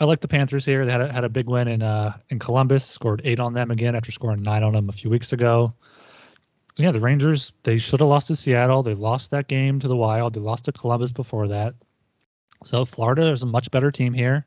I 0.00 0.04
like 0.04 0.20
the 0.20 0.28
Panthers 0.28 0.64
here. 0.64 0.86
They 0.86 0.92
had 0.92 1.02
a, 1.02 1.12
had 1.12 1.24
a 1.24 1.28
big 1.28 1.48
win 1.48 1.68
in 1.68 1.82
uh, 1.82 2.16
in 2.30 2.38
Columbus, 2.38 2.84
scored 2.84 3.20
eight 3.24 3.38
on 3.38 3.52
them 3.52 3.70
again 3.70 3.94
after 3.94 4.10
scoring 4.10 4.42
nine 4.42 4.62
on 4.62 4.72
them 4.72 4.88
a 4.88 4.92
few 4.92 5.10
weeks 5.10 5.34
ago. 5.34 5.74
Yeah, 6.76 6.92
the 6.92 7.00
Rangers 7.00 7.52
they 7.64 7.76
should 7.76 8.00
have 8.00 8.08
lost 8.08 8.28
to 8.28 8.36
Seattle. 8.36 8.82
They 8.82 8.94
lost 8.94 9.30
that 9.32 9.48
game 9.48 9.78
to 9.80 9.88
the 9.88 9.96
Wild. 9.96 10.32
They 10.32 10.40
lost 10.40 10.64
to 10.64 10.72
Columbus 10.72 11.12
before 11.12 11.48
that. 11.48 11.74
So 12.64 12.84
Florida 12.84 13.30
is 13.30 13.42
a 13.42 13.46
much 13.46 13.70
better 13.70 13.90
team 13.90 14.12
here. 14.12 14.46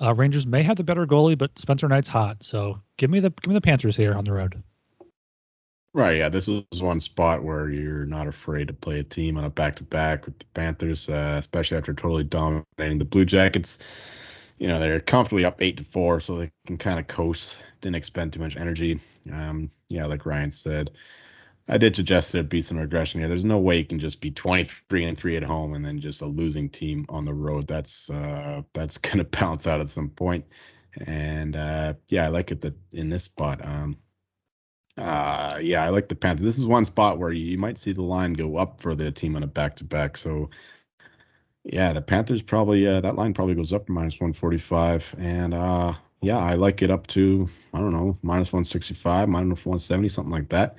Uh, 0.00 0.14
Rangers 0.14 0.46
may 0.46 0.62
have 0.62 0.76
the 0.76 0.84
better 0.84 1.06
goalie, 1.06 1.36
but 1.36 1.58
Spencer 1.58 1.88
Knight's 1.88 2.08
hot. 2.08 2.42
So 2.42 2.80
give 2.96 3.10
me 3.10 3.20
the 3.20 3.30
give 3.30 3.48
me 3.48 3.54
the 3.54 3.60
Panthers 3.60 3.96
here 3.96 4.14
on 4.14 4.24
the 4.24 4.32
road. 4.32 4.62
Right, 5.94 6.18
yeah, 6.18 6.28
this 6.28 6.48
is 6.48 6.64
one 6.80 7.00
spot 7.00 7.42
where 7.42 7.70
you're 7.70 8.04
not 8.04 8.28
afraid 8.28 8.68
to 8.68 8.74
play 8.74 9.00
a 9.00 9.02
team 9.02 9.38
on 9.38 9.44
a 9.44 9.50
back 9.50 9.74
to 9.76 9.82
back 9.82 10.26
with 10.26 10.38
the 10.38 10.44
Panthers, 10.54 11.08
uh, 11.08 11.36
especially 11.38 11.78
after 11.78 11.94
totally 11.94 12.24
dominating 12.24 12.98
the 12.98 13.04
Blue 13.04 13.24
Jackets. 13.24 13.78
You 14.58 14.68
know 14.68 14.78
they're 14.78 15.00
comfortably 15.00 15.44
up 15.44 15.62
eight 15.62 15.76
to 15.78 15.84
four, 15.84 16.20
so 16.20 16.36
they 16.36 16.50
can 16.66 16.76
kind 16.76 17.00
of 17.00 17.06
coast. 17.08 17.58
Didn't 17.80 17.96
expend 17.96 18.32
too 18.32 18.40
much 18.40 18.56
energy. 18.56 19.00
Um, 19.32 19.70
yeah, 19.88 20.04
like 20.06 20.26
Ryan 20.26 20.50
said, 20.50 20.90
I 21.70 21.76
did 21.76 21.94
suggest 21.94 22.32
there'd 22.32 22.48
be 22.48 22.62
some 22.62 22.78
regression 22.78 23.20
here. 23.20 23.28
There's 23.28 23.44
no 23.44 23.58
way 23.58 23.78
you 23.78 23.84
can 23.84 23.98
just 23.98 24.20
be 24.20 24.30
23 24.30 25.04
and 25.04 25.18
three 25.18 25.36
at 25.36 25.42
home 25.42 25.74
and 25.74 25.84
then 25.84 26.00
just 26.00 26.22
a 26.22 26.26
losing 26.26 26.70
team 26.70 27.04
on 27.10 27.26
the 27.26 27.34
road. 27.34 27.66
That's 27.66 28.08
uh, 28.08 28.62
that's 28.72 28.98
gonna 28.98 29.24
bounce 29.24 29.66
out 29.66 29.80
at 29.80 29.88
some 29.88 30.08
point. 30.08 30.46
And 31.06 31.54
uh, 31.56 31.94
yeah, 32.08 32.24
I 32.24 32.28
like 32.28 32.50
it 32.50 32.62
that 32.62 32.74
in 32.92 33.10
this 33.10 33.24
spot. 33.24 33.64
Um, 33.64 33.98
uh, 34.96 35.58
yeah, 35.60 35.84
I 35.84 35.90
like 35.90 36.08
the 36.08 36.16
Panthers. 36.16 36.44
This 36.44 36.58
is 36.58 36.64
one 36.64 36.84
spot 36.84 37.18
where 37.18 37.32
you 37.32 37.58
might 37.58 37.78
see 37.78 37.92
the 37.92 38.02
line 38.02 38.32
go 38.32 38.56
up 38.56 38.80
for 38.80 38.94
the 38.94 39.12
team 39.12 39.36
on 39.36 39.42
a 39.42 39.46
back 39.46 39.76
to 39.76 39.84
back. 39.84 40.16
So 40.16 40.50
yeah, 41.64 41.92
the 41.92 42.02
Panthers 42.02 42.42
probably 42.42 42.86
uh, 42.86 43.02
that 43.02 43.16
line 43.16 43.34
probably 43.34 43.54
goes 43.54 43.74
up 43.74 43.88
minus 43.90 44.14
145, 44.14 45.16
and 45.18 45.52
uh, 45.52 45.92
yeah, 46.22 46.38
I 46.38 46.54
like 46.54 46.80
it 46.80 46.90
up 46.90 47.06
to 47.08 47.46
I 47.74 47.78
don't 47.78 47.92
know 47.92 48.18
minus 48.22 48.52
165, 48.52 49.28
minus 49.28 49.66
170, 49.66 50.08
something 50.08 50.32
like 50.32 50.48
that. 50.48 50.76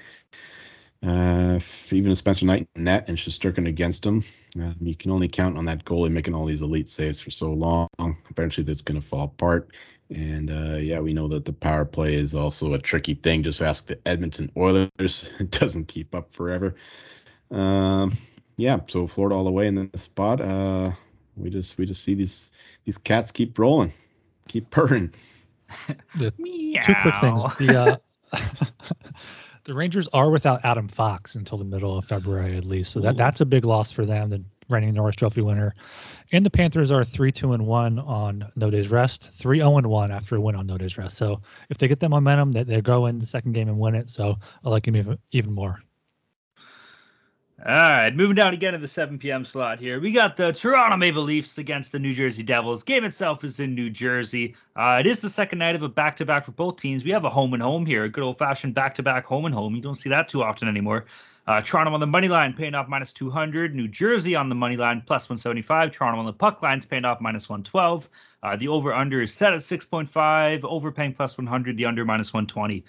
Uh, 1.01 1.59
even 1.91 2.11
a 2.11 2.15
Spencer 2.15 2.45
Knight 2.45 2.67
net 2.75 3.05
and 3.07 3.17
Shesterkin 3.17 3.67
against 3.67 4.05
him, 4.05 4.23
uh, 4.61 4.73
you 4.81 4.95
can 4.95 5.11
only 5.11 5.29
count 5.29 5.57
on 5.57 5.65
that 5.65 5.85
goalie 5.85 6.11
making 6.11 6.35
all 6.35 6.45
these 6.45 6.61
elite 6.61 6.89
saves 6.89 7.19
for 7.19 7.31
so 7.31 7.53
long. 7.53 7.87
Eventually, 8.29 8.65
that's 8.65 8.81
going 8.81 8.99
to 8.99 9.05
fall 9.05 9.23
apart. 9.25 9.71
And 10.09 10.49
uh, 10.49 10.77
yeah, 10.77 10.99
we 10.99 11.13
know 11.13 11.27
that 11.29 11.45
the 11.45 11.53
power 11.53 11.85
play 11.85 12.15
is 12.15 12.33
also 12.33 12.73
a 12.73 12.79
tricky 12.79 13.13
thing. 13.13 13.43
Just 13.43 13.61
ask 13.61 13.87
the 13.87 13.99
Edmonton 14.05 14.51
Oilers; 14.57 14.89
it 15.39 15.51
doesn't 15.51 15.87
keep 15.87 16.13
up 16.13 16.33
forever. 16.33 16.75
Um, 17.51 18.17
yeah, 18.57 18.79
so 18.87 19.07
Florida 19.07 19.35
all 19.35 19.45
the 19.45 19.51
way 19.51 19.67
in 19.67 19.75
the 19.75 19.97
spot. 19.97 20.41
Uh, 20.41 20.91
we 21.37 21.49
just 21.49 21.77
we 21.77 21.85
just 21.85 22.03
see 22.03 22.15
these 22.15 22.51
these 22.83 22.97
cats 22.97 23.31
keep 23.31 23.57
rolling, 23.57 23.93
keep 24.47 24.69
purring. 24.69 25.13
two 26.83 26.93
quick 27.01 27.17
things. 27.21 27.43
The 27.57 27.77
uh, 27.77 27.97
the 29.63 29.73
Rangers 29.73 30.07
are 30.13 30.29
without 30.29 30.63
Adam 30.63 30.87
Fox 30.87 31.35
until 31.35 31.57
the 31.57 31.65
middle 31.65 31.97
of 31.97 32.05
February 32.05 32.57
at 32.57 32.65
least, 32.65 32.91
so 32.93 32.99
that 33.01 33.17
that's 33.17 33.41
a 33.41 33.45
big 33.45 33.65
loss 33.65 33.91
for 33.91 34.05
them. 34.05 34.29
The 34.29 34.43
reigning 34.69 34.93
Norris 34.93 35.15
Trophy 35.15 35.41
winner, 35.41 35.73
and 36.31 36.45
the 36.45 36.49
Panthers 36.49 36.91
are 36.91 37.03
three 37.03 37.31
two 37.31 37.53
and 37.53 37.65
one 37.65 37.99
on 37.99 38.51
no 38.55 38.69
days 38.69 38.89
rest, 38.89 39.31
three 39.37 39.59
zero 39.59 39.77
and 39.77 39.87
one 39.87 40.11
after 40.11 40.35
a 40.35 40.41
win 40.41 40.55
on 40.55 40.67
no 40.67 40.77
days 40.77 40.97
rest. 40.97 41.17
So 41.17 41.41
if 41.69 41.77
they 41.77 41.87
get 41.87 41.99
that 41.99 42.09
momentum, 42.09 42.51
that 42.53 42.67
they 42.67 42.81
go 42.81 43.07
in 43.07 43.19
the 43.19 43.25
second 43.25 43.53
game 43.53 43.67
and 43.67 43.79
win 43.79 43.95
it. 43.95 44.09
So 44.09 44.35
I 44.63 44.69
like 44.69 44.87
him 44.87 44.95
even 44.95 45.17
even 45.31 45.53
more. 45.53 45.79
All 47.65 47.75
right, 47.75 48.15
moving 48.15 48.35
down 48.35 48.53
again 48.53 48.71
to 48.71 48.79
the 48.79 48.87
7 48.87 49.19
p.m. 49.19 49.43
slot 49.43 49.79
here. 49.79 49.99
We 49.99 50.13
got 50.13 50.37
the 50.37 50.53
Toronto 50.53 50.95
Maple 50.95 51.23
Leafs 51.23 51.57
against 51.57 51.91
the 51.91 51.99
New 51.99 52.13
Jersey 52.13 52.41
Devils. 52.41 52.83
Game 52.83 53.03
itself 53.03 53.43
is 53.43 53.59
in 53.59 53.75
New 53.75 53.89
Jersey. 53.89 54.55
Uh, 54.77 54.97
it 55.01 55.05
is 55.05 55.19
the 55.19 55.27
second 55.27 55.59
night 55.59 55.75
of 55.75 55.83
a 55.83 55.89
back 55.89 56.15
to 56.17 56.25
back 56.25 56.45
for 56.45 56.53
both 56.53 56.77
teams. 56.77 57.03
We 57.03 57.11
have 57.11 57.25
a 57.25 57.29
home 57.29 57.53
and 57.53 57.61
home 57.61 57.85
here, 57.85 58.05
a 58.05 58.09
good 58.09 58.23
old 58.23 58.37
fashioned 58.37 58.75
back 58.75 58.95
to 58.95 59.03
back 59.03 59.25
home 59.25 59.43
and 59.43 59.53
home. 59.53 59.75
You 59.75 59.81
don't 59.81 59.95
see 59.95 60.07
that 60.07 60.29
too 60.29 60.41
often 60.41 60.69
anymore. 60.69 61.05
Uh, 61.47 61.61
Toronto 61.61 61.91
on 61.93 61.99
the 61.99 62.07
money 62.07 62.29
line 62.29 62.53
paying 62.53 62.75
off 62.75 62.87
minus 62.87 63.11
200. 63.11 63.75
New 63.75 63.89
Jersey 63.89 64.35
on 64.37 64.47
the 64.47 64.55
money 64.55 64.77
line 64.77 65.03
plus 65.05 65.27
175. 65.27 65.91
Toronto 65.91 66.19
on 66.19 66.25
the 66.27 66.31
puck 66.31 66.61
lines 66.61 66.85
paying 66.85 67.03
off 67.03 67.19
minus 67.19 67.49
112. 67.49 68.07
Uh, 68.41 68.55
the 68.55 68.69
over 68.69 68.93
under 68.93 69.21
is 69.21 69.33
set 69.33 69.51
at 69.51 69.59
6.5. 69.59 70.63
Overpaying 70.63 71.13
plus 71.13 71.37
100. 71.37 71.75
The 71.75 71.87
under 71.87 72.05
minus 72.05 72.31
120. 72.31 72.85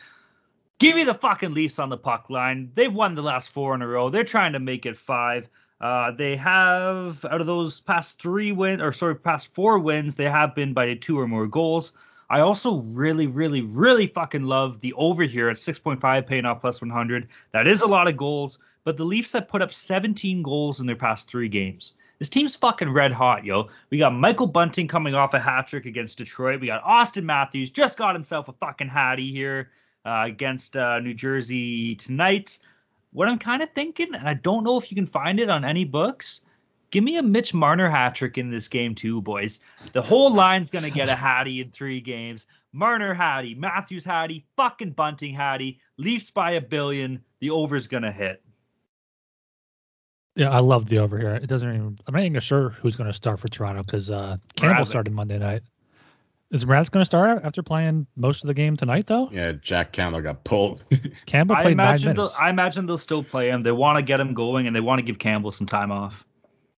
Give 0.81 0.97
me 0.97 1.05
the 1.05 1.13
fucking 1.13 1.53
Leafs 1.53 1.79
on 1.79 1.91
the 1.91 1.99
puck 1.99 2.31
line. 2.31 2.71
They've 2.73 2.93
won 2.93 3.15
the 3.15 3.21
last 3.21 3.51
four 3.51 3.75
in 3.75 3.83
a 3.83 3.87
row. 3.87 4.09
They're 4.09 4.25
trying 4.25 4.55
to 4.55 4.59
make 4.59 4.87
it 4.87 4.97
five. 4.97 5.47
Uh, 5.79 6.13
they 6.13 6.37
have 6.37 7.23
out 7.27 7.43
of 7.43 7.47
those 7.47 7.81
past 7.81 8.19
three 8.19 8.51
wins, 8.51 8.81
or 8.81 8.91
sorry, 8.91 9.15
past 9.15 9.53
four 9.55 9.79
wins, 9.79 10.15
they 10.15 10.25
have 10.25 10.55
been 10.55 10.73
by 10.73 10.95
two 10.95 11.21
or 11.21 11.29
more 11.29 11.47
goals. 11.47 11.93
I 12.31 12.41
also 12.41 12.77
really, 12.77 13.27
really, 13.27 13.61
really 13.61 14.07
fucking 14.07 14.45
love 14.45 14.81
the 14.81 14.95
over 14.95 15.25
here 15.25 15.51
at 15.51 15.59
6.5, 15.59 16.27
paying 16.27 16.47
off 16.47 16.63
plus 16.63 16.81
100. 16.81 17.29
That 17.53 17.67
is 17.67 17.83
a 17.83 17.87
lot 17.87 18.09
of 18.09 18.17
goals, 18.17 18.59
but 18.83 18.97
the 18.97 19.05
Leafs 19.05 19.35
have 19.35 19.49
put 19.49 19.61
up 19.61 19.75
17 19.75 20.43
goals 20.43 20.81
in 20.81 20.87
their 20.87 20.97
past 20.97 21.31
three 21.31 21.51
games. 21.51 21.99
This 22.19 22.31
team's 22.31 22.57
fucking 22.57 22.91
red 22.91 23.13
hot, 23.13 23.45
yo. 23.45 23.69
We 23.91 23.99
got 23.99 24.15
Michael 24.15 24.47
Bunting 24.47 24.89
coming 24.89 25.15
off 25.15 25.35
a 25.35 25.41
hat 25.41 25.67
trick 25.67 25.85
against 25.85 26.17
Detroit. 26.17 26.59
We 26.59 26.69
got 26.69 26.83
Auston 26.85 27.25
Matthews 27.25 27.71
just 27.71 27.99
got 27.99 28.15
himself 28.15 28.49
a 28.49 28.55
fucking 28.55 28.89
hattie 28.89 29.31
here 29.31 29.69
uh, 30.05 30.25
against 30.27 30.77
uh, 30.77 30.99
New 31.01 31.15
Jersey 31.15 31.95
tonight. 31.95 32.59
What 33.13 33.29
I'm 33.29 33.39
kind 33.39 33.63
of 33.63 33.71
thinking, 33.73 34.15
and 34.15 34.29
I 34.29 34.35
don't 34.35 34.65
know 34.65 34.79
if 34.79 34.91
you 34.91 34.95
can 34.95 35.07
find 35.07 35.41
it 35.41 35.51
on 35.51 35.65
any 35.65 35.85
books, 35.85 36.43
give 36.91 37.03
me 37.03 37.17
a 37.17 37.23
Mitch 37.23 37.53
Marner 37.53 37.89
hat 37.89 38.15
trick 38.15 38.39
in 38.39 38.51
this 38.51 38.69
game 38.69 38.95
too, 38.95 39.21
boys. 39.21 39.61
The 39.93 40.03
whole 40.03 40.33
line's 40.33 40.71
gonna 40.71 40.91
get 40.91 41.09
a 41.09 41.17
Hattie 41.17 41.61
in 41.61 41.71
three 41.71 42.01
games. 42.01 42.47
Marner 42.73 43.15
Hattie, 43.15 43.55
Matthews 43.55 44.05
Hattie, 44.05 44.47
fucking 44.57 44.93
Bunting 44.93 45.35
Hattie, 45.35 45.81
Leafs 45.97 46.31
by 46.31 46.53
a 46.53 46.61
billion. 46.61 47.23
The 47.41 47.51
over's 47.51 47.89
gonna 47.89 48.13
hit. 48.13 48.43
Yeah, 50.37 50.51
I 50.51 50.61
love 50.61 50.89
the 50.89 50.99
over 50.99 51.19
here. 51.19 51.35
It 51.35 51.49
doesn't 51.49 51.69
even. 51.69 51.99
I'm 52.07 52.15
not 52.15 52.23
even 52.23 52.41
sure 52.41 52.71
who's 52.71 52.97
going 52.97 53.09
to 53.09 53.13
start 53.13 53.41
for 53.41 53.49
Toronto 53.49 53.83
because 53.83 54.11
uh, 54.11 54.37
Campbell 54.57 54.85
started 54.85 55.13
Monday 55.13 55.39
night. 55.39 55.63
Is 56.51 56.65
Mraz 56.65 56.91
going 56.91 57.03
to 57.03 57.07
start 57.07 57.43
after 57.45 57.63
playing 57.63 58.09
most 58.17 58.43
of 58.43 58.49
the 58.49 58.55
game 58.55 58.77
tonight, 58.77 59.07
though? 59.07 59.31
Yeah, 59.31 59.53
Jack 59.53 59.93
Campbell 59.93 60.21
got 60.21 60.43
pulled. 60.43 60.83
Campbell 61.27 61.55
played 61.55 61.67
I 61.67 61.71
imagine 61.71 62.09
nine 62.09 62.17
minutes. 62.17 62.35
I 62.39 62.51
imagine 62.51 62.87
they'll 62.87 62.99
still 62.99 63.23
play 63.23 63.51
him. 63.51 63.63
They 63.63 63.71
want 63.71 63.99
to 63.99 64.03
get 64.03 64.19
him 64.19 64.35
going, 64.35 64.67
and 64.67 64.75
they 64.75 64.81
want 64.81 64.99
to 64.99 65.05
give 65.05 65.19
Campbell 65.21 65.53
some 65.53 65.69
time 65.69 65.93
off. 65.93 66.25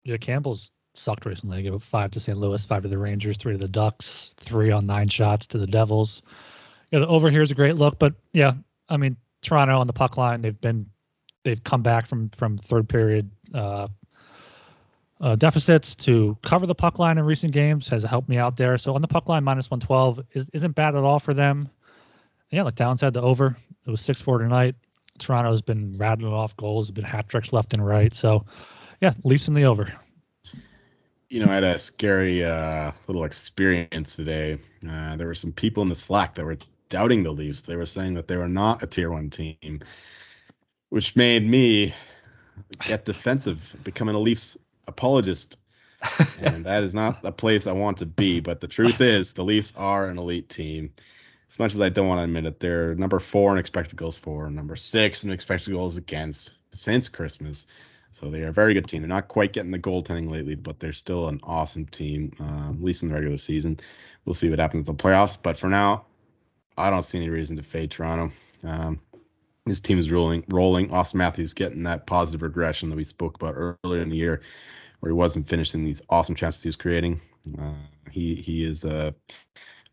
Yeah, 0.05 0.19
Campbell's 0.19 0.73
sucked 0.95 1.25
recently. 1.25 1.57
They 1.57 1.63
gave 1.63 1.75
up 1.75 1.83
five 1.83 2.11
to 2.11 2.21
St. 2.21 2.37
Louis, 2.37 2.65
five 2.67 2.83
to 2.83 2.89
the 2.89 2.99
Rangers, 2.99 3.39
three 3.39 3.53
to 3.53 3.59
the 3.59 3.69
Ducks, 3.69 4.35
three 4.37 4.71
on 4.71 4.87
nine 4.87 5.09
shots 5.09 5.47
to 5.49 5.59
the 5.59 5.67
Devils. 5.67 6.23
Yeah, 6.91 7.01
the 7.01 7.07
over 7.07 7.31
here 7.31 7.41
is 7.41 7.51
a 7.51 7.55
great 7.55 7.77
look, 7.77 7.99
but 7.99 8.15
yeah, 8.35 8.53
I 8.91 8.99
mean 8.99 9.17
Toronto 9.41 9.79
on 9.79 9.87
the 9.87 9.95
puck 9.95 10.19
line, 10.19 10.43
they've 10.43 10.61
been 10.61 10.87
they've 11.45 11.63
come 11.65 11.83
back 11.83 12.09
from 12.09 12.29
from 12.31 12.59
third 12.59 12.89
period 12.91 13.31
uh, 13.55 13.89
uh, 15.23 15.37
deficits 15.37 15.95
to 15.95 16.37
cover 16.43 16.67
the 16.67 16.75
puck 16.75 16.99
line 16.99 17.17
in 17.17 17.25
recent 17.25 17.53
games 17.53 17.87
has 17.89 18.03
helped 18.03 18.29
me 18.29 18.37
out 18.37 18.57
there. 18.57 18.77
So 18.77 18.95
on 18.97 19.01
the 19.01 19.09
puck 19.09 19.29
line, 19.29 19.45
minus 19.45 19.71
112 19.71 20.27
is, 20.33 20.51
isn't 20.53 20.73
bad 20.73 20.97
at 20.97 21.05
all 21.05 21.21
for 21.21 21.33
them. 21.33 21.71
Yeah, 22.51 22.65
like 22.65 22.75
downside 22.75 23.15
the 23.15 23.23
over. 23.23 23.57
It 23.87 23.91
was 23.91 24.01
6 24.01 24.21
4 24.21 24.39
tonight. 24.39 24.75
Toronto's 25.19 25.63
been 25.63 25.97
rattling 25.97 26.33
off 26.33 26.57
goals, 26.57 26.91
been 26.91 27.05
hat 27.05 27.29
tricks 27.29 27.53
left 27.53 27.73
and 27.73 27.87
right. 27.87 28.13
So, 28.13 28.47
yeah, 29.01 29.13
Leafs 29.23 29.47
in 29.47 29.55
the 29.55 29.65
over. 29.65 29.93
You 31.31 31.45
know, 31.45 31.51
I 31.51 31.55
had 31.55 31.65
a 31.65 31.79
scary 31.79 32.45
uh, 32.45 32.93
little 33.07 33.25
experience 33.25 34.17
today. 34.17 34.59
Uh, 34.87 35.17
there 35.17 35.29
were 35.29 35.35
some 35.35 35.53
people 35.53 35.83
in 35.83 35.89
the 35.89 35.95
Slack 35.95 36.35
that 36.35 36.45
were 36.45 36.59
doubting 36.89 37.23
the 37.23 37.31
Leafs. 37.31 37.63
They 37.63 37.77
were 37.77 37.87
saying 37.87 38.15
that 38.15 38.27
they 38.27 38.37
were 38.37 38.49
not 38.49 38.83
a 38.83 38.87
tier 38.87 39.11
one 39.11 39.31
team, 39.31 39.81
which 40.91 41.15
made 41.15 41.49
me 41.49 41.95
get 42.85 43.05
defensive, 43.05 43.75
becoming 43.83 44.15
a 44.15 44.19
Leafs 44.19 44.59
apologist. 44.87 45.59
and 46.41 46.67
that 46.67 46.83
is 46.83 46.95
not 46.95 47.25
a 47.25 47.31
place 47.31 47.67
I 47.67 47.73
want 47.73 47.99
to 47.99 48.07
be. 48.07 48.41
But 48.41 48.61
the 48.61 48.69
truth 48.69 49.01
is, 49.01 49.33
the 49.33 49.45
Leafs 49.45 49.73
are 49.77 50.09
an 50.09 50.19
elite 50.19 50.49
team. 50.49 50.93
As 51.49 51.59
much 51.59 51.75
as 51.75 51.81
I 51.81 51.91
don't 51.91 52.09
want 52.09 52.19
to 52.19 52.25
admit 52.25 52.47
it, 52.47 52.61
they're 52.61 52.95
number 52.95 53.21
four 53.21 53.53
in 53.53 53.59
expected 53.59 53.97
goals 53.97 54.17
for, 54.17 54.51
number 54.51 54.75
six 54.75 55.23
in 55.23 55.31
expected 55.31 55.73
goals 55.73 55.97
against 55.97 56.59
since 56.75 57.09
Christmas. 57.09 57.67
So 58.13 58.31
they 58.31 58.43
are 58.43 58.49
a 58.49 58.53
very 58.53 58.75
good 58.75 58.89
team. 58.89 59.03
They're 59.03 59.09
not 59.09 59.29
quite 59.29 59.53
getting 59.53 59.71
the 59.71 59.79
goaltending 59.79 60.31
lately, 60.31 60.55
but 60.55 60.79
they're 60.79 60.93
still 60.93 61.29
an 61.29 61.41
awesome 61.43 61.87
team, 61.87 62.33
uh, 62.41 62.71
at 62.71 62.83
least 62.83 63.03
in 63.03 63.09
the 63.09 63.15
regular 63.15 63.39
season. 63.39 63.81
We'll 64.25 64.35
see 64.35 64.51
what 64.51 64.59
happens 64.59 64.89
in 64.89 64.97
the 64.97 65.03
playoffs. 65.03 65.39
But 65.41 65.59
for 65.59 65.69
now, 65.69 66.05
I 66.77 66.91
don't 66.91 67.03
see 67.03 67.19
any 67.19 67.31
reason 67.31 67.57
to 67.57 67.63
fade 67.63 67.91
Toronto. 67.91 68.35
Um, 68.65 69.01
his 69.67 69.81
team 69.81 69.99
is 69.99 70.11
rolling. 70.11 70.45
Rolling. 70.49 70.89
Auston 70.89 71.17
Matthews 71.17 71.55
getting 71.55 71.85
that 71.85 72.07
positive 72.07 72.43
regression 72.43 72.91
that 72.91 72.97
we 72.97 73.05
spoke 73.05 73.37
about 73.37 73.55
earlier 73.55 74.03
in 74.03 74.09
the 74.09 74.17
year, 74.17 74.43
where 75.01 75.11
he 75.11 75.15
wasn't 75.15 75.49
finishing 75.49 75.85
these 75.85 76.03
awesome 76.09 76.35
chances 76.35 76.63
he 76.63 76.69
was 76.69 76.77
creating. 76.77 77.21
Uh, 77.59 77.73
he 78.11 78.35
he 78.35 78.65
is 78.65 78.85
a 78.85 79.15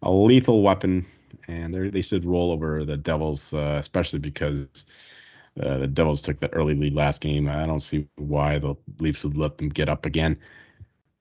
a 0.01 0.12
lethal 0.12 0.63
weapon, 0.63 1.05
and 1.47 1.73
they 1.73 2.01
should 2.01 2.25
roll 2.25 2.51
over 2.51 2.86
the 2.86 2.97
Devils, 2.97 3.53
uh, 3.53 3.77
especially 3.79 4.19
because 4.19 4.67
uh, 5.62 5.77
the 5.77 5.88
Devils 5.88 6.21
took 6.21 6.39
that 6.39 6.51
early 6.53 6.73
lead 6.75 6.93
last 6.93 7.21
game. 7.21 7.47
I 7.49 7.65
don't 7.65 7.82
see 7.82 8.08
why 8.15 8.60
the 8.60 8.75
Leafs 8.99 9.23
would 9.23 9.38
let 9.38 9.58
them 9.58 9.69
get 9.69 9.89
up 9.89 10.05
again. 10.05 10.39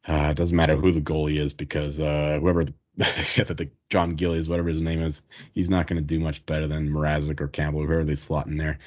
Uh, 0.08 0.28
it 0.30 0.36
doesn't 0.36 0.56
matter 0.56 0.76
who 0.76 0.90
the 0.90 1.02
goalie 1.02 1.38
is 1.38 1.52
because 1.52 2.00
uh, 2.00 2.38
whoever 2.40 2.64
the 2.64 2.72
the 2.98 3.70
Jon 3.90 4.16
Gillies, 4.16 4.48
whatever 4.48 4.68
his 4.68 4.82
name 4.82 5.00
is, 5.00 5.22
he's 5.54 5.70
not 5.70 5.86
going 5.86 6.00
to 6.00 6.04
do 6.04 6.18
much 6.18 6.44
better 6.46 6.66
than 6.66 6.90
Mrazek 6.90 7.40
or 7.40 7.46
Campbell, 7.46 7.86
whoever 7.86 8.04
they 8.04 8.16
slot 8.16 8.48
in 8.48 8.56
there. 8.56 8.80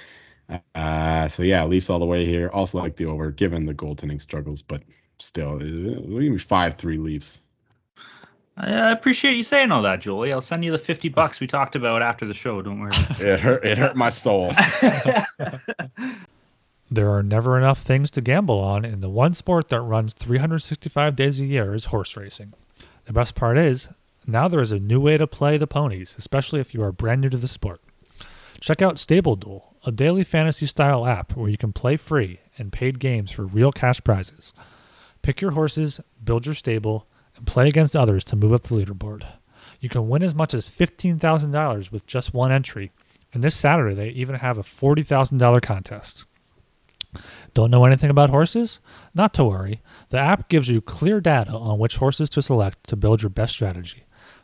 Uh, 0.75 1.29
so 1.29 1.43
yeah, 1.43 1.63
Leafs 1.63 1.89
all 1.89 1.99
the 1.99 2.05
way 2.05 2.25
here. 2.25 2.49
Also 2.49 2.77
like 2.77 2.97
the 2.97 3.05
over, 3.05 3.31
given 3.31 3.65
the 3.65 3.73
goaltending 3.73 4.19
struggles, 4.19 4.61
but 4.61 4.83
still, 5.17 5.61
uh, 5.61 6.37
five 6.39 6.75
three 6.75 6.97
Leafs. 6.97 7.39
I 8.57 8.91
appreciate 8.91 9.37
you 9.37 9.43
saying 9.43 9.71
all 9.71 9.83
that, 9.83 10.01
Julie. 10.01 10.33
I'll 10.33 10.41
send 10.41 10.65
you 10.65 10.73
the 10.73 10.77
fifty 10.77 11.07
bucks 11.07 11.39
we 11.39 11.47
talked 11.47 11.77
about 11.77 12.01
after 12.01 12.25
the 12.25 12.33
show. 12.33 12.61
Don't 12.61 12.81
worry. 12.81 12.91
it 13.19 13.39
hurt. 13.39 13.65
It 13.65 13.77
hurt 13.77 13.95
my 13.95 14.09
soul. 14.09 14.53
there 16.91 17.09
are 17.09 17.23
never 17.23 17.57
enough 17.57 17.81
things 17.81 18.11
to 18.11 18.19
gamble 18.19 18.59
on, 18.59 18.83
and 18.83 19.01
the 19.01 19.09
one 19.09 19.33
sport 19.33 19.69
that 19.69 19.79
runs 19.79 20.11
365 20.13 21.15
days 21.15 21.39
a 21.39 21.45
year 21.45 21.73
is 21.73 21.85
horse 21.85 22.17
racing. 22.17 22.51
The 23.05 23.13
best 23.13 23.35
part 23.35 23.57
is, 23.57 23.87
now 24.27 24.47
there 24.47 24.61
is 24.61 24.71
a 24.71 24.79
new 24.79 24.99
way 24.99 25.17
to 25.17 25.27
play 25.27 25.57
the 25.57 25.67
ponies, 25.67 26.15
especially 26.17 26.59
if 26.59 26.73
you 26.73 26.83
are 26.83 26.91
brand 26.91 27.21
new 27.21 27.29
to 27.29 27.37
the 27.37 27.47
sport. 27.47 27.81
Check 28.59 28.81
out 28.81 28.99
Stable 28.99 29.35
Duel, 29.35 29.75
a 29.85 29.91
daily 29.91 30.23
fantasy 30.23 30.67
style 30.67 31.07
app 31.07 31.35
where 31.35 31.49
you 31.49 31.57
can 31.57 31.73
play 31.73 31.97
free 31.97 32.39
and 32.57 32.71
paid 32.71 32.99
games 32.99 33.31
for 33.31 33.45
real 33.45 33.71
cash 33.71 33.99
prizes. 34.03 34.53
Pick 35.23 35.41
your 35.41 35.51
horses, 35.51 35.99
build 36.23 36.45
your 36.45 36.55
stable, 36.55 37.07
and 37.35 37.47
play 37.47 37.67
against 37.67 37.95
others 37.95 38.23
to 38.25 38.35
move 38.35 38.53
up 38.53 38.63
the 38.63 38.75
leaderboard. 38.75 39.25
You 39.79 39.89
can 39.89 40.07
win 40.07 40.21
as 40.21 40.35
much 40.35 40.53
as 40.53 40.69
$15,000 40.69 41.91
with 41.91 42.05
just 42.05 42.33
one 42.33 42.51
entry, 42.51 42.91
and 43.33 43.43
this 43.43 43.55
Saturday 43.55 43.95
they 43.95 44.09
even 44.09 44.35
have 44.35 44.59
a 44.59 44.63
$40,000 44.63 45.61
contest. 45.61 46.25
Don't 47.53 47.71
know 47.71 47.83
anything 47.83 48.09
about 48.09 48.29
horses? 48.29 48.79
Not 49.13 49.33
to 49.33 49.43
worry. 49.43 49.81
The 50.09 50.19
app 50.19 50.49
gives 50.49 50.69
you 50.69 50.81
clear 50.81 51.19
data 51.19 51.51
on 51.51 51.79
which 51.79 51.97
horses 51.97 52.29
to 52.31 52.41
select 52.41 52.87
to 52.87 52.95
build 52.95 53.21
your 53.21 53.29
best 53.29 53.53
strategy. 53.53 54.03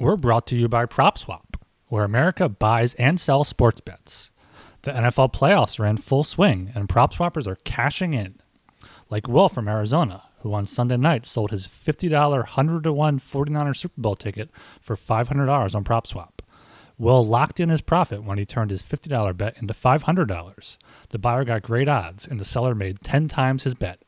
We're 0.00 0.16
brought 0.16 0.46
to 0.46 0.56
you 0.56 0.66
by 0.66 0.86
PropSwap, 0.86 1.56
where 1.88 2.04
America 2.04 2.48
buys 2.48 2.94
and 2.94 3.20
sells 3.20 3.48
sports 3.48 3.82
bets. 3.82 4.30
The 4.80 4.92
NFL 4.92 5.34
playoffs 5.34 5.78
are 5.78 5.84
in 5.84 5.98
full 5.98 6.24
swing, 6.24 6.72
and 6.74 6.88
PropSwappers 6.88 7.46
are 7.46 7.58
cashing 7.64 8.14
in. 8.14 8.36
Like 9.10 9.28
Will 9.28 9.50
from 9.50 9.68
Arizona, 9.68 10.22
who 10.38 10.54
on 10.54 10.64
Sunday 10.64 10.96
night 10.96 11.26
sold 11.26 11.50
his 11.50 11.68
$50 11.68 12.10
100 12.30 12.84
to 12.84 12.94
1 12.94 13.20
49er 13.20 13.76
Super 13.76 14.00
Bowl 14.00 14.16
ticket 14.16 14.48
for 14.80 14.96
$500 14.96 15.74
on 15.74 15.84
PropSwap. 15.84 16.40
Will 16.96 17.26
locked 17.26 17.60
in 17.60 17.68
his 17.68 17.82
profit 17.82 18.24
when 18.24 18.38
he 18.38 18.46
turned 18.46 18.70
his 18.70 18.82
$50 18.82 19.36
bet 19.36 19.58
into 19.60 19.74
$500. 19.74 20.78
The 21.10 21.18
buyer 21.18 21.44
got 21.44 21.60
great 21.60 21.88
odds, 21.88 22.26
and 22.26 22.40
the 22.40 22.46
seller 22.46 22.74
made 22.74 23.02
10 23.02 23.28
times 23.28 23.64
his 23.64 23.74
bet. 23.74 24.00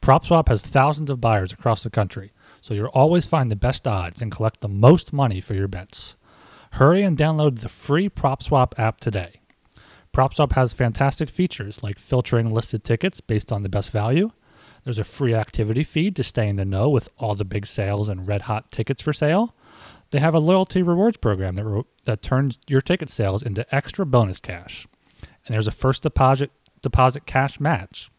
PropSwap 0.00 0.48
has 0.48 0.62
thousands 0.62 1.10
of 1.10 1.20
buyers 1.20 1.52
across 1.52 1.82
the 1.82 1.90
country 1.90 2.32
so 2.62 2.72
you'll 2.72 2.86
always 2.86 3.26
find 3.26 3.50
the 3.50 3.56
best 3.56 3.86
odds 3.88 4.22
and 4.22 4.30
collect 4.30 4.60
the 4.60 4.68
most 4.68 5.12
money 5.12 5.40
for 5.40 5.52
your 5.52 5.68
bets. 5.68 6.14
Hurry 6.74 7.02
and 7.02 7.18
download 7.18 7.60
the 7.60 7.68
free 7.68 8.08
PropSwap 8.08 8.78
app 8.78 9.00
today. 9.00 9.40
PropSwap 10.14 10.52
has 10.52 10.72
fantastic 10.72 11.28
features 11.28 11.82
like 11.82 11.98
filtering 11.98 12.48
listed 12.48 12.84
tickets 12.84 13.20
based 13.20 13.50
on 13.50 13.64
the 13.64 13.68
best 13.68 13.90
value. 13.90 14.30
There's 14.84 15.00
a 15.00 15.04
free 15.04 15.34
activity 15.34 15.82
feed 15.82 16.14
to 16.16 16.22
stay 16.22 16.48
in 16.48 16.56
the 16.56 16.64
know 16.64 16.88
with 16.88 17.08
all 17.18 17.34
the 17.34 17.44
big 17.44 17.66
sales 17.66 18.08
and 18.08 18.28
red 18.28 18.42
hot 18.42 18.70
tickets 18.70 19.02
for 19.02 19.12
sale. 19.12 19.56
They 20.10 20.20
have 20.20 20.34
a 20.34 20.38
loyalty 20.38 20.82
rewards 20.82 21.16
program 21.16 21.56
that, 21.56 21.64
re- 21.64 21.82
that 22.04 22.22
turns 22.22 22.58
your 22.68 22.80
ticket 22.80 23.10
sales 23.10 23.42
into 23.42 23.66
extra 23.74 24.06
bonus 24.06 24.38
cash. 24.38 24.86
And 25.46 25.54
there's 25.54 25.66
a 25.66 25.72
first 25.72 26.04
deposit 26.04 26.52
deposit 26.80 27.26
cash 27.26 27.58
match 27.58 28.10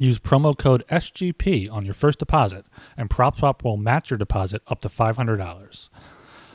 Use 0.00 0.18
promo 0.18 0.56
code 0.56 0.82
SGP 0.90 1.70
on 1.70 1.84
your 1.84 1.92
first 1.92 2.18
deposit, 2.18 2.64
and 2.96 3.10
PropSwap 3.10 3.62
will 3.62 3.76
match 3.76 4.08
your 4.08 4.16
deposit 4.16 4.62
up 4.66 4.80
to 4.80 4.88
$500. 4.88 5.88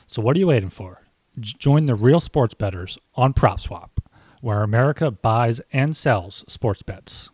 So 0.07 0.21
what 0.23 0.35
are 0.35 0.39
you 0.39 0.47
waiting 0.47 0.71
for? 0.71 1.03
Join 1.39 1.85
the 1.85 1.93
real 1.93 2.19
sports 2.19 2.55
bettors 2.55 2.97
on 3.13 3.35
PropSwap, 3.35 3.89
where 4.41 4.63
America 4.63 5.11
buys 5.11 5.61
and 5.71 5.95
sells 5.95 6.43
sports 6.47 6.81
bets. 6.81 7.29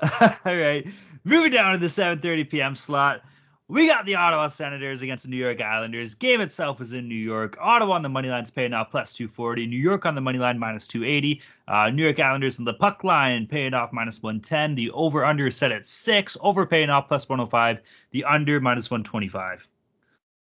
All 0.20 0.56
right, 0.56 0.86
moving 1.24 1.50
down 1.50 1.72
to 1.72 1.78
the 1.78 1.88
7:30 1.88 2.48
p.m. 2.48 2.76
slot. 2.76 3.22
We 3.68 3.86
got 3.86 4.04
the 4.04 4.16
Ottawa 4.16 4.48
Senators 4.48 5.02
against 5.02 5.24
the 5.24 5.30
New 5.30 5.36
York 5.36 5.60
Islanders. 5.60 6.14
Game 6.14 6.40
itself 6.40 6.80
is 6.80 6.92
in 6.92 7.08
New 7.08 7.14
York. 7.14 7.56
Ottawa 7.60 7.94
on 7.94 8.02
the 8.02 8.08
money 8.08 8.28
line's 8.28 8.50
paying 8.50 8.74
off 8.74 8.90
plus 8.90 9.12
240. 9.12 9.66
New 9.66 9.78
York 9.78 10.04
on 10.04 10.14
the 10.14 10.20
money 10.20 10.38
line 10.38 10.58
minus 10.58 10.86
280. 10.88 11.40
Uh, 11.68 11.88
New 11.90 12.02
York 12.02 12.20
Islanders 12.20 12.58
on 12.58 12.64
the 12.64 12.74
puck 12.74 13.04
line 13.04 13.46
paying 13.46 13.72
off 13.72 13.92
minus 13.92 14.22
110. 14.22 14.74
The 14.74 14.90
over 14.90 15.24
under 15.24 15.46
is 15.46 15.56
set 15.56 15.72
at 15.72 15.86
six. 15.86 16.36
Over 16.40 16.66
paying 16.66 16.90
off 16.90 17.08
plus 17.08 17.28
105. 17.28 17.80
The 18.10 18.24
under 18.24 18.60
minus 18.60 18.90
125. 18.90 19.66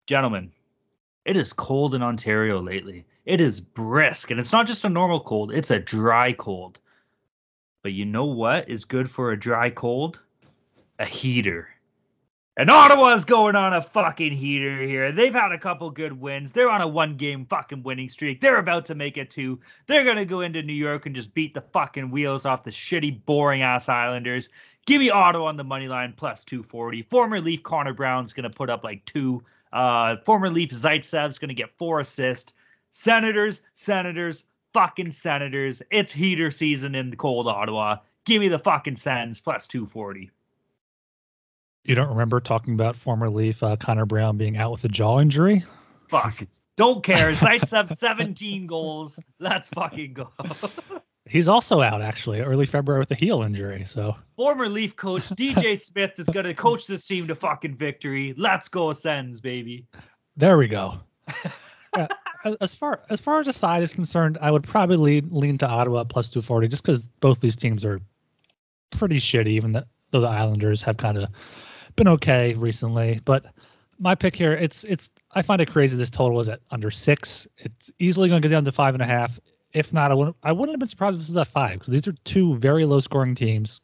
Gentlemen, 0.07 0.51
it 1.25 1.37
is 1.37 1.53
cold 1.53 1.95
in 1.95 2.03
Ontario 2.03 2.61
lately. 2.61 3.05
It 3.25 3.41
is 3.41 3.61
brisk, 3.61 4.33
and 4.33 4.41
it's 4.41 4.53
not 4.53 4.67
just 4.67 4.85
a 4.85 4.89
normal 4.89 5.21
cold, 5.21 5.53
it's 5.53 5.71
a 5.71 5.79
dry 5.79 6.33
cold. 6.33 6.81
But 7.83 7.93
you 7.93 8.05
know 8.05 8.25
what 8.25 8.69
is 8.69 8.85
good 8.85 9.09
for 9.09 9.31
a 9.31 9.39
dry 9.39 9.71
cold? 9.71 10.19
A 10.99 11.05
heater. 11.05 11.69
And 12.55 12.69
Ottawa's 12.71 13.25
going 13.25 13.57
on 13.57 13.73
a 13.73 13.81
fucking 13.81 14.35
heater 14.35 14.83
here. 14.83 15.11
They've 15.11 15.33
had 15.33 15.53
a 15.53 15.59
couple 15.59 15.89
good 15.91 16.13
wins. 16.13 16.53
They're 16.53 16.71
on 16.71 16.83
a 16.83 16.87
one 16.87 17.17
game 17.17 17.47
fucking 17.47 17.83
winning 17.83 18.11
streak. 18.11 18.43
They're 18.43 18.59
about 18.59 18.85
to 18.87 18.95
make 18.95 19.17
it 19.17 19.31
two. 19.31 19.59
They're 19.87 20.05
going 20.05 20.19
to 20.19 20.27
go 20.27 20.43
into 20.43 20.63
New 20.63 20.75
York 20.75 21.07
and 21.07 21.15
just 21.15 21.33
beat 21.33 21.55
the 21.55 21.63
fucking 21.63 22.11
wheels 22.11 22.45
off 22.45 22.65
the 22.65 22.71
shitty, 22.71 23.25
boring 23.25 23.63
ass 23.63 23.89
Islanders. 23.89 24.51
Give 24.85 25.01
me 25.01 25.09
Ottawa 25.09 25.47
on 25.47 25.57
the 25.57 25.65
money 25.65 25.89
line 25.89 26.13
plus 26.15 26.45
240. 26.45 27.03
Former 27.05 27.41
Leaf 27.41 27.63
Connor 27.63 27.95
Brown's 27.95 28.35
going 28.35 28.51
to 28.51 28.55
put 28.55 28.69
up 28.69 28.85
like 28.85 29.03
two. 29.07 29.43
Uh, 29.73 30.17
former 30.27 30.51
Leaf 30.51 30.73
Zaitsev's 30.73 31.39
going 31.39 31.49
to 31.49 31.55
get 31.55 31.79
four 31.79 32.01
assists. 32.01 32.53
Senators, 32.91 33.63
Senators, 33.77 34.45
fucking 34.75 35.13
Senators. 35.13 35.81
It's 35.91 36.13
heater 36.13 36.51
season 36.51 36.95
in 36.95 37.09
the 37.09 37.17
cold 37.17 37.49
Ottawa. 37.49 37.97
Give 38.27 38.41
me 38.41 38.49
the 38.49 38.59
fucking 38.59 38.99
Sens 38.99 39.41
plus 39.41 39.67
240. 39.69 40.31
You 41.85 41.97
don't 41.97 42.11
remember 42.11 42.39
talking 42.41 42.75
about 42.75 42.97
former 42.97 43.29
Leaf 43.29 43.63
uh, 43.63 43.77
Connor 43.77 44.07
Brown 44.07 44.37
being 44.37 44.57
out 44.57 44.71
with 44.71 44.85
a 44.85 44.89
jaw 44.89 45.21
injury? 45.21 45.65
Fuck. 46.09 46.45
Don't 46.77 47.03
care. 47.03 47.33
Knights 47.43 47.73
have 47.73 47.91
17 47.91 48.67
goals. 48.67 49.19
Let's 49.41 49.69
fucking 49.71 50.15
go. 50.15 50.31
He's 51.27 51.49
also 51.49 51.81
out 51.81 52.03
actually 52.03 52.41
early 52.41 52.67
February 52.67 53.01
with 53.01 53.11
a 53.11 53.15
heel 53.15 53.43
injury. 53.43 53.85
So 53.87 54.17
former 54.37 54.69
Leaf 54.69 54.95
coach 54.97 55.29
DJ 55.31 55.81
Smith 55.81 56.13
is 56.19 56.27
going 56.27 56.47
to 56.47 56.55
coach 56.55 56.87
this 56.87 57.07
team 57.07 57.29
to 57.29 57.35
fucking 57.35 57.77
victory. 57.77 58.35
Let's 58.37 58.69
go 58.69 58.93
Sens, 58.93 59.41
baby. 59.41 59.87
There 60.37 60.59
we 60.59 60.69
go. 60.69 61.01
yeah, 61.97 62.09
as 62.61 62.75
far 62.75 63.03
as 63.09 63.21
far 63.21 63.41
as 63.41 63.47
the 63.47 63.53
side 63.53 63.83
is 63.83 63.93
concerned, 63.93 64.39
I 64.41 64.51
would 64.51 64.65
probably 64.65 64.97
lean, 64.97 65.29
lean 65.31 65.59
to 65.59 65.69
Ottawa 65.69 66.05
plus 66.05 66.29
240 66.29 66.69
just 66.69 66.83
because 66.83 67.07
both 67.21 67.41
these 67.41 67.57
teams 67.57 67.85
are 67.85 68.01
pretty 68.91 69.21
shitty, 69.21 69.49
even 69.49 69.73
though 69.73 69.85
the 70.11 70.27
Islanders 70.27 70.83
have 70.83 70.97
kind 70.97 71.19
of 71.19 71.29
been 71.97 72.09
okay 72.09 72.55
recently. 72.55 73.21
But 73.25 73.47
my 73.99 74.15
pick 74.15 74.35
here, 74.35 74.53
it's 74.53 74.85
it's 74.85 75.11
I 75.33 75.43
find 75.43 75.61
it 75.61 75.71
crazy 75.71 75.97
this 75.97 76.11
total 76.11 76.41
is 76.41 76.49
at 76.49 76.61
under 76.71 76.91
six. 76.91 77.47
It's 77.59 77.91
easily 77.99 78.29
going 78.29 78.43
to 78.43 78.49
get 78.49 78.55
down 78.55 78.65
to 78.65 78.73
five 78.73 78.95
and 78.95 79.03
a 79.03 79.07
half. 79.07 79.39
If 79.73 79.93
not, 79.93 80.11
I 80.11 80.15
wouldn't, 80.15 80.37
I 80.43 80.53
wouldn't 80.53 80.75
have 80.75 80.81
been 80.81 80.89
surprised 80.89 81.15
if 81.15 81.21
this 81.21 81.29
was 81.29 81.37
at 81.39 81.49
five 81.49 81.79
because 81.79 81.93
these 81.93 82.07
are 82.07 82.13
two 82.25 82.57
very 82.57 82.85
low 82.85 83.01
scoring 83.01 83.35
teams. 83.35 83.81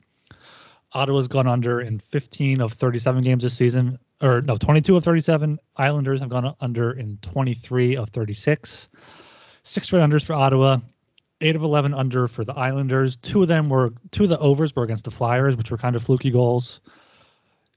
Ottawa's 0.92 1.28
gone 1.28 1.46
under 1.46 1.80
in 1.80 1.98
15 1.98 2.60
of 2.60 2.72
37 2.72 3.22
games 3.22 3.42
this 3.42 3.54
season, 3.54 3.98
or 4.22 4.40
no, 4.40 4.56
22 4.56 4.96
of 4.96 5.04
37. 5.04 5.58
Islanders 5.76 6.20
have 6.20 6.28
gone 6.28 6.54
under 6.60 6.92
in 6.92 7.18
23 7.22 7.96
of 7.96 8.10
36. 8.10 8.88
Six 9.64 9.86
straight 9.86 10.00
unders 10.00 10.24
for 10.24 10.32
Ottawa, 10.32 10.78
eight 11.42 11.56
of 11.56 11.62
11 11.62 11.92
under 11.94 12.26
for 12.26 12.44
the 12.44 12.54
Islanders. 12.54 13.16
Two 13.16 13.42
of 13.42 13.48
them 13.48 13.68
were, 13.68 13.92
two 14.10 14.24
of 14.24 14.30
the 14.30 14.38
overs 14.38 14.74
were 14.74 14.82
against 14.82 15.04
the 15.04 15.10
Flyers, 15.10 15.56
which 15.56 15.70
were 15.70 15.78
kind 15.78 15.94
of 15.94 16.02
fluky 16.02 16.30
goals. 16.30 16.80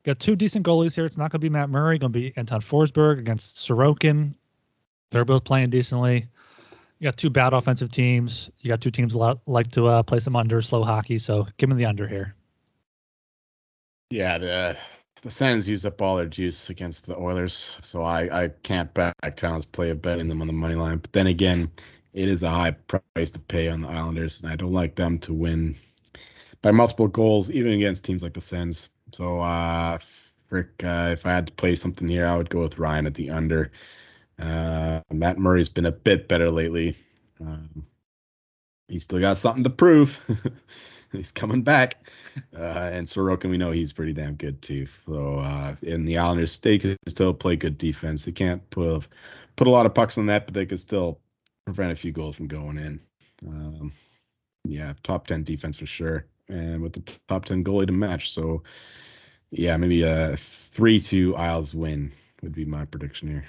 Got 0.03 0.19
two 0.19 0.35
decent 0.35 0.65
goalies 0.65 0.95
here. 0.95 1.05
It's 1.05 1.17
not 1.17 1.31
going 1.31 1.39
to 1.39 1.45
be 1.45 1.49
Matt 1.49 1.69
Murray, 1.69 1.99
going 1.99 2.11
to 2.11 2.19
be 2.19 2.33
Anton 2.35 2.61
Forsberg 2.61 3.19
against 3.19 3.57
Sorokin. 3.57 4.33
They're 5.11 5.25
both 5.25 5.43
playing 5.43 5.69
decently. 5.69 6.27
You 6.99 7.05
got 7.05 7.17
two 7.17 7.29
bad 7.29 7.53
offensive 7.53 7.91
teams. 7.91 8.49
You 8.59 8.69
got 8.69 8.81
two 8.81 8.91
teams 8.91 9.15
like 9.15 9.71
to 9.71 9.87
uh, 9.87 10.03
play 10.03 10.19
some 10.19 10.35
under 10.35 10.61
slow 10.61 10.83
hockey. 10.83 11.17
So 11.17 11.47
give 11.57 11.69
me 11.69 11.75
the 11.75 11.85
under 11.85 12.07
here. 12.07 12.35
Yeah, 14.09 14.37
the 14.37 14.77
the 15.21 15.31
Sens 15.31 15.69
use 15.69 15.85
up 15.85 16.01
all 16.01 16.17
their 16.17 16.25
juice 16.25 16.69
against 16.69 17.05
the 17.05 17.15
Oilers, 17.15 17.75
so 17.81 18.03
I 18.03 18.43
I 18.43 18.49
can't 18.63 18.93
back 18.93 19.15
Towns 19.35 19.65
play 19.65 19.89
of 19.89 20.01
betting 20.01 20.27
them 20.27 20.41
on 20.41 20.47
the 20.47 20.53
money 20.53 20.75
line. 20.75 20.97
But 20.97 21.13
then 21.13 21.27
again, 21.27 21.71
it 22.13 22.27
is 22.27 22.43
a 22.43 22.49
high 22.49 22.71
price 22.71 23.31
to 23.31 23.39
pay 23.39 23.69
on 23.69 23.81
the 23.81 23.87
Islanders, 23.87 24.41
and 24.41 24.51
I 24.51 24.55
don't 24.55 24.73
like 24.73 24.95
them 24.95 25.17
to 25.19 25.33
win 25.33 25.75
by 26.61 26.71
multiple 26.71 27.07
goals, 27.07 27.49
even 27.49 27.73
against 27.73 28.03
teams 28.03 28.21
like 28.21 28.33
the 28.33 28.41
Sens. 28.41 28.89
So, 29.13 29.39
uh, 29.39 29.97
uh, 30.51 31.09
if 31.11 31.25
I 31.25 31.31
had 31.31 31.47
to 31.47 31.53
play 31.53 31.75
something 31.75 32.07
here, 32.07 32.25
I 32.25 32.35
would 32.35 32.49
go 32.49 32.61
with 32.61 32.77
Ryan 32.77 33.07
at 33.07 33.13
the 33.13 33.29
under. 33.29 33.71
Uh, 34.37 35.01
Matt 35.11 35.37
Murray's 35.37 35.69
been 35.69 35.85
a 35.85 35.91
bit 35.91 36.27
better 36.27 36.49
lately. 36.49 36.95
Um, 37.39 37.85
he's 38.87 39.03
still 39.03 39.19
got 39.19 39.37
something 39.37 39.63
to 39.63 39.69
prove. 39.69 40.19
he's 41.11 41.31
coming 41.31 41.63
back. 41.63 42.09
Uh, 42.55 42.89
and 42.91 43.07
Sorokin, 43.07 43.49
we 43.49 43.57
know 43.57 43.71
he's 43.71 43.93
pretty 43.93 44.13
damn 44.13 44.35
good 44.35 44.61
too. 44.61 44.87
So, 45.05 45.39
uh, 45.39 45.75
in 45.81 46.05
the 46.05 46.17
Islanders, 46.17 46.57
they 46.57 46.79
can 46.79 46.97
still 47.07 47.33
play 47.33 47.55
good 47.55 47.77
defense. 47.77 48.25
They 48.25 48.31
can't 48.31 48.67
put 48.69 49.07
put 49.55 49.67
a 49.67 49.71
lot 49.71 49.85
of 49.85 49.93
pucks 49.93 50.17
on 50.17 50.27
that, 50.27 50.45
but 50.47 50.53
they 50.53 50.65
can 50.65 50.77
still 50.77 51.19
prevent 51.65 51.91
a 51.91 51.95
few 51.95 52.11
goals 52.11 52.35
from 52.35 52.47
going 52.47 52.77
in. 52.77 52.99
Um, 53.45 53.93
yeah, 54.63 54.93
top 55.03 55.27
ten 55.27 55.43
defense 55.43 55.77
for 55.77 55.85
sure, 55.85 56.25
and 56.51 56.81
with 56.81 56.93
the 56.93 57.19
top 57.27 57.45
ten 57.45 57.63
goalie 57.63 57.87
to 57.87 57.93
match. 57.93 58.31
So, 58.31 58.63
yeah, 59.49 59.77
maybe 59.77 60.03
a 60.03 60.35
three-two 60.37 61.35
Isles 61.35 61.73
win 61.73 62.11
would 62.41 62.53
be 62.53 62.65
my 62.65 62.85
prediction 62.85 63.27
here. 63.27 63.45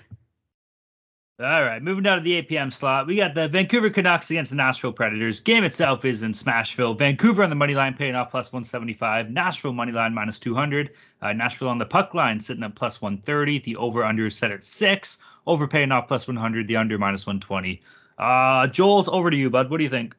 All 1.40 1.64
right, 1.64 1.82
moving 1.82 2.04
down 2.04 2.18
to 2.18 2.22
the 2.22 2.34
8 2.34 2.48
p.m. 2.48 2.70
slot, 2.70 3.08
we 3.08 3.16
got 3.16 3.34
the 3.34 3.48
Vancouver 3.48 3.90
Canucks 3.90 4.30
against 4.30 4.52
the 4.52 4.56
Nashville 4.56 4.92
Predators. 4.92 5.40
Game 5.40 5.64
itself 5.64 6.04
is 6.04 6.22
in 6.22 6.32
Smashville. 6.32 6.96
Vancouver 6.96 7.42
on 7.42 7.50
the 7.50 7.56
money 7.56 7.74
line 7.74 7.94
paying 7.94 8.14
off 8.14 8.30
plus 8.30 8.52
175. 8.52 9.28
Nashville 9.28 9.72
money 9.72 9.90
line 9.90 10.14
minus 10.14 10.38
200. 10.38 10.90
Uh, 11.20 11.32
Nashville 11.32 11.68
on 11.68 11.78
the 11.78 11.86
puck 11.86 12.14
line 12.14 12.38
sitting 12.38 12.62
at 12.62 12.76
plus 12.76 13.02
130. 13.02 13.58
The 13.60 13.74
over 13.76 14.04
under 14.04 14.26
is 14.26 14.36
set 14.36 14.52
at 14.52 14.62
six. 14.62 15.18
Over 15.46 15.66
paying 15.66 15.90
off 15.90 16.06
plus 16.06 16.28
100. 16.28 16.68
The 16.68 16.76
under 16.76 16.96
minus 16.96 17.26
120. 17.26 17.82
Uh, 18.18 18.68
Joel, 18.68 19.04
over 19.12 19.28
to 19.28 19.36
you, 19.36 19.50
bud. 19.50 19.68
What 19.68 19.78
do 19.78 19.84
you 19.84 19.90
think? 19.90 20.14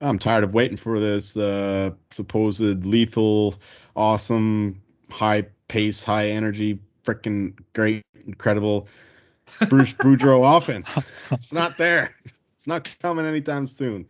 I'm 0.00 0.18
tired 0.18 0.44
of 0.44 0.54
waiting 0.54 0.76
for 0.76 0.98
this 0.98 1.32
the 1.32 1.94
uh, 1.94 2.14
supposed 2.14 2.60
lethal, 2.60 3.54
awesome, 3.94 4.82
high 5.10 5.46
pace, 5.68 6.02
high 6.02 6.28
energy, 6.28 6.78
freaking 7.04 7.58
great, 7.74 8.04
incredible 8.26 8.88
Bruce 9.68 9.92
Boudreau 9.92 10.56
offense. 10.56 10.98
It's 11.30 11.52
not 11.52 11.76
there. 11.76 12.14
It's 12.56 12.66
not 12.66 12.88
coming 13.02 13.26
anytime 13.26 13.66
soon. 13.66 14.06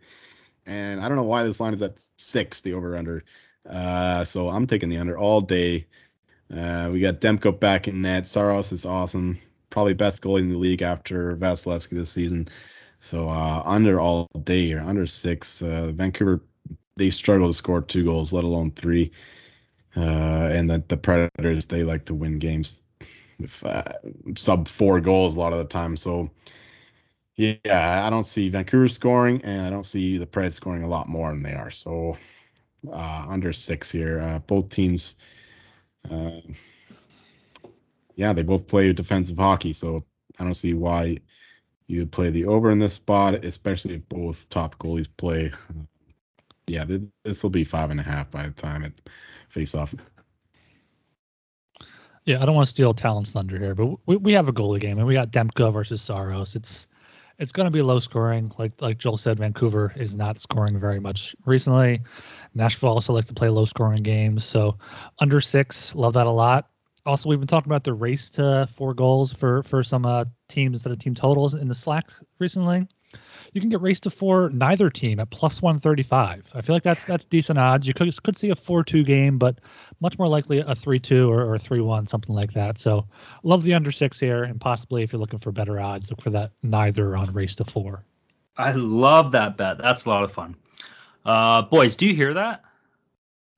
And 0.65 1.01
I 1.01 1.07
don't 1.07 1.17
know 1.17 1.23
why 1.23 1.43
this 1.43 1.59
line 1.59 1.73
is 1.73 1.81
at 1.81 2.01
six, 2.17 2.61
the 2.61 2.73
over 2.73 2.95
under. 2.95 3.23
Uh, 3.67 4.23
so 4.23 4.49
I'm 4.49 4.67
taking 4.67 4.89
the 4.89 4.97
under 4.97 5.17
all 5.17 5.41
day. 5.41 5.87
Uh, 6.53 6.89
we 6.91 6.99
got 6.99 7.21
Demko 7.21 7.57
back 7.57 7.87
in 7.87 8.01
net. 8.01 8.27
Saros 8.27 8.71
is 8.71 8.85
awesome. 8.85 9.39
Probably 9.69 9.93
best 9.93 10.21
goalie 10.21 10.41
in 10.41 10.49
the 10.49 10.57
league 10.57 10.81
after 10.81 11.35
Vasilevskiy 11.35 11.91
this 11.91 12.11
season. 12.11 12.47
So 13.01 13.27
uh, 13.27 13.63
under 13.65 13.99
all 13.99 14.27
day 14.43 14.71
or 14.73 14.79
under 14.79 15.05
six. 15.05 15.61
Uh, 15.61 15.91
Vancouver, 15.93 16.41
they 16.95 17.09
struggle 17.09 17.47
to 17.47 17.53
score 17.53 17.81
two 17.81 18.05
goals, 18.05 18.31
let 18.31 18.43
alone 18.45 18.71
three. 18.71 19.11
Uh, 19.95 19.99
and 19.99 20.69
the, 20.69 20.83
the 20.87 20.97
Predators, 20.97 21.65
they 21.65 21.83
like 21.83 22.05
to 22.05 22.13
win 22.13 22.39
games 22.39 22.81
with 23.39 23.65
uh, 23.65 23.83
sub 24.35 24.67
four 24.67 25.01
goals 25.01 25.35
a 25.35 25.39
lot 25.39 25.51
of 25.51 25.59
the 25.59 25.65
time. 25.65 25.97
So 25.97 26.29
yeah, 27.35 28.03
I 28.05 28.09
don't 28.09 28.25
see 28.25 28.49
Vancouver 28.49 28.87
scoring, 28.87 29.41
and 29.43 29.65
I 29.65 29.69
don't 29.69 29.85
see 29.85 30.17
the 30.17 30.27
Preds 30.27 30.53
scoring 30.53 30.83
a 30.83 30.87
lot 30.89 31.09
more 31.09 31.29
than 31.31 31.43
they 31.43 31.53
are. 31.53 31.71
So 31.71 32.17
uh, 32.91 33.25
under 33.27 33.51
six 33.51 33.91
here. 33.91 34.21
Uh, 34.21 34.39
both 34.39 34.69
teams, 34.69 35.15
yeah, 38.15 38.33
they 38.33 38.43
both 38.43 38.67
play 38.67 38.93
defensive 38.93 39.37
hockey. 39.37 39.73
So 39.73 40.05
I 40.39 40.43
don't 40.43 40.53
see 40.53 40.73
why 40.73 41.17
you 41.91 41.99
would 41.99 42.11
play 42.11 42.29
the 42.29 42.45
over 42.45 42.69
in 42.69 42.79
this 42.79 42.93
spot, 42.93 43.33
especially 43.43 43.95
if 43.95 44.07
both 44.07 44.47
top 44.47 44.77
goalies 44.77 45.09
play. 45.17 45.51
Yeah, 46.65 46.85
this 47.25 47.43
will 47.43 47.49
be 47.49 47.65
five 47.65 47.89
and 47.89 47.99
a 47.99 48.03
half 48.03 48.31
by 48.31 48.43
the 48.43 48.51
time 48.51 48.83
it 48.83 48.93
face 49.49 49.75
off. 49.75 49.93
Yeah, 52.25 52.41
I 52.41 52.45
don't 52.45 52.55
want 52.55 52.67
to 52.67 52.69
steal 52.69 52.93
Talon's 52.93 53.33
thunder 53.33 53.57
here, 53.57 53.75
but 53.75 53.97
we, 54.05 54.15
we 54.15 54.33
have 54.33 54.47
a 54.47 54.53
goalie 54.53 54.79
game 54.79 54.99
and 54.99 55.07
we 55.07 55.13
got 55.13 55.31
Demko 55.31 55.73
versus 55.73 56.01
Saros. 56.01 56.55
It's 56.55 56.87
it's 57.39 57.51
going 57.51 57.65
to 57.65 57.71
be 57.71 57.81
low 57.81 57.99
scoring. 57.99 58.53
Like 58.57 58.81
like 58.81 58.97
Joel 58.97 59.17
said, 59.17 59.39
Vancouver 59.39 59.91
is 59.97 60.15
not 60.15 60.39
scoring 60.39 60.79
very 60.79 61.01
much 61.01 61.35
recently. 61.45 62.01
Nashville 62.53 62.89
also 62.89 63.11
likes 63.11 63.27
to 63.27 63.33
play 63.33 63.49
low 63.49 63.65
scoring 63.65 64.03
games, 64.03 64.45
so 64.45 64.77
under 65.19 65.41
six, 65.41 65.93
love 65.93 66.13
that 66.13 66.27
a 66.27 66.31
lot. 66.31 66.69
Also, 67.05 67.29
we've 67.29 67.39
been 67.39 67.47
talking 67.47 67.71
about 67.71 67.83
the 67.83 67.93
race 67.93 68.29
to 68.31 68.67
four 68.75 68.93
goals 68.93 69.33
for 69.33 69.63
for 69.63 69.83
some 69.83 70.05
uh, 70.05 70.25
teams 70.49 70.75
instead 70.75 70.91
of 70.91 70.99
team 70.99 71.15
totals 71.15 71.53
in 71.53 71.67
the 71.67 71.75
Slack 71.75 72.09
recently 72.39 72.87
you 73.53 73.59
can 73.59 73.69
get 73.69 73.81
race 73.81 73.99
to 74.01 74.09
four 74.09 74.49
neither 74.49 74.89
team 74.89 75.19
at 75.19 75.29
plus 75.29 75.61
135. 75.61 76.49
I 76.53 76.61
feel 76.61 76.75
like 76.75 76.83
that's 76.83 77.05
that's 77.05 77.25
decent 77.25 77.59
odds. 77.59 77.87
You 77.87 77.93
could 77.93 78.23
could 78.23 78.37
see 78.37 78.49
a 78.49 78.55
4-2 78.55 79.05
game, 79.05 79.37
but 79.37 79.59
much 79.99 80.17
more 80.17 80.27
likely 80.27 80.59
a 80.59 80.75
3-2 80.75 81.27
or, 81.27 81.53
or 81.53 81.57
3-1, 81.57 82.07
something 82.07 82.35
like 82.35 82.53
that. 82.53 82.77
So 82.77 83.07
love 83.43 83.63
the 83.63 83.73
under 83.73 83.91
six 83.91 84.19
here, 84.19 84.43
and 84.43 84.59
possibly 84.59 85.03
if 85.03 85.11
you're 85.11 85.19
looking 85.19 85.39
for 85.39 85.51
better 85.51 85.79
odds, 85.79 86.09
look 86.09 86.21
for 86.21 86.31
that 86.31 86.51
neither 86.63 87.15
on 87.17 87.31
race 87.33 87.55
to 87.55 87.65
four. 87.65 88.05
I 88.57 88.71
love 88.73 89.33
that 89.33 89.57
bet. 89.57 89.77
That's 89.77 90.05
a 90.05 90.09
lot 90.09 90.23
of 90.23 90.31
fun. 90.31 90.55
Uh, 91.25 91.63
boys, 91.63 91.95
do 91.95 92.07
you 92.07 92.15
hear 92.15 92.33
that? 92.35 92.63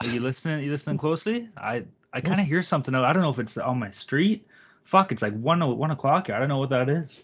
Are 0.01 0.07
you 0.07 0.19
listening? 0.19 0.59
Are 0.59 0.63
you 0.63 0.71
listening 0.71 0.97
closely? 0.97 1.49
I 1.55 1.85
I 2.13 2.21
kind 2.21 2.39
of 2.39 2.45
hear 2.45 2.61
something. 2.61 2.93
I 2.93 3.11
don't 3.11 3.23
know 3.23 3.29
if 3.29 3.39
it's 3.39 3.57
on 3.57 3.79
my 3.79 3.89
street. 3.89 4.47
Fuck, 4.83 5.11
it's 5.11 5.21
like 5.21 5.33
one 5.33 5.65
one 5.77 5.91
o'clock. 5.91 6.29
I 6.29 6.39
don't 6.39 6.47
know 6.47 6.59
what 6.59 6.69
that 6.69 6.87
is. 6.89 7.23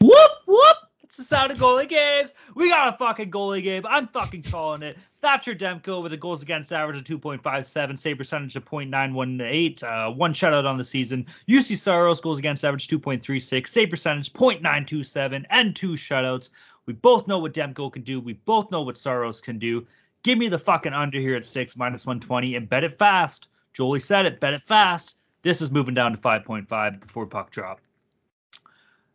Whoop 0.00 0.30
whoop. 0.46 0.76
It's 1.02 1.16
the 1.16 1.24
sound 1.24 1.50
of 1.50 1.58
goalie 1.58 1.88
games. 1.88 2.34
We 2.54 2.68
got 2.68 2.94
a 2.94 2.98
fucking 2.98 3.30
goalie 3.30 3.62
game. 3.62 3.84
I'm 3.88 4.08
fucking 4.08 4.42
calling 4.42 4.82
it. 4.82 4.98
Thatcher 5.20 5.54
Demko 5.54 6.02
with 6.02 6.12
a 6.12 6.16
goals 6.16 6.42
against 6.42 6.72
average 6.72 6.98
of 6.98 7.20
2.57, 7.20 7.98
save 7.98 8.18
percentage 8.18 8.54
of 8.54 8.64
0.918, 8.66 9.82
uh, 9.82 10.12
one 10.12 10.32
shutout 10.32 10.64
on 10.64 10.76
the 10.76 10.84
season. 10.84 11.26
Juuse 11.48 11.76
Saros 11.76 12.20
goals 12.20 12.38
against 12.38 12.64
average 12.64 12.86
2.36, 12.86 13.66
save 13.66 13.90
percentage 13.90 14.32
0.927, 14.32 15.46
and 15.50 15.74
two 15.74 15.92
shutouts. 15.92 16.50
We 16.86 16.92
both 16.92 17.26
know 17.26 17.38
what 17.38 17.54
Demko 17.54 17.92
can 17.92 18.02
do. 18.02 18.20
We 18.20 18.34
both 18.34 18.70
know 18.70 18.82
what 18.82 18.96
Saros 18.96 19.40
can 19.40 19.58
do. 19.58 19.86
Give 20.22 20.38
me 20.38 20.48
the 20.48 20.58
fucking 20.58 20.92
under 20.92 21.18
here 21.18 21.34
at 21.34 21.46
six 21.46 21.76
minus 21.76 22.06
120 22.06 22.54
and 22.54 22.68
bet 22.68 22.84
it 22.84 22.98
fast. 22.98 23.48
Jolie 23.78 24.00
said 24.00 24.26
it. 24.26 24.40
Bet 24.40 24.54
it 24.54 24.66
fast. 24.66 25.18
This 25.42 25.62
is 25.62 25.70
moving 25.70 25.94
down 25.94 26.10
to 26.10 26.18
5.5 26.18 27.00
before 27.00 27.26
puck 27.26 27.52
drop. 27.52 27.80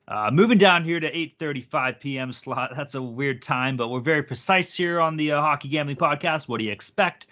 Uh, 0.08 0.30
moving 0.32 0.58
down 0.58 0.86
here 0.86 1.02
to 1.02 1.12
8:35 1.12 2.00
p.m. 2.00 2.32
slot. 2.32 2.72
That's 2.78 2.96
a 2.96 3.02
weird 3.02 3.42
time, 3.42 3.76
but 3.76 3.90
we're 3.90 4.00
very 4.00 4.24
precise 4.24 4.74
here 4.74 5.02
on 5.02 5.18
the 5.18 5.34
uh, 5.34 5.42
Hockey 5.42 5.68
Gambling 5.68 5.98
Podcast. 5.98 6.48
What 6.48 6.60
do 6.60 6.64
you 6.64 6.72
expect? 6.72 7.28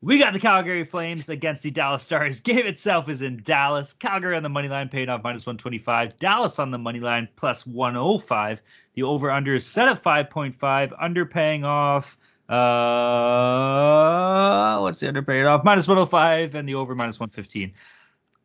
We 0.00 0.18
got 0.18 0.32
the 0.32 0.40
Calgary 0.40 0.84
Flames 0.84 1.28
against 1.28 1.62
the 1.62 1.70
Dallas 1.70 2.04
Stars. 2.04 2.40
Game 2.50 2.66
itself 2.66 3.10
is 3.10 3.20
in 3.20 3.42
Dallas. 3.44 3.92
Calgary 3.92 4.34
on 4.34 4.42
the 4.42 4.48
money 4.48 4.68
line, 4.68 4.88
paying 4.88 5.10
off 5.10 5.22
minus 5.22 5.44
125. 5.44 6.16
Dallas 6.16 6.58
on 6.58 6.70
the 6.70 6.78
money 6.78 7.00
line, 7.00 7.28
plus 7.36 7.66
105. 7.66 8.62
The 8.94 9.02
over 9.02 9.30
under 9.30 9.54
is 9.54 9.66
set 9.66 9.88
at 9.88 10.02
5.5. 10.02 10.92
Under 10.98 11.26
paying 11.26 11.64
off. 11.64 12.16
Uh, 12.52 12.58
what's 14.80 15.00
the 15.00 15.08
under 15.08 15.22
paying 15.22 15.46
off? 15.46 15.64
Minus 15.64 15.88
105 15.88 16.54
and 16.54 16.68
the 16.68 16.74
over 16.74 16.94
minus 16.94 17.18
115. 17.18 17.72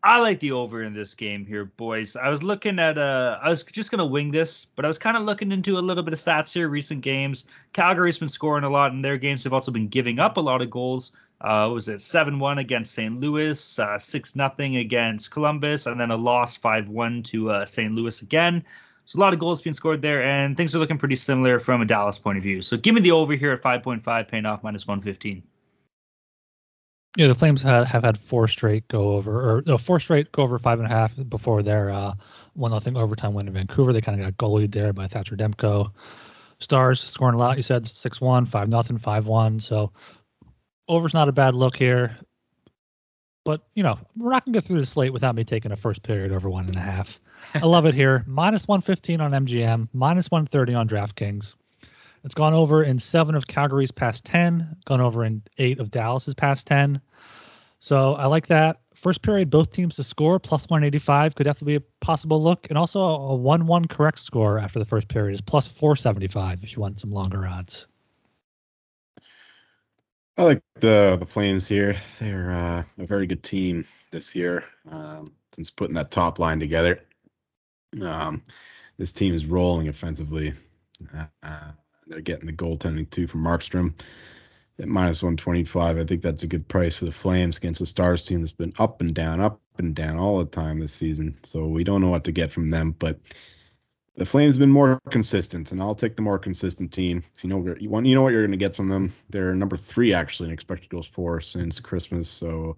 I 0.01 0.21
like 0.21 0.39
the 0.39 0.53
over 0.53 0.81
in 0.83 0.93
this 0.93 1.13
game 1.13 1.45
here, 1.45 1.65
boys. 1.65 2.15
I 2.15 2.29
was 2.29 2.41
looking 2.41 2.79
at 2.79 2.97
uh 2.97 3.37
I 3.43 3.49
was 3.49 3.63
just 3.63 3.91
gonna 3.91 4.05
wing 4.05 4.31
this, 4.31 4.63
but 4.63 4.85
I 4.85 4.87
was 4.87 4.97
kind 4.97 5.17
of 5.17 5.23
looking 5.23 5.51
into 5.51 5.77
a 5.77 5.81
little 5.81 6.03
bit 6.03 6.13
of 6.13 6.19
stats 6.19 6.53
here, 6.53 6.69
recent 6.69 7.01
games. 7.01 7.47
Calgary's 7.73 8.17
been 8.17 8.29
scoring 8.29 8.63
a 8.63 8.69
lot 8.69 8.93
in 8.93 9.01
their 9.01 9.17
games. 9.17 9.43
They've 9.43 9.51
also 9.51 9.71
been 9.73 9.89
giving 9.89 10.19
up 10.19 10.37
a 10.37 10.41
lot 10.41 10.61
of 10.61 10.69
goals. 10.69 11.11
Uh 11.41 11.69
was 11.73 11.89
it 11.89 11.97
7-1 11.97 12.59
against 12.59 12.93
St. 12.93 13.19
Louis, 13.19 13.79
uh 13.79 13.97
6-0 13.97 14.79
against 14.79 15.31
Columbus, 15.31 15.85
and 15.85 15.99
then 15.99 16.11
a 16.11 16.15
loss 16.15 16.57
5-1 16.57 17.25
to 17.25 17.49
uh, 17.49 17.65
St. 17.65 17.93
Louis 17.93 18.21
again. 18.21 18.63
So 19.07 19.19
a 19.19 19.21
lot 19.21 19.31
of 19.31 19.39
goals 19.39 19.61
being 19.61 19.73
scored 19.73 20.01
there, 20.01 20.21
and 20.21 20.57
things 20.57 20.75
are 20.75 20.79
looking 20.79 20.97
pretty 20.97 21.15
similar 21.15 21.59
from 21.59 21.81
a 21.81 21.85
Dallas 21.85 22.19
point 22.19 22.37
of 22.37 22.43
view. 22.43 22.61
So 22.61 22.75
give 22.75 22.93
me 22.93 22.99
the 22.99 23.11
over 23.11 23.33
here 23.33 23.53
at 23.53 23.61
5.5, 23.61 24.27
paying 24.27 24.45
off 24.45 24.63
minus 24.63 24.85
115. 24.85 25.41
Yeah, 27.15 27.27
the 27.27 27.33
Flames 27.33 27.61
have, 27.61 27.87
had 27.87 28.19
four 28.19 28.49
straight 28.49 28.85
go 28.89 29.13
over, 29.13 29.39
or 29.39 29.63
no, 29.65 29.77
four 29.77 30.01
straight 30.01 30.31
go 30.33 30.43
over 30.43 30.59
five 30.59 30.79
and 30.79 30.87
a 30.87 30.91
half 30.91 31.13
before 31.29 31.63
their 31.63 31.89
uh, 31.89 32.13
one 32.53 32.71
nothing 32.71 32.97
overtime 32.97 33.33
win 33.33 33.47
in 33.47 33.53
Vancouver. 33.53 33.93
They 33.93 34.01
kind 34.01 34.21
of 34.21 34.25
got 34.25 34.45
goalied 34.45 34.73
there 34.73 34.91
by 34.91 35.07
Thatcher 35.07 35.37
Demko. 35.37 35.91
Stars 36.59 37.01
scoring 37.01 37.35
a 37.35 37.37
lot. 37.37 37.55
You 37.55 37.63
said 37.63 37.87
six 37.87 38.19
one, 38.19 38.45
five 38.45 38.67
nothing, 38.67 38.97
five 38.97 39.25
one. 39.25 39.59
So 39.61 39.93
over's 40.89 41.13
not 41.13 41.29
a 41.29 41.31
bad 41.31 41.55
look 41.55 41.77
here. 41.77 42.17
But 43.47 43.61
you 43.75 43.81
know, 43.83 43.97
we're 44.17 44.31
not 44.31 44.43
gonna 44.43 44.57
get 44.57 44.65
through 44.65 44.81
the 44.81 44.85
slate 44.85 45.13
without 45.13 45.33
me 45.33 45.45
taking 45.45 45.71
a 45.71 45.77
first 45.77 46.03
period 46.03 46.33
over 46.33 46.49
one 46.49 46.65
and 46.65 46.75
a 46.75 46.81
half. 46.81 47.17
I 47.55 47.65
love 47.65 47.85
it 47.85 47.95
here. 47.95 48.25
Minus 48.27 48.67
one 48.67 48.81
fifteen 48.81 49.21
on 49.21 49.31
MGM, 49.31 49.87
minus 49.93 50.29
one 50.29 50.47
thirty 50.47 50.73
on 50.73 50.89
DraftKings. 50.89 51.55
It's 52.25 52.33
gone 52.33 52.53
over 52.53 52.83
in 52.83 52.99
seven 52.99 53.35
of 53.35 53.47
Calgary's 53.47 53.91
past 53.91 54.25
10, 54.25 54.75
gone 54.83 54.99
over 54.99 55.23
in 55.23 55.43
eight 55.59 55.79
of 55.79 55.91
Dallas's 55.91 56.33
past 56.33 56.67
10. 56.67 56.99
So 57.79 58.15
I 58.15 58.25
like 58.25 58.47
that. 58.47 58.81
First 58.95 59.21
period, 59.21 59.49
both 59.49 59.71
teams 59.71 59.95
to 59.95 60.03
score, 60.03 60.39
plus 60.39 60.63
185 60.69 61.35
could 61.35 61.45
definitely 61.45 61.77
be 61.77 61.85
a 61.85 62.05
possible 62.05 62.43
look. 62.43 62.67
And 62.67 62.77
also 62.77 62.99
a 62.99 63.33
1 63.33 63.65
1 63.65 63.85
correct 63.85 64.19
score 64.19 64.59
after 64.59 64.79
the 64.79 64.85
first 64.85 65.07
period 65.07 65.35
is 65.35 65.39
plus 65.39 65.67
475 65.67 66.65
if 66.65 66.75
you 66.75 66.81
want 66.81 66.99
some 66.99 67.11
longer 67.11 67.47
odds. 67.47 67.87
I 70.37 70.43
like 70.43 70.63
the 70.81 71.17
the 71.19 71.27
Flames 71.27 71.67
here. 71.67 71.95
They're 72.19 72.51
uh, 72.51 72.83
a 72.99 73.07
very 73.07 73.27
good 73.27 73.43
team 73.43 73.85
this 74.11 74.35
year 74.35 74.65
um, 74.89 75.33
since 75.53 75.71
putting 75.71 75.95
that 75.95 76.11
top 76.11 76.39
line 76.39 76.59
together. 76.59 77.01
Um, 78.01 78.43
this 78.97 79.13
team 79.13 79.33
is 79.33 79.45
rolling 79.45 79.87
offensively. 79.87 80.53
Uh, 81.43 81.71
they're 82.07 82.21
getting 82.21 82.47
the 82.47 82.53
goaltending 82.53 83.09
too 83.09 83.27
from 83.27 83.43
Markstrom 83.43 83.93
at 84.79 84.87
minus 84.87 85.23
125. 85.23 85.97
I 85.97 86.03
think 86.05 86.21
that's 86.21 86.43
a 86.43 86.47
good 86.47 86.67
price 86.67 86.97
for 86.97 87.05
the 87.05 87.11
Flames 87.11 87.57
against 87.57 87.79
the 87.79 87.85
Stars 87.85 88.23
team 88.23 88.41
that's 88.41 88.51
been 88.51 88.73
up 88.79 89.01
and 89.01 89.15
down, 89.15 89.41
up 89.41 89.61
and 89.77 89.95
down 89.95 90.17
all 90.17 90.39
the 90.39 90.45
time 90.45 90.79
this 90.79 90.93
season. 90.93 91.37
So 91.43 91.67
we 91.67 91.83
don't 91.83 92.01
know 92.01 92.09
what 92.09 92.25
to 92.25 92.31
get 92.31 92.51
from 92.51 92.69
them, 92.69 92.91
but 92.97 93.19
the 94.17 94.25
Flames 94.25 94.55
have 94.55 94.59
been 94.59 94.71
more 94.71 94.99
consistent, 95.11 95.71
and 95.71 95.81
I'll 95.81 95.95
take 95.95 96.15
the 96.15 96.23
more 96.23 96.39
consistent 96.39 96.91
team. 96.91 97.23
So 97.35 97.47
you 97.47 97.49
know 97.49 97.75
you 97.79 97.89
want 97.89 98.07
you 98.07 98.15
know 98.15 98.23
what 98.23 98.33
you're 98.33 98.41
going 98.41 98.51
to 98.51 98.57
get 98.57 98.75
from 98.75 98.89
them. 98.89 99.13
They're 99.29 99.53
number 99.53 99.77
three 99.77 100.13
actually 100.13 100.49
in 100.49 100.53
expected 100.53 100.89
goals 100.89 101.05
for 101.05 101.39
since 101.39 101.79
Christmas, 101.79 102.27
so 102.27 102.75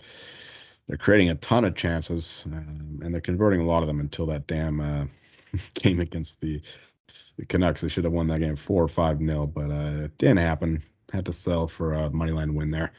they're 0.88 0.98
creating 0.98 1.30
a 1.30 1.36
ton 1.36 1.64
of 1.64 1.76
chances, 1.76 2.44
um, 2.48 3.00
and 3.02 3.14
they're 3.14 3.22
converting 3.22 3.62
a 3.62 3.66
lot 3.66 3.84
of 3.84 3.88
them 3.88 4.02
until 4.02 4.26
that 4.28 4.48
damn 4.48 4.82
uh, 4.82 5.06
game 5.76 6.02
against 6.02 6.42
the 6.42 6.62
the 7.38 7.46
Canucks. 7.46 7.82
They 7.82 7.88
should 7.88 8.04
have 8.04 8.14
won 8.14 8.28
that 8.28 8.42
game 8.42 8.58
four 8.58 8.84
or 8.84 8.90
five 8.90 9.22
nil, 9.22 9.48
but 9.48 9.72
uh, 9.72 10.04
it 10.04 10.18
didn't 10.18 10.38
happen. 10.38 10.84
Had 11.12 11.26
to 11.26 11.34
sell 11.34 11.68
for 11.68 11.94
a 11.94 12.10
money 12.10 12.34
line 12.34 12.54
win 12.54 12.70
there. 12.70 12.92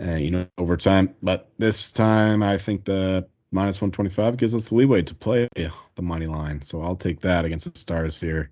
Uh, 0.00 0.16
you 0.16 0.30
know, 0.30 0.46
overtime. 0.58 1.14
But 1.22 1.50
this 1.58 1.92
time, 1.92 2.42
I 2.42 2.58
think 2.58 2.84
the 2.84 3.28
minus 3.52 3.80
125 3.80 4.36
gives 4.36 4.54
us 4.54 4.68
the 4.68 4.74
leeway 4.74 5.02
to 5.02 5.14
play 5.14 5.48
the 5.54 6.02
money 6.02 6.26
line. 6.26 6.62
So 6.62 6.82
I'll 6.82 6.96
take 6.96 7.20
that 7.20 7.44
against 7.44 7.72
the 7.72 7.78
Stars 7.78 8.20
here. 8.20 8.50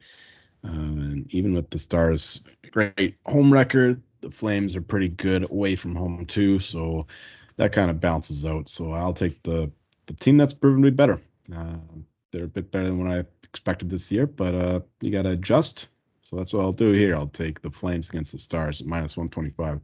Uh, 0.65 0.71
and 0.71 1.33
even 1.33 1.55
with 1.55 1.71
the 1.71 1.79
Stars' 1.79 2.41
great 2.73 3.17
home 3.27 3.53
record, 3.53 4.03
the 4.21 4.31
Flames 4.31 4.75
are 4.75 4.83
pretty 4.83 5.09
good 5.09 5.51
away 5.51 5.77
from 5.77 5.95
home 5.95 6.27
too. 6.27 6.59
So 6.59 7.07
that 7.57 7.73
kind 7.73 7.91
of 7.91 8.01
balances 8.01 8.45
out. 8.45 8.69
So 8.69 8.93
I'll 8.93 9.13
take 9.13 9.43
the 9.43 9.71
the 10.07 10.15
team 10.15 10.39
that's 10.39 10.55
proven 10.55 10.83
to 10.83 10.91
be 10.91 10.95
better. 10.95 11.21
Uh, 11.55 11.77
they're 12.31 12.45
a 12.45 12.49
bit 12.49 12.71
better 12.71 12.87
than 12.87 12.99
what 12.99 13.13
I 13.13 13.25
expected 13.45 13.91
this 13.91 14.11
year, 14.11 14.27
but 14.27 14.55
uh, 14.55 14.81
you 15.01 15.11
got 15.11 15.23
to 15.23 15.31
adjust. 15.31 15.89
So 16.23 16.37
that's 16.37 16.53
what 16.53 16.63
I'll 16.63 16.73
do 16.73 16.93
here. 16.93 17.15
I'll 17.15 17.27
take 17.27 17.61
the 17.61 17.71
Flames 17.71 18.09
against 18.09 18.33
the 18.33 18.39
Stars 18.39 18.81
at 18.81 18.87
minus 18.87 19.17
125. 19.17 19.81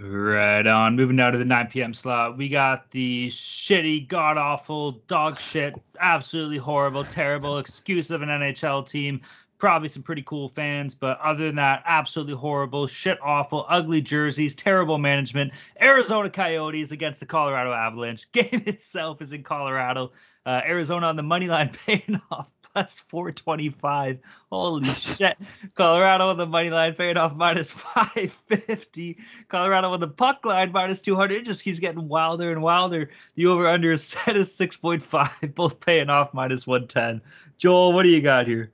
Right 0.00 0.64
on. 0.64 0.94
Moving 0.94 1.16
down 1.16 1.32
to 1.32 1.38
the 1.38 1.44
9 1.44 1.66
p.m. 1.66 1.92
slot, 1.92 2.38
we 2.38 2.48
got 2.48 2.88
the 2.92 3.30
shitty, 3.30 4.06
god 4.06 4.38
awful, 4.38 4.92
dog 5.08 5.40
shit, 5.40 5.74
absolutely 5.98 6.58
horrible, 6.58 7.02
terrible 7.02 7.58
excuse 7.58 8.12
of 8.12 8.22
an 8.22 8.28
NHL 8.28 8.88
team. 8.88 9.20
Probably 9.58 9.88
some 9.88 10.04
pretty 10.04 10.22
cool 10.22 10.48
fans, 10.48 10.94
but 10.94 11.18
other 11.18 11.46
than 11.46 11.56
that, 11.56 11.82
absolutely 11.84 12.34
horrible, 12.34 12.86
shit 12.86 13.18
awful, 13.20 13.66
ugly 13.68 14.00
jerseys, 14.00 14.54
terrible 14.54 14.98
management. 14.98 15.52
Arizona 15.82 16.30
Coyotes 16.30 16.92
against 16.92 17.18
the 17.18 17.26
Colorado 17.26 17.72
Avalanche. 17.72 18.30
Game 18.32 18.62
itself 18.66 19.20
is 19.20 19.32
in 19.32 19.42
Colorado. 19.42 20.12
Uh, 20.46 20.60
Arizona 20.64 21.08
on 21.08 21.16
the 21.16 21.24
money 21.24 21.48
line 21.48 21.70
paying 21.86 22.20
off 22.30 22.46
plus 22.72 23.00
425. 23.08 24.18
Holy 24.50 24.88
shit. 24.88 25.36
Colorado 25.74 26.28
on 26.28 26.36
the 26.36 26.46
money 26.46 26.70
line 26.70 26.94
paying 26.94 27.16
off 27.16 27.34
minus 27.34 27.70
550. 27.70 29.18
Colorado 29.48 29.90
on 29.90 30.00
the 30.00 30.08
puck 30.08 30.44
line 30.44 30.72
minus 30.72 31.02
200. 31.02 31.38
It 31.38 31.46
just 31.46 31.64
keeps 31.64 31.78
getting 31.78 32.08
wilder 32.08 32.50
and 32.52 32.62
wilder. 32.62 33.10
The 33.34 33.46
over 33.46 33.68
under 33.68 33.92
is 33.92 34.04
set 34.04 34.36
as 34.36 34.50
6.5, 34.50 35.54
both 35.54 35.80
paying 35.80 36.10
off 36.10 36.34
minus 36.34 36.66
110. 36.66 37.22
Joel, 37.56 37.92
what 37.92 38.04
do 38.04 38.10
you 38.10 38.20
got 38.20 38.46
here? 38.46 38.70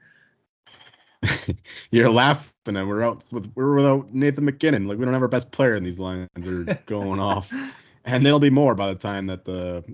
You're 1.91 2.11
laughing, 2.11 2.53
and 2.67 2.89
we're 2.89 3.03
out 3.03 3.23
with 3.31 3.51
we're 3.55 3.75
without 3.75 4.13
Nathan 4.13 4.45
MacKinnon. 4.45 4.87
Like 4.87 4.99
we 4.99 5.05
don't 5.05 5.15
have 5.15 5.23
our 5.23 5.29
best 5.29 5.53
player, 5.53 5.75
and 5.75 5.85
these 5.85 5.99
lines 5.99 6.29
are 6.47 6.65
going 6.87 7.21
off, 7.21 7.53
and 8.05 8.25
there'll 8.25 8.39
be 8.39 8.51
more 8.51 8.75
by 8.75 8.89
the 8.89 8.99
time 8.99 9.27
that 9.27 9.45
the 9.45 9.85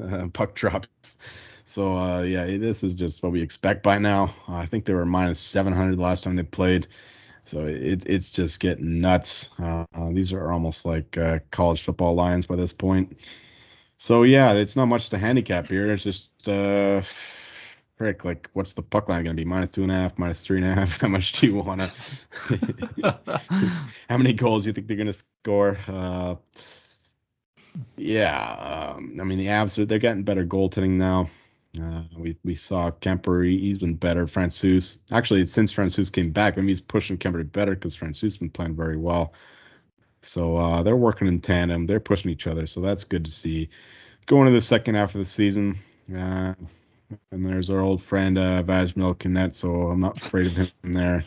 uh, 0.00 0.28
puck 0.32 0.54
drops. 0.54 1.18
So 1.64 1.96
uh, 1.96 2.22
yeah, 2.22 2.44
this 2.46 2.82
is 2.82 2.94
just 2.94 3.22
what 3.22 3.32
we 3.32 3.42
expect 3.42 3.82
by 3.82 3.98
now. 3.98 4.34
Uh, 4.48 4.56
I 4.56 4.66
think 4.66 4.84
they 4.84 4.94
were 4.94 5.06
minus 5.06 5.40
700 5.40 5.96
the 5.96 6.02
last 6.02 6.24
time 6.24 6.36
they 6.36 6.42
played, 6.42 6.88
so 7.44 7.66
it, 7.66 8.06
it's 8.06 8.32
just 8.32 8.58
getting 8.58 9.00
nuts. 9.00 9.50
Uh, 9.58 9.84
these 10.12 10.32
are 10.32 10.50
almost 10.50 10.84
like 10.84 11.16
uh, 11.16 11.38
college 11.50 11.82
football 11.82 12.14
lines 12.14 12.46
by 12.46 12.56
this 12.56 12.72
point. 12.72 13.18
So 13.98 14.24
yeah, 14.24 14.54
it's 14.54 14.76
not 14.76 14.86
much 14.86 15.10
to 15.10 15.18
handicap 15.18 15.68
here. 15.68 15.92
It's 15.92 16.02
just 16.02 16.48
uh, 16.48 17.02
frick, 17.96 18.24
like 18.24 18.48
what's 18.54 18.72
the 18.72 18.82
puck 18.82 19.08
line 19.08 19.24
going 19.24 19.36
to 19.36 19.40
be? 19.40 19.44
Minus 19.44 19.70
two 19.70 19.82
and 19.82 19.92
a 19.92 19.94
half, 19.94 20.18
minus 20.18 20.44
three 20.44 20.56
and 20.56 20.66
a 20.66 20.74
half. 20.74 21.00
How 21.02 21.08
much 21.08 21.32
do 21.32 21.46
you 21.46 21.54
want 21.56 21.82
to? 21.82 23.18
How 24.08 24.16
many 24.16 24.32
goals 24.32 24.64
do 24.64 24.70
you 24.70 24.72
think 24.72 24.88
they're 24.88 24.96
going 24.96 25.06
to 25.06 25.12
score? 25.12 25.78
Yeah, 27.96 28.94
um, 28.96 29.18
I 29.20 29.24
mean 29.24 29.38
the 29.38 29.46
Avs 29.46 29.78
are 29.78 29.86
they're 29.86 29.98
getting 29.98 30.24
better 30.24 30.44
goaltending 30.46 30.92
now. 30.92 31.28
Uh, 31.80 32.02
we 32.16 32.36
we 32.44 32.54
saw 32.54 32.90
Kuemper 32.90 33.48
He's 33.48 33.78
been 33.78 33.94
better. 33.94 34.26
Francouz. 34.26 34.98
Actually, 35.12 35.46
since 35.46 35.72
Francouz 35.72 36.12
came 36.12 36.32
back, 36.32 36.56
maybe 36.56 36.68
he's 36.68 36.80
pushing 36.80 37.18
Kuemper 37.18 37.50
better 37.52 37.74
because 37.74 37.96
Francouz 37.96 38.38
been 38.38 38.50
playing 38.50 38.76
very 38.76 38.96
well. 38.96 39.34
So 40.22 40.56
uh, 40.56 40.82
they're 40.82 40.96
working 40.96 41.28
in 41.28 41.40
tandem. 41.40 41.86
They're 41.86 42.00
pushing 42.00 42.30
each 42.30 42.46
other. 42.46 42.66
So 42.66 42.80
that's 42.80 43.04
good 43.04 43.24
to 43.24 43.30
see. 43.30 43.70
Going 44.26 44.46
to 44.46 44.52
the 44.52 44.60
second 44.60 44.96
half 44.96 45.14
of 45.14 45.20
the 45.20 45.24
season, 45.24 45.78
uh, 46.14 46.54
and 47.32 47.46
there's 47.46 47.70
our 47.70 47.80
old 47.80 48.02
friend 48.02 48.38
uh, 48.38 48.62
Vaj 48.62 48.94
Milkinet. 48.94 49.54
So 49.54 49.70
I'm 49.88 50.00
not 50.00 50.22
afraid 50.22 50.46
of 50.48 50.52
him 50.54 50.70
there. 50.84 51.24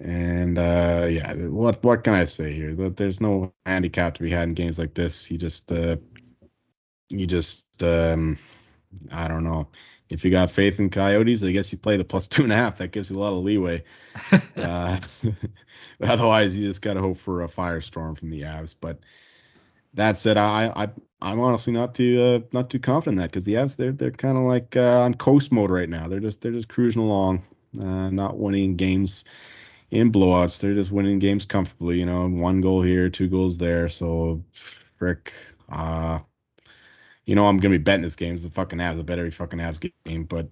And 0.00 0.58
uh, 0.58 1.06
yeah, 1.10 1.34
what 1.34 1.82
what 1.84 2.02
can 2.04 2.14
I 2.14 2.24
say 2.24 2.52
here? 2.52 2.74
That 2.74 2.96
There's 2.96 3.20
no 3.20 3.52
handicap 3.66 4.14
to 4.14 4.22
be 4.22 4.30
had 4.30 4.44
in 4.48 4.54
games 4.54 4.78
like 4.78 4.94
this. 4.94 5.30
You 5.30 5.38
just 5.38 5.70
uh, 5.70 5.96
you 7.10 7.26
just 7.26 7.82
um, 7.82 8.38
I 9.10 9.28
don't 9.28 9.44
know. 9.44 9.68
If 10.08 10.24
you 10.24 10.30
got 10.30 10.50
faith 10.50 10.78
in 10.78 10.90
Coyotes, 10.90 11.42
I 11.42 11.52
guess 11.52 11.72
you 11.72 11.78
play 11.78 11.96
the 11.96 12.04
plus 12.04 12.28
two 12.28 12.42
and 12.44 12.52
a 12.52 12.56
half. 12.56 12.78
That 12.78 12.92
gives 12.92 13.10
you 13.10 13.18
a 13.18 13.20
lot 13.20 13.36
of 13.36 13.44
leeway. 13.44 13.84
uh, 14.56 14.98
otherwise, 16.02 16.56
you 16.56 16.66
just 16.66 16.82
got 16.82 16.94
to 16.94 17.00
hope 17.00 17.18
for 17.18 17.42
a 17.42 17.48
firestorm 17.48 18.18
from 18.18 18.30
the 18.30 18.42
Avs. 18.42 18.74
But 18.78 19.00
that 19.94 20.16
said, 20.18 20.38
I, 20.38 20.72
I 20.74 20.88
I'm 21.20 21.40
honestly 21.40 21.74
not 21.74 21.94
too 21.94 22.20
uh, 22.22 22.38
not 22.52 22.70
too 22.70 22.78
confident 22.78 23.18
in 23.18 23.22
that 23.22 23.30
because 23.30 23.44
the 23.44 23.54
Avs 23.54 23.76
they're 23.76 23.92
they're 23.92 24.10
kind 24.10 24.38
of 24.38 24.44
like 24.44 24.74
uh, 24.74 25.00
on 25.00 25.14
coast 25.14 25.52
mode 25.52 25.70
right 25.70 25.88
now. 25.88 26.08
They're 26.08 26.20
just 26.20 26.40
they're 26.40 26.52
just 26.52 26.68
cruising 26.68 27.02
along, 27.02 27.42
uh, 27.82 28.08
not 28.08 28.38
winning 28.38 28.76
games 28.76 29.24
in 29.92 30.10
blowouts. 30.10 30.58
They're 30.60 30.74
just 30.74 30.90
winning 30.90 31.20
games 31.20 31.44
comfortably. 31.44 31.98
You 31.98 32.06
know, 32.06 32.28
one 32.28 32.62
goal 32.62 32.82
here, 32.82 33.10
two 33.10 33.28
goals 33.28 33.58
there. 33.58 33.88
So, 33.88 34.42
frick. 34.96 35.32
Uh, 35.70 36.20
you 37.24 37.36
know, 37.36 37.46
I'm 37.46 37.58
gonna 37.58 37.74
be 37.74 37.78
betting 37.78 38.02
this 38.02 38.16
game. 38.16 38.34
It's 38.34 38.42
the 38.42 38.50
fucking 38.50 38.80
Avs. 38.80 38.98
I 38.98 39.02
bet 39.02 39.18
every 39.18 39.30
fucking 39.30 39.60
Avs 39.60 39.92
game, 40.04 40.24
but 40.24 40.48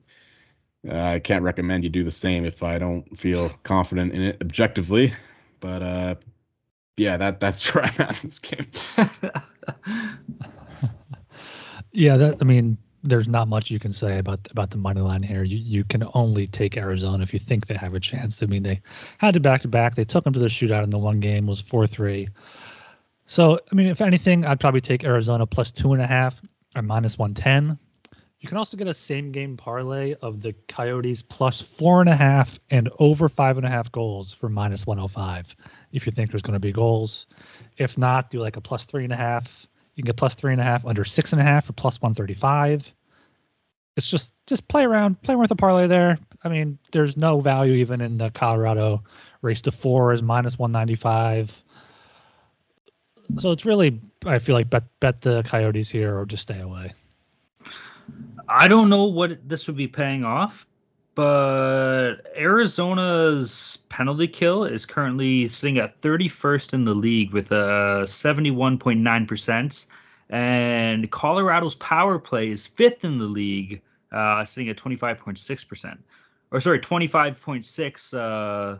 uh, 0.88 0.96
I 0.96 1.18
can't 1.18 1.42
recommend 1.42 1.84
you 1.84 1.90
do 1.90 2.04
the 2.04 2.10
same 2.10 2.44
if 2.44 2.62
I 2.62 2.78
don't 2.78 3.18
feel 3.18 3.48
confident 3.62 4.12
in 4.12 4.22
it 4.22 4.36
objectively. 4.40 5.12
But 5.58 5.82
uh, 5.82 6.14
yeah, 6.96 7.16
that 7.16 7.40
that's 7.40 7.74
where 7.74 7.84
I'm 7.84 7.94
at 7.98 8.22
in 8.22 8.28
this 8.28 8.38
game. 8.38 8.66
yeah, 11.92 12.18
that 12.18 12.38
I 12.40 12.44
mean, 12.44 12.78
there's 13.02 13.28
not 13.28 13.48
much 13.48 13.70
you 13.70 13.78
can 13.78 13.92
say 13.92 14.18
about 14.18 14.40
about 14.50 14.70
the 14.70 14.76
money 14.76 15.00
line 15.00 15.22
here. 15.22 15.42
You 15.42 15.58
you 15.58 15.84
can 15.84 16.04
only 16.14 16.46
take 16.46 16.76
Arizona 16.76 17.22
if 17.22 17.32
you 17.32 17.38
think 17.38 17.66
they 17.66 17.74
have 17.74 17.94
a 17.94 18.00
chance. 18.00 18.42
I 18.42 18.46
mean, 18.46 18.62
they 18.62 18.80
had 19.18 19.34
to 19.34 19.40
back 19.40 19.62
to 19.62 19.68
back. 19.68 19.94
They 19.94 20.04
took 20.04 20.24
them 20.24 20.32
to 20.32 20.38
the 20.38 20.46
shootout 20.46 20.84
in 20.84 20.90
the 20.90 20.98
one 20.98 21.20
game 21.20 21.46
was 21.46 21.60
four 21.60 21.86
three. 21.86 22.28
So 23.26 23.58
I 23.70 23.74
mean, 23.74 23.86
if 23.86 24.00
anything, 24.00 24.44
I'd 24.44 24.60
probably 24.60 24.80
take 24.80 25.04
Arizona 25.04 25.46
plus 25.46 25.70
two 25.70 25.92
and 25.92 26.02
a 26.02 26.06
half 26.06 26.40
or 26.76 26.82
minus 26.82 27.18
one 27.18 27.34
ten. 27.34 27.78
You 28.40 28.48
can 28.48 28.56
also 28.56 28.78
get 28.78 28.88
a 28.88 28.94
same 28.94 29.32
game 29.32 29.58
parlay 29.58 30.14
of 30.22 30.40
the 30.40 30.54
Coyotes 30.66 31.22
plus 31.22 31.60
four 31.60 32.00
and 32.00 32.08
a 32.08 32.16
half 32.16 32.58
and 32.70 32.88
over 32.98 33.28
five 33.28 33.58
and 33.58 33.66
a 33.66 33.68
half 33.68 33.92
goals 33.92 34.32
for 34.32 34.48
minus 34.48 34.86
105 34.86 35.54
if 35.92 36.06
you 36.06 36.12
think 36.12 36.30
there's 36.30 36.40
going 36.40 36.54
to 36.54 36.58
be 36.58 36.72
goals. 36.72 37.26
If 37.76 37.98
not, 37.98 38.30
do 38.30 38.40
like 38.40 38.56
a 38.56 38.62
plus 38.62 38.86
three 38.86 39.04
and 39.04 39.12
a 39.12 39.16
half. 39.16 39.66
You 40.00 40.02
can 40.02 40.12
get 40.12 40.16
plus 40.16 40.34
three 40.34 40.52
and 40.52 40.62
a 40.62 40.64
half 40.64 40.86
under 40.86 41.04
six 41.04 41.32
and 41.32 41.42
a 41.42 41.44
half 41.44 41.66
for 41.66 41.74
plus 41.74 42.00
135. 42.00 42.90
It's 43.98 44.08
just 44.08 44.32
just 44.46 44.66
play 44.66 44.82
around, 44.82 45.20
play 45.20 45.36
with 45.36 45.50
a 45.50 45.54
parlay 45.54 45.88
there. 45.88 46.18
I 46.42 46.48
mean, 46.48 46.78
there's 46.90 47.18
no 47.18 47.40
value 47.40 47.74
even 47.74 48.00
in 48.00 48.16
the 48.16 48.30
Colorado 48.30 49.04
race 49.42 49.60
to 49.60 49.72
four 49.72 50.14
is 50.14 50.22
minus 50.22 50.58
195. 50.58 51.62
So 53.36 53.50
it's 53.52 53.66
really, 53.66 54.00
I 54.24 54.38
feel 54.38 54.54
like 54.54 54.70
bet 54.70 54.84
bet 55.00 55.20
the 55.20 55.42
Coyotes 55.42 55.90
here 55.90 56.18
or 56.18 56.24
just 56.24 56.44
stay 56.44 56.60
away. 56.60 56.94
I 58.48 58.68
don't 58.68 58.88
know 58.88 59.04
what 59.04 59.46
this 59.46 59.66
would 59.66 59.76
be 59.76 59.86
paying 59.86 60.24
off, 60.24 60.66
but 61.14 62.16
Arizona's 62.36 63.84
penalty 63.88 64.28
kill 64.28 64.64
is 64.64 64.86
currently 64.86 65.48
sitting 65.48 65.78
at 65.78 66.00
31st 66.00 66.74
in 66.74 66.84
the 66.84 66.94
league 66.94 67.32
with 67.32 67.50
a 67.52 68.04
71.9%. 68.04 69.86
And 70.30 71.10
Colorado's 71.10 71.74
power 71.76 72.18
play 72.18 72.50
is 72.50 72.66
fifth 72.66 73.04
in 73.04 73.18
the 73.18 73.26
league, 73.26 73.82
uh, 74.12 74.44
sitting 74.44 74.68
at 74.68 74.76
25.6%. 74.76 75.98
Or 76.52 76.60
sorry, 76.60 76.78
25.6 76.78 78.14
uh, 78.18 78.78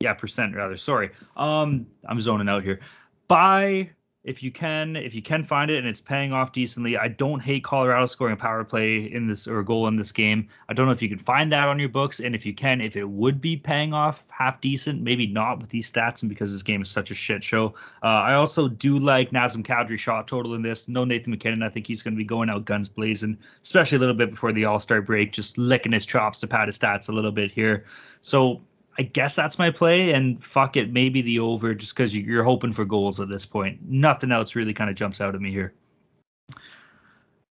yeah, 0.00 0.14
percent 0.14 0.54
rather. 0.54 0.76
Sorry. 0.76 1.10
Um, 1.36 1.86
I'm 2.06 2.20
zoning 2.20 2.48
out 2.48 2.62
here. 2.62 2.80
By 3.26 3.90
if 4.28 4.42
you 4.42 4.50
can 4.52 4.94
if 4.94 5.14
you 5.14 5.22
can 5.22 5.42
find 5.42 5.70
it 5.70 5.78
and 5.78 5.88
it's 5.88 6.00
paying 6.00 6.32
off 6.32 6.52
decently 6.52 6.96
i 6.98 7.08
don't 7.08 7.40
hate 7.40 7.64
colorado 7.64 8.06
scoring 8.06 8.34
a 8.34 8.36
power 8.36 8.62
play 8.62 9.10
in 9.12 9.26
this 9.26 9.46
or 9.46 9.60
a 9.60 9.64
goal 9.64 9.88
in 9.88 9.96
this 9.96 10.12
game. 10.12 10.48
I 10.68 10.74
don't 10.74 10.86
know 10.86 10.92
if 10.92 11.02
you 11.02 11.08
can 11.08 11.18
find 11.18 11.50
that 11.52 11.68
on 11.68 11.78
your 11.78 11.88
books 11.88 12.20
and 12.20 12.34
if 12.34 12.44
you 12.44 12.54
can 12.54 12.80
if 12.80 12.96
it 12.96 13.08
would 13.08 13.40
be 13.40 13.56
paying 13.56 13.92
off 13.92 14.24
half 14.28 14.60
decent 14.60 15.02
maybe 15.02 15.26
not 15.26 15.60
with 15.60 15.70
these 15.70 15.90
stats 15.90 16.22
and 16.22 16.28
because 16.28 16.52
this 16.52 16.62
game 16.62 16.82
is 16.82 16.90
such 16.90 17.10
a 17.10 17.14
shit 17.14 17.42
show. 17.42 17.74
Uh, 18.02 18.06
i 18.06 18.34
also 18.34 18.68
do 18.68 18.98
like 18.98 19.30
nazem 19.30 19.62
kadri 19.62 19.98
shot 19.98 20.28
total 20.28 20.54
in 20.54 20.62
this. 20.62 20.88
No 20.88 21.04
nathan 21.04 21.30
MacKinnon 21.30 21.62
i 21.62 21.68
think 21.68 21.86
he's 21.86 22.02
going 22.02 22.14
to 22.14 22.18
be 22.18 22.24
going 22.24 22.50
out 22.50 22.64
guns 22.64 22.88
blazing 22.88 23.38
especially 23.62 23.96
a 23.96 24.00
little 24.00 24.14
bit 24.14 24.30
before 24.30 24.52
the 24.52 24.64
all-star 24.64 25.00
break 25.00 25.32
just 25.32 25.58
licking 25.58 25.92
his 25.92 26.06
chops 26.06 26.38
to 26.40 26.46
pad 26.46 26.68
his 26.68 26.78
stats 26.78 27.08
a 27.08 27.12
little 27.12 27.32
bit 27.32 27.50
here. 27.50 27.84
So 28.20 28.60
I 28.98 29.02
guess 29.02 29.36
that's 29.36 29.58
my 29.58 29.70
play, 29.70 30.12
and 30.12 30.42
fuck 30.42 30.76
it, 30.76 30.92
maybe 30.92 31.22
the 31.22 31.38
over 31.38 31.72
just 31.72 31.94
because 31.94 32.16
you're 32.16 32.42
hoping 32.42 32.72
for 32.72 32.84
goals 32.84 33.20
at 33.20 33.28
this 33.28 33.46
point. 33.46 33.78
Nothing 33.88 34.32
else 34.32 34.56
really 34.56 34.74
kind 34.74 34.90
of 34.90 34.96
jumps 34.96 35.20
out 35.20 35.36
at 35.36 35.40
me 35.40 35.52
here. 35.52 35.72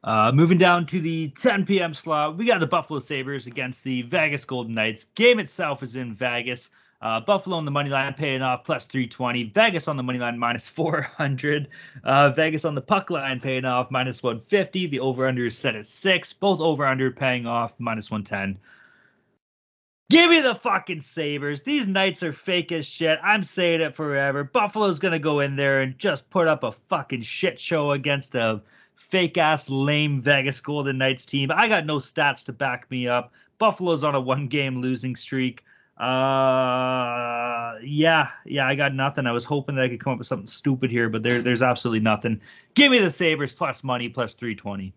Uh, 0.04 0.32
moving 0.34 0.58
down 0.58 0.86
to 0.86 1.00
the 1.00 1.30
10 1.30 1.66
p.m. 1.66 1.94
slot, 1.94 2.38
we 2.38 2.46
got 2.46 2.60
the 2.60 2.68
Buffalo 2.68 3.00
Sabres 3.00 3.48
against 3.48 3.84
the 3.84 4.04
Vegas 4.04 4.46
Golden 4.46 4.74
Knights. 4.74 5.06
Game 5.16 5.40
itself 5.40 5.84
is 5.84 5.96
in 5.96 6.14
Vegas. 6.14 6.70
Uh, 7.02 7.20
Buffalo 7.20 7.58
on 7.58 7.66
the 7.66 7.72
money 7.72 7.90
line 7.90 8.14
paying 8.14 8.42
off 8.42 8.64
plus 8.64 8.86
320. 8.86 9.44
Vegas 9.44 9.88
on 9.88 9.98
the 9.98 10.04
money 10.04 10.20
line 10.20 10.38
minus 10.38 10.68
400. 10.70 11.68
Uh, 12.04 12.30
Vegas 12.32 12.66
on 12.66 12.76
the 12.76 12.82
puck 12.82 13.10
line 13.10 13.40
paying 13.40 13.66
off 13.66 13.90
minus 13.92 14.22
150. 14.22 14.88
The 14.88 15.00
over 15.00 15.28
under 15.28 15.46
is 15.46 15.58
set 15.58 15.76
at 15.76 15.88
six. 15.88 16.34
Both 16.34 16.60
over 16.60 16.86
under 16.86 17.12
paying 17.12 17.46
off 17.46 17.74
minus 17.78 18.12
110. 18.12 18.60
Give 20.10 20.30
me 20.30 20.40
the 20.40 20.56
fucking 20.56 21.02
Sabres. 21.02 21.64
These 21.64 21.88
Knights 21.88 22.24
are 22.24 22.32
fake 22.32 22.72
as 22.72 22.86
shit. 22.86 23.20
I'm 23.22 23.44
saying 23.44 23.82
it 23.82 23.94
forever. 23.94 24.46
Buffalo's 24.46 25.00
going 25.00 25.12
to 25.12 25.20
go 25.20 25.42
in 25.42 25.58
there 25.58 25.82
and 25.82 25.98
just 26.00 26.30
put 26.30 26.48
up 26.48 26.64
a 26.64 26.72
fucking 26.72 27.24
shit 27.24 27.60
show 27.60 27.92
against 27.92 28.34
a 28.34 28.62
fake 28.96 29.38
ass 29.38 29.70
lame 29.70 30.22
Vegas 30.22 30.62
Golden 30.62 30.98
Knights 30.98 31.26
team. 31.26 31.52
I 31.52 31.68
got 31.68 31.86
no 31.86 31.98
stats 31.98 32.46
to 32.46 32.54
back 32.54 32.90
me 32.90 33.10
up. 33.10 33.34
Buffalo's 33.58 34.06
on 34.06 34.16
a 34.16 34.22
one 34.22 34.48
game 34.48 34.82
losing 34.82 35.18
streak. 35.18 35.66
Uh, 35.98 37.76
yeah, 37.84 38.30
yeah, 38.46 38.66
I 38.66 38.76
got 38.76 38.94
nothing. 38.94 39.26
I 39.26 39.34
was 39.34 39.44
hoping 39.44 39.76
that 39.76 39.86
I 39.86 39.90
could 39.90 40.00
come 40.00 40.14
up 40.14 40.20
with 40.20 40.28
something 40.28 40.48
stupid 40.48 40.90
here, 40.90 41.10
but 41.10 41.22
there, 41.22 41.42
there's 41.42 41.64
absolutely 41.64 42.00
nothing. 42.00 42.40
Give 42.76 42.92
me 42.92 43.00
the 43.00 43.10
Sabres 43.10 43.54
plus 43.54 43.84
money 43.84 44.08
plus 44.08 44.36
320. 44.36 44.94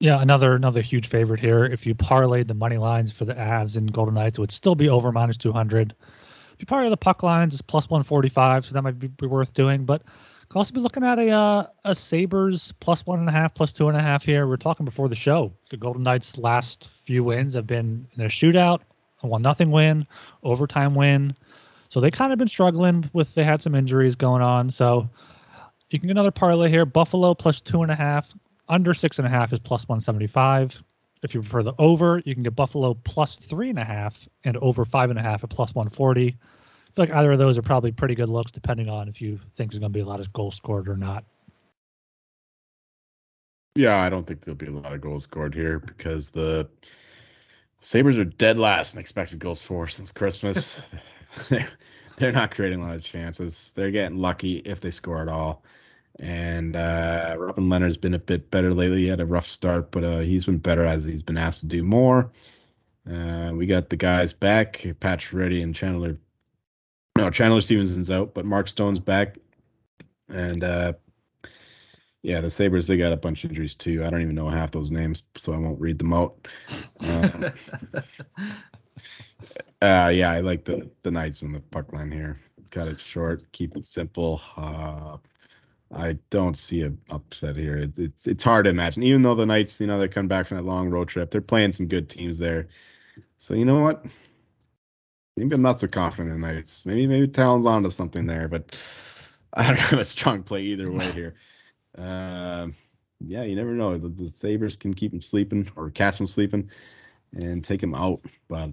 Yeah, 0.00 0.20
another 0.20 0.54
another 0.54 0.80
huge 0.80 1.08
favorite 1.08 1.40
here. 1.40 1.64
If 1.64 1.86
you 1.86 1.94
parlayed 1.94 2.46
the 2.46 2.54
money 2.54 2.78
lines 2.78 3.12
for 3.12 3.24
the 3.24 3.34
Avs 3.34 3.76
and 3.76 3.92
Golden 3.92 4.14
Knights, 4.14 4.38
it 4.38 4.40
would 4.40 4.52
still 4.52 4.74
be 4.74 4.88
over 4.88 5.12
minus 5.12 5.36
200. 5.36 5.94
If 6.02 6.60
you 6.60 6.66
parlay 6.66 6.90
the 6.90 6.96
puck 6.96 7.22
lines, 7.22 7.54
it's 7.54 7.62
plus 7.62 7.88
145, 7.88 8.66
so 8.66 8.74
that 8.74 8.82
might 8.82 8.98
be, 8.98 9.08
be 9.08 9.26
worth 9.26 9.54
doing. 9.54 9.84
But 9.84 10.02
could 10.48 10.58
also 10.58 10.74
be 10.74 10.80
looking 10.80 11.04
at 11.04 11.18
a 11.18 11.30
uh, 11.30 11.66
a 11.84 11.94
Sabres 11.94 12.72
plus 12.80 13.06
one 13.06 13.18
and 13.18 13.28
a 13.28 13.32
half, 13.32 13.54
plus 13.54 13.72
two 13.72 13.88
and 13.88 13.96
a 13.96 14.02
half 14.02 14.24
here. 14.24 14.46
We 14.46 14.54
are 14.54 14.58
talking 14.58 14.84
before 14.84 15.08
the 15.08 15.16
show. 15.16 15.52
The 15.70 15.76
Golden 15.76 16.02
Knights' 16.02 16.38
last 16.38 16.90
few 16.96 17.24
wins 17.24 17.54
have 17.54 17.66
been 17.66 18.06
in 18.12 18.22
a 18.24 18.28
shootout, 18.28 18.80
a 19.22 19.26
one 19.26 19.42
nothing 19.42 19.70
win, 19.70 20.06
overtime 20.42 20.94
win. 20.94 21.34
So 21.88 22.00
they 22.00 22.10
kind 22.10 22.32
of 22.32 22.38
been 22.38 22.48
struggling 22.48 23.08
with 23.12 23.34
they 23.34 23.44
had 23.44 23.62
some 23.62 23.74
injuries 23.74 24.16
going 24.16 24.42
on. 24.42 24.70
So 24.70 25.08
you 25.90 25.98
can 25.98 26.08
get 26.08 26.12
another 26.12 26.30
parlay 26.30 26.68
here. 26.68 26.84
Buffalo 26.84 27.34
plus 27.34 27.60
two 27.60 27.82
and 27.82 27.90
a 27.90 27.94
half, 27.94 28.34
under 28.68 28.94
six 28.94 29.18
and 29.18 29.26
a 29.26 29.30
half 29.30 29.52
is 29.52 29.58
plus 29.58 29.88
175. 29.88 30.82
If 31.22 31.34
you 31.34 31.40
prefer 31.40 31.62
the 31.62 31.74
over, 31.78 32.20
you 32.24 32.34
can 32.34 32.42
get 32.42 32.54
Buffalo 32.54 32.94
plus 32.94 33.36
three 33.36 33.70
and 33.70 33.78
a 33.78 33.84
half 33.84 34.28
and 34.44 34.56
over 34.58 34.84
five 34.84 35.10
and 35.10 35.18
a 35.18 35.22
half 35.22 35.42
at 35.42 35.50
plus 35.50 35.74
140. 35.74 36.28
I 36.28 36.30
feel 36.94 37.04
like 37.06 37.10
either 37.10 37.32
of 37.32 37.38
those 37.38 37.58
are 37.58 37.62
probably 37.62 37.92
pretty 37.92 38.14
good 38.14 38.28
looks, 38.28 38.52
depending 38.52 38.88
on 38.88 39.08
if 39.08 39.20
you 39.20 39.40
think 39.56 39.70
there's 39.70 39.80
going 39.80 39.92
to 39.92 39.96
be 39.96 40.02
a 40.02 40.06
lot 40.06 40.20
of 40.20 40.32
goals 40.32 40.56
scored 40.56 40.88
or 40.88 40.96
not. 40.96 41.24
Yeah, 43.74 43.96
I 43.96 44.08
don't 44.08 44.24
think 44.24 44.42
there'll 44.42 44.56
be 44.56 44.66
a 44.66 44.70
lot 44.70 44.92
of 44.92 45.00
goals 45.00 45.24
scored 45.24 45.54
here 45.54 45.80
because 45.80 46.30
the 46.30 46.68
Sabres 47.80 48.18
are 48.18 48.24
dead 48.24 48.56
last 48.56 48.94
in 48.94 49.00
expected 49.00 49.40
goals 49.40 49.60
for 49.60 49.88
since 49.88 50.12
Christmas. 50.12 50.80
they're 52.16 52.32
not 52.32 52.54
creating 52.54 52.80
a 52.80 52.86
lot 52.86 52.96
of 52.96 53.02
chances. 53.02 53.72
They're 53.74 53.90
getting 53.90 54.18
lucky 54.18 54.58
if 54.58 54.80
they 54.80 54.90
score 54.90 55.20
at 55.20 55.28
all. 55.28 55.64
And 56.20 56.76
uh, 56.76 57.36
Robin 57.38 57.68
Lehner's 57.68 57.96
been 57.96 58.14
a 58.14 58.18
bit 58.18 58.50
better 58.50 58.72
lately. 58.72 59.02
He 59.02 59.08
had 59.08 59.20
a 59.20 59.26
rough 59.26 59.48
start, 59.48 59.90
but 59.90 60.04
uh, 60.04 60.18
he's 60.20 60.46
been 60.46 60.58
better 60.58 60.84
as 60.84 61.04
he's 61.04 61.22
been 61.22 61.38
asked 61.38 61.60
to 61.60 61.66
do 61.66 61.82
more. 61.82 62.30
Uh, 63.10 63.52
we 63.54 63.66
got 63.66 63.90
the 63.90 63.96
guys 63.96 64.32
back, 64.32 64.78
Pacioretty 65.00 65.62
and 65.62 65.74
Chandler. 65.74 66.18
No, 67.16 67.30
Chandler 67.30 67.60
Stephenson's 67.60 68.10
out, 68.10 68.34
but 68.34 68.44
Mark 68.46 68.68
Stone's 68.68 69.00
back. 69.00 69.38
And 70.28 70.64
uh, 70.64 70.94
yeah, 72.22 72.40
the 72.40 72.48
Sabres, 72.48 72.86
they 72.86 72.96
got 72.96 73.12
a 73.12 73.16
bunch 73.16 73.44
of 73.44 73.50
injuries 73.50 73.74
too. 73.74 74.04
I 74.04 74.10
don't 74.10 74.22
even 74.22 74.34
know 74.34 74.48
half 74.48 74.70
those 74.70 74.90
names, 74.90 75.24
so 75.36 75.52
I 75.52 75.58
won't 75.58 75.80
read 75.80 75.98
them 75.98 76.12
out. 76.12 76.48
Uh, 77.00 77.50
uh, 79.82 80.10
yeah, 80.14 80.30
I 80.30 80.40
like 80.40 80.64
the, 80.64 80.90
the 81.02 81.10
Knights 81.10 81.42
in 81.42 81.52
the 81.52 81.60
puck 81.60 81.92
line 81.92 82.10
here. 82.10 82.40
Cut 82.70 82.88
it 82.88 82.98
short, 82.98 83.52
keep 83.52 83.76
it 83.76 83.84
simple. 83.84 84.40
Uh, 84.56 85.18
I 85.96 86.18
don't 86.30 86.56
see 86.56 86.82
an 86.82 86.98
upset 87.10 87.56
here. 87.56 87.76
It's, 87.76 87.98
it's 87.98 88.26
it's 88.26 88.44
hard 88.44 88.64
to 88.64 88.70
imagine. 88.70 89.02
Even 89.04 89.22
though 89.22 89.34
the 89.34 89.46
Knights, 89.46 89.80
you 89.80 89.86
know, 89.86 89.98
they 89.98 90.08
come 90.08 90.28
back 90.28 90.46
from 90.46 90.56
that 90.56 90.64
long 90.64 90.90
road 90.90 91.08
trip, 91.08 91.30
they're 91.30 91.40
playing 91.40 91.72
some 91.72 91.86
good 91.86 92.08
teams 92.08 92.38
there. 92.38 92.68
So 93.38 93.54
you 93.54 93.64
know 93.64 93.80
what? 93.80 94.04
Maybe 95.36 95.54
I'm 95.54 95.62
not 95.62 95.80
so 95.80 95.88
confident 95.88 96.34
in 96.34 96.40
the 96.40 96.46
Knights. 96.46 96.84
Maybe 96.84 97.06
maybe 97.06 97.28
Talon's 97.28 97.66
onto 97.66 97.90
something 97.90 98.26
there, 98.26 98.48
but 98.48 98.76
I 99.54 99.68
don't 99.68 99.78
have 99.78 99.98
a 100.00 100.04
strong 100.04 100.42
play 100.42 100.62
either 100.62 100.90
way 100.90 101.12
here. 101.12 101.34
Uh, 101.96 102.68
yeah, 103.20 103.44
you 103.44 103.54
never 103.54 103.72
know. 103.72 103.96
The, 103.96 104.08
the 104.08 104.28
Sabres 104.28 104.76
can 104.76 104.94
keep 104.94 105.12
them 105.12 105.22
sleeping 105.22 105.70
or 105.76 105.90
catch 105.90 106.18
them 106.18 106.26
sleeping 106.26 106.70
and 107.32 107.62
take 107.62 107.80
them 107.80 107.94
out. 107.94 108.22
But 108.48 108.70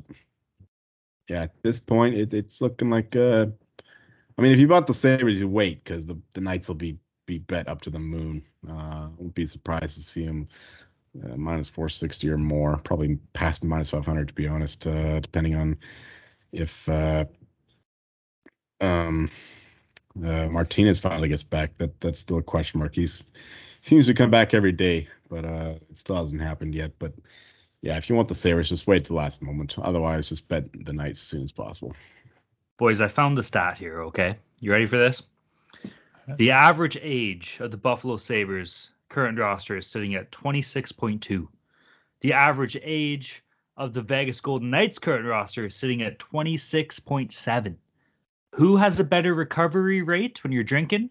yeah, 1.29 1.43
at 1.43 1.61
this 1.61 1.79
point, 1.79 2.15
it, 2.15 2.33
it's 2.33 2.61
looking 2.61 2.89
like. 2.89 3.15
Uh, 3.15 3.47
I 4.37 4.41
mean, 4.41 4.53
if 4.53 4.59
you 4.59 4.67
bought 4.67 4.87
the 4.87 4.93
Sabres, 4.93 5.39
you 5.39 5.47
wait 5.47 5.83
because 5.83 6.05
the, 6.05 6.17
the 6.33 6.41
Knights 6.41 6.67
will 6.67 6.75
be 6.75 6.97
be 7.25 7.37
bet 7.37 7.67
up 7.67 7.81
to 7.81 7.89
the 7.89 7.99
moon. 7.99 8.43
Uh, 8.67 9.09
won't 9.17 9.35
be 9.35 9.45
surprised 9.45 9.95
to 9.95 10.01
see 10.01 10.23
him 10.23 10.47
uh, 11.23 11.35
minus 11.35 11.69
460 11.69 12.29
or 12.29 12.37
more, 12.37 12.77
probably 12.77 13.17
past 13.33 13.63
minus 13.63 13.89
500 13.89 14.29
to 14.29 14.33
be 14.33 14.47
honest, 14.47 14.87
uh, 14.87 15.19
depending 15.19 15.55
on 15.55 15.77
if 16.51 16.87
uh, 16.89 17.25
um, 18.79 19.29
uh, 20.17 20.47
Martinez 20.47 20.99
finally 20.99 21.29
gets 21.29 21.43
back, 21.43 21.77
that 21.77 21.99
that's 22.01 22.19
still 22.19 22.37
a 22.37 22.43
question 22.43 22.79
mark. 22.79 22.95
He's 22.95 23.23
seems 23.81 24.07
to 24.07 24.13
come 24.13 24.29
back 24.29 24.53
every 24.53 24.71
day, 24.71 25.07
but 25.29 25.45
uh, 25.45 25.75
it 25.89 25.97
still 25.97 26.17
hasn't 26.17 26.41
happened 26.41 26.75
yet. 26.75 26.91
But 26.99 27.13
yeah, 27.81 27.97
if 27.97 28.09
you 28.09 28.15
want 28.15 28.27
the 28.27 28.35
Sabres, 28.35 28.69
just 28.69 28.87
wait 28.87 29.05
to 29.05 29.09
the 29.09 29.15
last 29.15 29.41
moment. 29.41 29.77
Otherwise, 29.79 30.29
just 30.29 30.47
bet 30.47 30.65
the 30.73 30.93
Knights 30.93 31.19
as 31.19 31.27
soon 31.27 31.43
as 31.43 31.51
possible. 31.51 31.95
Boys, 32.77 33.01
I 33.01 33.07
found 33.07 33.37
the 33.37 33.43
stat 33.43 33.77
here. 33.77 34.03
Okay, 34.03 34.37
you 34.59 34.71
ready 34.71 34.85
for 34.85 34.97
this? 34.97 35.23
The 36.27 36.51
average 36.51 36.97
age 37.01 37.57
of 37.59 37.71
the 37.71 37.77
Buffalo 37.77 38.17
Sabres 38.17 38.91
current 39.09 39.39
roster 39.39 39.77
is 39.77 39.87
sitting 39.87 40.15
at 40.15 40.31
26.2. 40.31 41.47
The 42.21 42.33
average 42.33 42.77
age 42.81 43.43
of 43.75 43.93
the 43.93 44.01
Vegas 44.01 44.39
Golden 44.39 44.69
Knights 44.69 44.99
current 44.99 45.25
roster 45.25 45.65
is 45.65 45.75
sitting 45.75 46.01
at 46.03 46.19
26.7. 46.19 47.75
Who 48.53 48.77
has 48.77 48.99
a 48.99 49.03
better 49.03 49.33
recovery 49.33 50.01
rate 50.01 50.43
when 50.43 50.53
you're 50.53 50.63
drinking? 50.63 51.09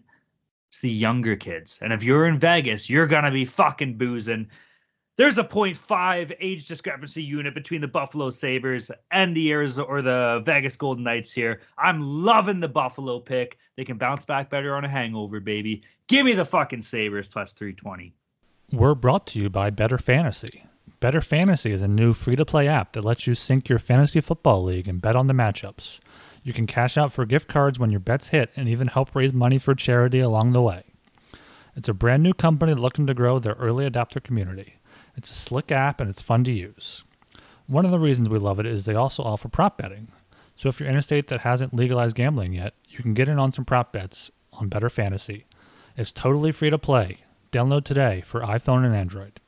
It's 0.69 0.79
the 0.79 0.89
younger 0.89 1.35
kids. 1.35 1.79
And 1.81 1.91
if 1.91 2.03
you're 2.03 2.27
in 2.27 2.39
Vegas, 2.39 2.89
you're 2.89 3.07
going 3.07 3.25
to 3.25 3.31
be 3.31 3.45
fucking 3.45 3.97
boozing. 3.97 4.49
There's 5.17 5.37
a 5.37 5.43
0.5 5.43 6.35
age 6.39 6.67
discrepancy 6.67 7.21
unit 7.21 7.53
between 7.53 7.81
the 7.81 7.87
Buffalo 7.87 8.29
Sabres 8.29 8.91
and 9.11 9.35
the 9.35 9.51
Arizona 9.51 9.87
or 9.87 10.01
the 10.01 10.41
Vegas 10.45 10.77
Golden 10.77 11.03
Knights 11.03 11.33
here. 11.33 11.59
I'm 11.77 12.01
loving 12.01 12.61
the 12.61 12.69
Buffalo 12.69 13.19
pick. 13.19 13.57
They 13.75 13.83
can 13.83 13.97
bounce 13.97 14.23
back 14.23 14.49
better 14.49 14.73
on 14.73 14.85
a 14.85 14.89
hangover, 14.89 15.41
baby. 15.41 15.83
Give 16.07 16.25
me 16.25 16.33
the 16.33 16.45
fucking 16.45 16.83
Sabres 16.83 17.27
plus 17.27 17.51
320. 17.51 18.13
We're 18.71 18.95
brought 18.95 19.27
to 19.27 19.39
you 19.39 19.49
by 19.49 19.69
Bettor 19.69 19.97
Fantasy. 19.97 20.63
Bettor 21.01 21.21
Fantasy 21.21 21.73
is 21.73 21.81
a 21.81 21.89
new 21.89 22.13
free 22.13 22.37
to 22.37 22.45
play 22.45 22.69
app 22.69 22.93
that 22.93 23.03
lets 23.03 23.27
you 23.27 23.35
sync 23.35 23.67
your 23.67 23.79
fantasy 23.79 24.21
football 24.21 24.63
league 24.63 24.87
and 24.87 25.01
bet 25.01 25.17
on 25.17 25.27
the 25.27 25.33
matchups. 25.33 25.99
You 26.41 26.53
can 26.53 26.67
cash 26.67 26.97
out 26.97 27.11
for 27.11 27.25
gift 27.25 27.49
cards 27.49 27.77
when 27.77 27.91
your 27.91 27.99
bets 27.99 28.29
hit 28.29 28.51
and 28.55 28.69
even 28.69 28.87
help 28.87 29.13
raise 29.13 29.33
money 29.33 29.59
for 29.59 29.75
charity 29.75 30.19
along 30.19 30.53
the 30.53 30.61
way. 30.61 30.83
It's 31.75 31.89
a 31.89 31.93
brand 31.93 32.23
new 32.23 32.33
company 32.33 32.73
looking 32.73 33.07
to 33.07 33.13
grow 33.13 33.39
their 33.39 33.53
early 33.53 33.89
adopter 33.89 34.23
community. 34.23 34.75
It's 35.21 35.29
a 35.29 35.35
slick 35.35 35.71
app 35.71 36.01
and 36.01 36.09
it's 36.09 36.23
fun 36.23 36.43
to 36.45 36.51
use. 36.51 37.03
One 37.67 37.85
of 37.85 37.91
the 37.91 37.99
reasons 37.99 38.27
we 38.27 38.39
love 38.39 38.59
it 38.59 38.65
is 38.65 38.85
they 38.85 38.95
also 38.95 39.21
offer 39.21 39.49
prop 39.49 39.77
betting. 39.77 40.11
So 40.55 40.67
if 40.67 40.79
you're 40.79 40.89
in 40.89 40.97
a 40.97 41.03
state 41.03 41.27
that 41.27 41.41
hasn't 41.41 41.75
legalized 41.75 42.15
gambling 42.15 42.53
yet, 42.53 42.73
you 42.89 43.03
can 43.03 43.13
get 43.13 43.29
in 43.29 43.37
on 43.37 43.51
some 43.51 43.63
prop 43.63 43.93
bets 43.93 44.31
on 44.51 44.67
Bettor 44.67 44.89
Fantasy. 44.89 45.45
It's 45.95 46.11
totally 46.11 46.51
free 46.51 46.71
to 46.71 46.79
play. 46.79 47.19
Download 47.51 47.83
today 47.83 48.23
for 48.25 48.41
iPhone 48.41 48.83
and 48.83 48.95
Android. 48.95 49.39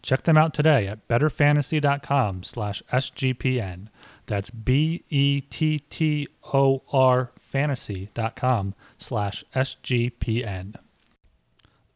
Check 0.00 0.22
them 0.22 0.38
out 0.38 0.54
today 0.54 0.86
at 0.86 1.06
bettorfantasy.com 1.06 2.42
slash 2.42 2.82
SGPN. 2.90 3.88
That's 4.24 4.48
B 4.48 5.04
E 5.10 5.42
T 5.42 5.80
T 5.80 6.28
O 6.54 6.82
R 6.90 7.30
fantasy.com 7.36 8.74
slash 8.96 9.44
SGPN. 9.54 10.76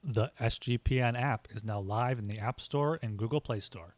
The 0.07 0.31
SGPN 0.41 1.19
app 1.21 1.49
is 1.55 1.65
now 1.65 1.81
live 1.81 2.19
in 2.19 2.27
the 2.27 2.39
App 2.39 2.61
Store 2.61 2.99
and 3.03 3.17
Google 3.17 3.41
Play 3.41 3.61
Store. 3.61 3.95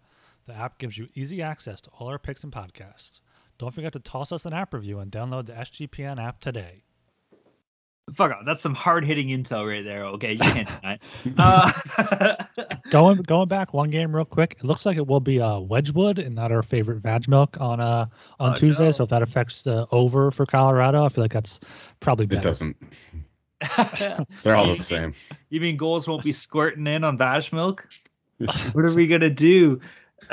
The 0.46 0.54
app 0.54 0.78
gives 0.78 0.96
you 0.96 1.09
easy 1.14 1.42
access 1.42 1.80
to 1.82 1.90
all 1.98 2.07
our 2.09 2.18
picks 2.18 2.44
and 2.44 2.52
podcasts. 2.52 3.20
Don't 3.59 3.74
forget 3.74 3.92
to 3.94 3.98
toss 4.00 4.30
us 4.30 4.44
an 4.44 4.52
app 4.52 4.72
review 4.72 5.00
and 5.00 5.11
download 5.11 5.46
the 5.46 5.54
SGPN 5.54 6.22
app 6.24 6.40
today. 6.40 6.82
Fuck 8.14 8.30
off. 8.30 8.42
That's 8.46 8.62
some 8.62 8.74
hard 8.76 9.04
hitting 9.04 9.28
intel 9.28 9.66
right 9.68 9.82
there. 9.84 10.04
Okay, 10.04 10.32
you 10.32 10.38
can't 10.38 10.68
deny. 10.80 10.98
Uh, 11.38 12.36
going 12.90 13.16
going 13.22 13.48
back 13.48 13.74
one 13.74 13.90
game 13.90 14.14
real 14.14 14.24
quick. 14.24 14.54
It 14.61 14.64
looks 14.64 14.86
like 14.86 14.96
it 14.96 15.04
will 15.09 15.18
be 15.18 15.40
uh, 15.40 15.59
Wedgewood 15.59 16.20
and 16.20 16.32
not 16.36 16.52
our 16.52 16.62
favorite 16.62 16.98
Vag 16.98 17.26
Milk 17.26 17.61
on 17.61 17.80
uh 17.80 18.07
on 18.38 18.52
Oh, 18.52 18.54
Tuesday. 18.54 18.84
no. 18.84 18.90
So 18.92 19.02
if 19.04 19.11
that 19.11 19.22
affects 19.22 19.62
the 19.62 19.88
over 19.90 20.30
for 20.30 20.46
Colorado, 20.46 21.04
I 21.04 21.09
feel 21.09 21.24
like 21.24 21.32
that's 21.32 21.59
probably 21.98 22.26
It 22.26 22.28
better. 22.28 22.42
doesn't. 22.42 22.76
They're 24.42 24.57
all 24.57 24.76
the 24.76 24.82
same. 24.82 25.14
You 25.48 25.61
mean 25.61 25.76
goals 25.76 26.09
won't 26.09 26.24
be 26.24 26.32
squirting 26.32 26.86
in 26.86 27.04
on 27.04 27.16
Vash 27.16 27.52
Milk? 27.52 27.88
what 28.72 28.84
are 28.84 28.92
we 28.92 29.07
gonna 29.07 29.30
do? 29.30 29.80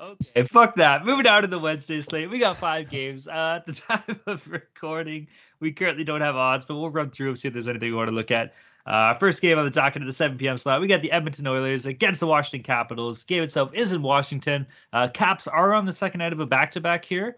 okay, 0.00 0.44
fuck 0.48 0.76
that. 0.76 1.04
Moving 1.04 1.26
on 1.26 1.42
to 1.42 1.48
the 1.48 1.58
Wednesday 1.58 2.00
slate. 2.02 2.30
We 2.30 2.38
got 2.38 2.58
five 2.58 2.90
games. 2.90 3.26
Uh, 3.26 3.54
at 3.56 3.66
the 3.66 3.72
time 3.72 4.20
of 4.26 4.46
recording, 4.46 5.28
we 5.60 5.72
currently 5.72 6.04
don't 6.04 6.20
have 6.20 6.36
odds, 6.36 6.64
but 6.64 6.76
we'll 6.76 6.90
run 6.90 7.10
through 7.10 7.30
and 7.30 7.38
see 7.38 7.48
if 7.48 7.54
there's 7.54 7.68
anything 7.68 7.90
we 7.90 7.96
want 7.96 8.08
to 8.08 8.14
look 8.14 8.30
at. 8.30 8.54
Uh, 8.86 9.14
first 9.14 9.40
game 9.40 9.58
on 9.58 9.64
the 9.64 9.70
docket 9.70 10.02
at 10.02 10.06
the 10.06 10.12
7 10.12 10.36
p.m. 10.36 10.58
slot. 10.58 10.80
We 10.80 10.86
got 10.86 11.00
the 11.00 11.12
Edmonton 11.12 11.46
Oilers 11.46 11.86
against 11.86 12.20
the 12.20 12.26
Washington 12.26 12.64
Capitals. 12.64 13.24
Game 13.24 13.42
itself 13.42 13.72
is 13.72 13.92
in 13.92 14.02
Washington. 14.02 14.66
Uh, 14.92 15.08
Caps 15.08 15.46
are 15.46 15.72
on 15.72 15.86
the 15.86 15.92
second 15.92 16.18
night 16.18 16.34
of 16.34 16.40
a 16.40 16.46
back-to-back 16.46 17.04
here. 17.04 17.36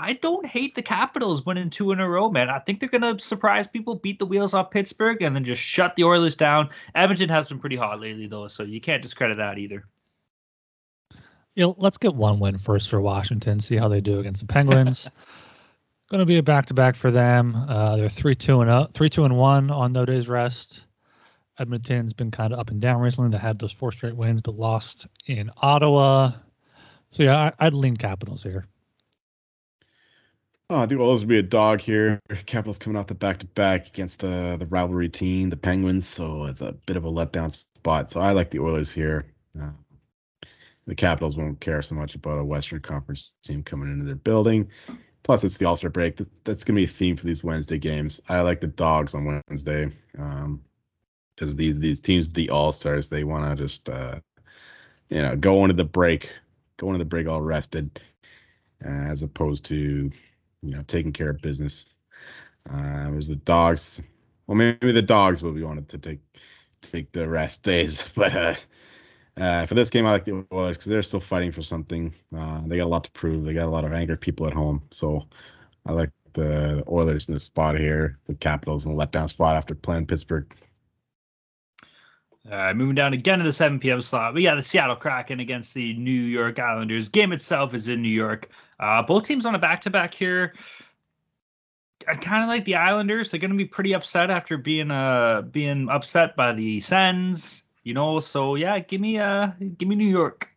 I 0.00 0.14
don't 0.14 0.46
hate 0.46 0.74
the 0.74 0.82
Capitals 0.82 1.44
winning 1.44 1.68
two 1.68 1.92
in 1.92 2.00
a 2.00 2.08
row, 2.08 2.30
man. 2.30 2.48
I 2.48 2.58
think 2.58 2.80
they're 2.80 2.88
going 2.88 3.02
to 3.02 3.22
surprise 3.22 3.66
people, 3.66 3.96
beat 3.96 4.18
the 4.18 4.24
wheels 4.24 4.54
off 4.54 4.70
Pittsburgh, 4.70 5.20
and 5.20 5.36
then 5.36 5.44
just 5.44 5.60
shut 5.60 5.94
the 5.94 6.04
Oilers 6.04 6.34
down. 6.34 6.70
Edmonton 6.94 7.28
has 7.28 7.50
been 7.50 7.58
pretty 7.58 7.76
hot 7.76 8.00
lately, 8.00 8.26
though, 8.26 8.48
so 8.48 8.62
you 8.62 8.80
can't 8.80 9.02
discredit 9.02 9.36
that 9.36 9.58
either. 9.58 9.84
You 11.54 11.66
know, 11.66 11.74
let's 11.76 11.98
get 11.98 12.14
one 12.14 12.40
win 12.40 12.56
first 12.56 12.88
for 12.88 13.00
Washington. 13.02 13.60
See 13.60 13.76
how 13.76 13.88
they 13.88 14.00
do 14.00 14.20
against 14.20 14.40
the 14.40 14.46
Penguins. 14.46 15.06
Going 16.08 16.20
to 16.20 16.26
be 16.26 16.38
a 16.38 16.42
back 16.42 16.66
to 16.66 16.74
back 16.74 16.96
for 16.96 17.10
them. 17.10 17.54
Uh, 17.54 17.96
they're 17.96 18.08
three 18.08 18.34
two 18.34 18.62
and 18.62 18.70
up, 18.70 18.94
three 18.94 19.10
two 19.10 19.24
and 19.24 19.36
one 19.36 19.70
on 19.70 19.92
no 19.92 20.06
days 20.06 20.28
rest. 20.28 20.84
Edmonton's 21.58 22.14
been 22.14 22.30
kind 22.30 22.52
of 22.54 22.58
up 22.58 22.70
and 22.70 22.80
down 22.80 23.00
recently. 23.00 23.30
They 23.30 23.38
had 23.38 23.58
those 23.58 23.70
four 23.70 23.92
straight 23.92 24.16
wins, 24.16 24.40
but 24.40 24.54
lost 24.54 25.06
in 25.26 25.50
Ottawa. 25.58 26.32
So 27.10 27.22
yeah, 27.24 27.36
I, 27.36 27.66
I'd 27.66 27.74
lean 27.74 27.96
Capitals 27.96 28.42
here. 28.42 28.66
Oh, 30.70 30.78
I 30.78 30.86
think 30.86 31.00
Oilers 31.00 31.22
will 31.22 31.30
be 31.30 31.38
a 31.40 31.42
dog 31.42 31.80
here. 31.80 32.20
Capitals 32.46 32.78
coming 32.78 32.96
off 32.96 33.08
the 33.08 33.14
back 33.16 33.38
to 33.40 33.46
back 33.46 33.88
against 33.88 34.22
uh, 34.22 34.56
the 34.56 34.66
rivalry 34.66 35.08
team, 35.08 35.50
the 35.50 35.56
Penguins. 35.56 36.06
So 36.06 36.44
it's 36.44 36.60
a 36.60 36.70
bit 36.86 36.96
of 36.96 37.04
a 37.04 37.10
letdown 37.10 37.50
spot. 37.50 38.08
So 38.08 38.20
I 38.20 38.30
like 38.30 38.52
the 38.52 38.60
Oilers 38.60 38.92
here. 38.92 39.26
Uh, 39.60 39.70
the 40.86 40.94
Capitals 40.94 41.36
won't 41.36 41.58
care 41.58 41.82
so 41.82 41.96
much 41.96 42.14
about 42.14 42.38
a 42.38 42.44
Western 42.44 42.78
Conference 42.78 43.32
team 43.44 43.64
coming 43.64 43.90
into 43.90 44.04
their 44.04 44.14
building. 44.14 44.68
Plus, 45.24 45.42
it's 45.42 45.56
the 45.56 45.64
All 45.64 45.74
Star 45.74 45.90
break. 45.90 46.18
That's, 46.18 46.30
that's 46.44 46.62
going 46.62 46.76
to 46.76 46.80
be 46.80 46.84
a 46.84 46.86
theme 46.86 47.16
for 47.16 47.26
these 47.26 47.42
Wednesday 47.42 47.78
games. 47.78 48.20
I 48.28 48.42
like 48.42 48.60
the 48.60 48.68
dogs 48.68 49.12
on 49.12 49.24
Wednesday 49.24 49.90
because 50.12 51.56
these 51.56 51.80
these 51.80 52.00
teams, 52.00 52.28
the 52.28 52.48
All 52.50 52.70
Stars, 52.70 53.08
they 53.08 53.24
want 53.24 53.44
to 53.44 53.60
just 53.60 53.88
uh, 53.90 54.20
you 55.08 55.20
know 55.20 55.34
go 55.34 55.64
into 55.64 55.74
the 55.74 55.84
break, 55.84 56.30
go 56.76 56.86
into 56.86 56.98
the 56.98 57.04
break 57.04 57.26
all 57.26 57.42
rested, 57.42 58.00
uh, 58.84 58.88
as 58.88 59.24
opposed 59.24 59.64
to 59.64 60.12
you 60.62 60.70
know, 60.70 60.82
taking 60.86 61.12
care 61.12 61.30
of 61.30 61.40
business. 61.40 61.94
Uh, 62.70 63.08
it 63.08 63.14
was 63.14 63.28
the 63.28 63.36
dogs. 63.36 64.00
Well, 64.46 64.56
maybe 64.56 64.92
the 64.92 65.02
dogs 65.02 65.42
will 65.42 65.52
be 65.52 65.62
wanted 65.62 65.88
to 65.90 65.98
take 65.98 66.20
take 66.82 67.12
the 67.12 67.28
rest 67.28 67.62
days, 67.62 68.10
but 68.16 68.34
uh, 68.34 68.54
uh, 69.36 69.66
for 69.66 69.74
this 69.74 69.90
game, 69.90 70.06
I 70.06 70.12
like 70.12 70.24
the 70.24 70.44
Oilers 70.52 70.76
because 70.76 70.90
they're 70.90 71.02
still 71.02 71.20
fighting 71.20 71.52
for 71.52 71.62
something. 71.62 72.14
Uh, 72.36 72.62
they 72.66 72.76
got 72.76 72.84
a 72.84 72.88
lot 72.88 73.04
to 73.04 73.10
prove. 73.12 73.44
They 73.44 73.54
got 73.54 73.66
a 73.66 73.70
lot 73.70 73.84
of 73.84 73.92
angry 73.92 74.18
people 74.18 74.46
at 74.46 74.52
home, 74.52 74.82
so 74.90 75.26
I 75.86 75.92
like 75.92 76.10
the 76.32 76.84
Oilers 76.88 77.28
in 77.28 77.34
this 77.34 77.44
spot 77.44 77.78
here. 77.78 78.18
The 78.26 78.34
Capitals 78.34 78.84
in 78.84 78.92
a 78.92 78.94
letdown 78.94 79.28
spot 79.28 79.56
after 79.56 79.74
playing 79.74 80.06
Pittsburgh. 80.06 80.54
Right, 82.48 82.74
moving 82.74 82.94
down 82.94 83.12
again 83.12 83.38
to 83.38 83.44
the 83.44 83.52
7 83.52 83.80
p.m. 83.80 84.00
slot. 84.00 84.32
We 84.32 84.44
got 84.44 84.54
the 84.54 84.62
Seattle 84.62 84.96
Kraken 84.96 85.40
against 85.40 85.74
the 85.74 85.92
New 85.92 86.10
York 86.10 86.58
Islanders. 86.58 87.10
Game 87.10 87.32
itself 87.32 87.74
is 87.74 87.88
in 87.88 88.00
New 88.00 88.08
York. 88.08 88.48
Uh, 88.78 89.02
both 89.02 89.24
teams 89.24 89.44
on 89.44 89.54
a 89.54 89.58
back-to-back 89.58 90.14
here. 90.14 90.54
I 92.08 92.14
kind 92.14 92.42
of 92.42 92.48
like 92.48 92.64
the 92.64 92.76
Islanders. 92.76 93.30
They're 93.30 93.40
going 93.40 93.50
to 93.50 93.56
be 93.56 93.66
pretty 93.66 93.94
upset 93.94 94.30
after 94.30 94.56
being 94.56 94.90
uh 94.90 95.42
being 95.42 95.88
upset 95.90 96.34
by 96.34 96.52
the 96.52 96.80
Sens. 96.80 97.62
You 97.82 97.94
know, 97.94 98.20
so 98.20 98.54
yeah, 98.54 98.78
give 98.78 99.00
me 99.00 99.18
uh 99.18 99.48
give 99.76 99.88
me 99.88 99.96
New 99.96 100.08
York. 100.08 100.48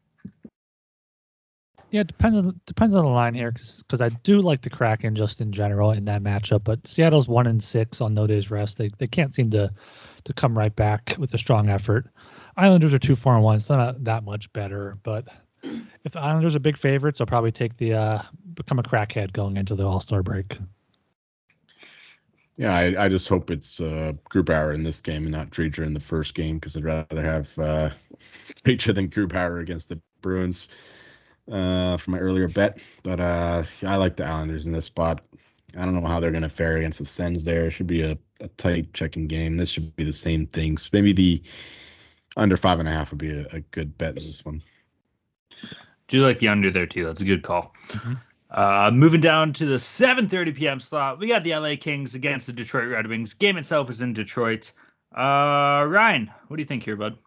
Yeah, 1.92 2.02
it 2.02 2.08
depends 2.08 2.38
on 2.38 2.60
depends 2.66 2.96
on 2.96 3.04
the 3.04 3.12
line 3.12 3.34
here 3.34 3.52
because 3.52 4.02
I 4.02 4.10
do 4.10 4.40
like 4.40 4.62
the 4.62 4.70
Kraken 4.70 5.16
just 5.16 5.42
in 5.42 5.52
general 5.52 5.92
in 5.92 6.06
that 6.06 6.24
matchup. 6.24 6.64
But 6.64 6.88
Seattle's 6.88 7.28
one 7.28 7.46
and 7.46 7.62
six 7.62 8.02
on 8.02 8.14
no 8.14 8.26
days 8.26 8.50
rest. 8.50 8.78
They 8.78 8.90
they 8.98 9.08
can't 9.08 9.34
seem 9.34 9.52
to 9.52 9.70
to 10.26 10.34
come 10.34 10.58
right 10.58 10.76
back 10.76 11.16
with 11.18 11.34
a 11.34 11.38
strong 11.38 11.70
effort. 11.70 12.08
Islanders 12.56 12.94
are 12.94 13.00
two 13.00 13.16
four 13.16 13.36
and 13.36 13.44
one, 13.44 13.60
so 13.60 13.76
not 13.76 14.04
that 14.04 14.24
much 14.24 14.52
better. 14.54 14.98
But 15.04 15.28
if 16.04 16.14
the 16.14 16.20
Islanders 16.20 16.56
are 16.56 16.60
big 16.60 16.78
favorites, 16.78 17.22
I'll 17.22 17.28
probably 17.28 17.52
take 17.52 17.78
the 17.78 17.94
uh 17.94 18.22
become 18.54 18.80
a 18.80 18.84
crackhead 18.84 19.34
going 19.34 19.58
into 19.58 19.76
the 19.76 19.86
All 19.86 20.00
Star 20.00 20.24
break. 20.24 20.58
Yeah, 22.56 22.76
I, 22.76 23.06
I 23.06 23.10
just 23.10 23.28
hope 23.28 23.50
it's 23.50 23.82
uh, 23.82 24.14
Grubauer 24.30 24.76
in 24.76 24.84
this 24.84 25.02
game 25.02 25.24
and 25.24 25.32
not 25.32 25.50
Driedger 25.50 25.84
in 25.84 25.96
the 25.96 26.00
first 26.00 26.36
game 26.36 26.58
because 26.58 26.78
I'd 26.78 26.84
rather 26.84 27.24
have 27.24 27.50
uh, 27.58 27.90
Driedger 28.64 28.94
than 28.94 29.10
Grubauer 29.10 29.60
against 29.60 29.90
the 29.90 30.00
Bruins 30.22 30.68
uh, 31.52 31.98
for 31.98 32.12
my 32.12 32.20
earlier 32.20 32.48
bet. 32.48 32.80
But 33.02 33.20
uh, 33.20 33.64
I 33.82 33.96
like 33.96 34.18
the 34.18 34.26
Islanders 34.26 34.68
in 34.68 34.72
this 34.72 34.86
spot. 34.86 35.22
I 35.78 35.86
don't 35.86 36.00
know 36.00 36.08
how 36.08 36.20
they're 36.20 36.32
going 36.32 36.44
to 36.44 36.50
fare 36.50 36.78
against 36.78 37.00
the 37.00 37.06
Sens 37.06 37.44
there. 37.44 37.66
It 37.66 37.72
should 37.72 37.88
be 37.88 38.02
a, 38.02 38.18
a 38.40 38.48
tight 38.50 38.94
checking 38.94 39.28
game. 39.28 39.58
This 39.58 39.70
should 39.70 39.96
be 39.96 40.04
the 40.04 40.14
same 40.14 40.46
things. 40.46 40.90
Maybe 40.94 41.14
the 41.14 41.42
under 42.38 42.58
five 42.58 42.80
and 42.80 42.88
a 42.88 42.92
half 42.92 43.12
would 43.12 43.20
be 43.20 43.32
a, 43.32 43.48
a 43.52 43.60
good 43.60 43.98
bet 43.98 44.10
in 44.10 44.16
this 44.16 44.44
one. 44.46 44.62
Do 46.08 46.18
you 46.18 46.26
like 46.26 46.40
the 46.40 46.50
under 46.50 46.70
there 46.72 46.86
too. 46.86 47.06
That's 47.06 47.22
a 47.22 47.26
good 47.26 47.44
call. 47.44 47.74
Mhm. 47.90 48.20
Uh, 48.52 48.92
moving 48.94 49.22
down 49.22 49.52
to 49.54 49.66
the 49.66 49.78
7:30 49.78 50.56
p.m. 50.56 50.80
slot, 50.80 51.18
we 51.18 51.28
got 51.28 51.44
the 51.44 51.56
LA 51.56 51.76
Kings 51.76 52.14
against 52.14 52.46
the 52.46 52.54
Detroit 52.54 52.88
Red 52.88 53.08
Wings. 53.08 53.34
Game 53.34 53.58
itself 53.58 53.90
is 53.90 54.02
in 54.02 54.14
Detroit. 54.14 54.72
Uh, 55.16 55.86
Ryan, 55.88 56.30
what 56.48 56.58
do 56.58 56.62
you 56.62 56.68
think 56.68 56.84
here, 56.84 56.96
bud? 56.96 57.18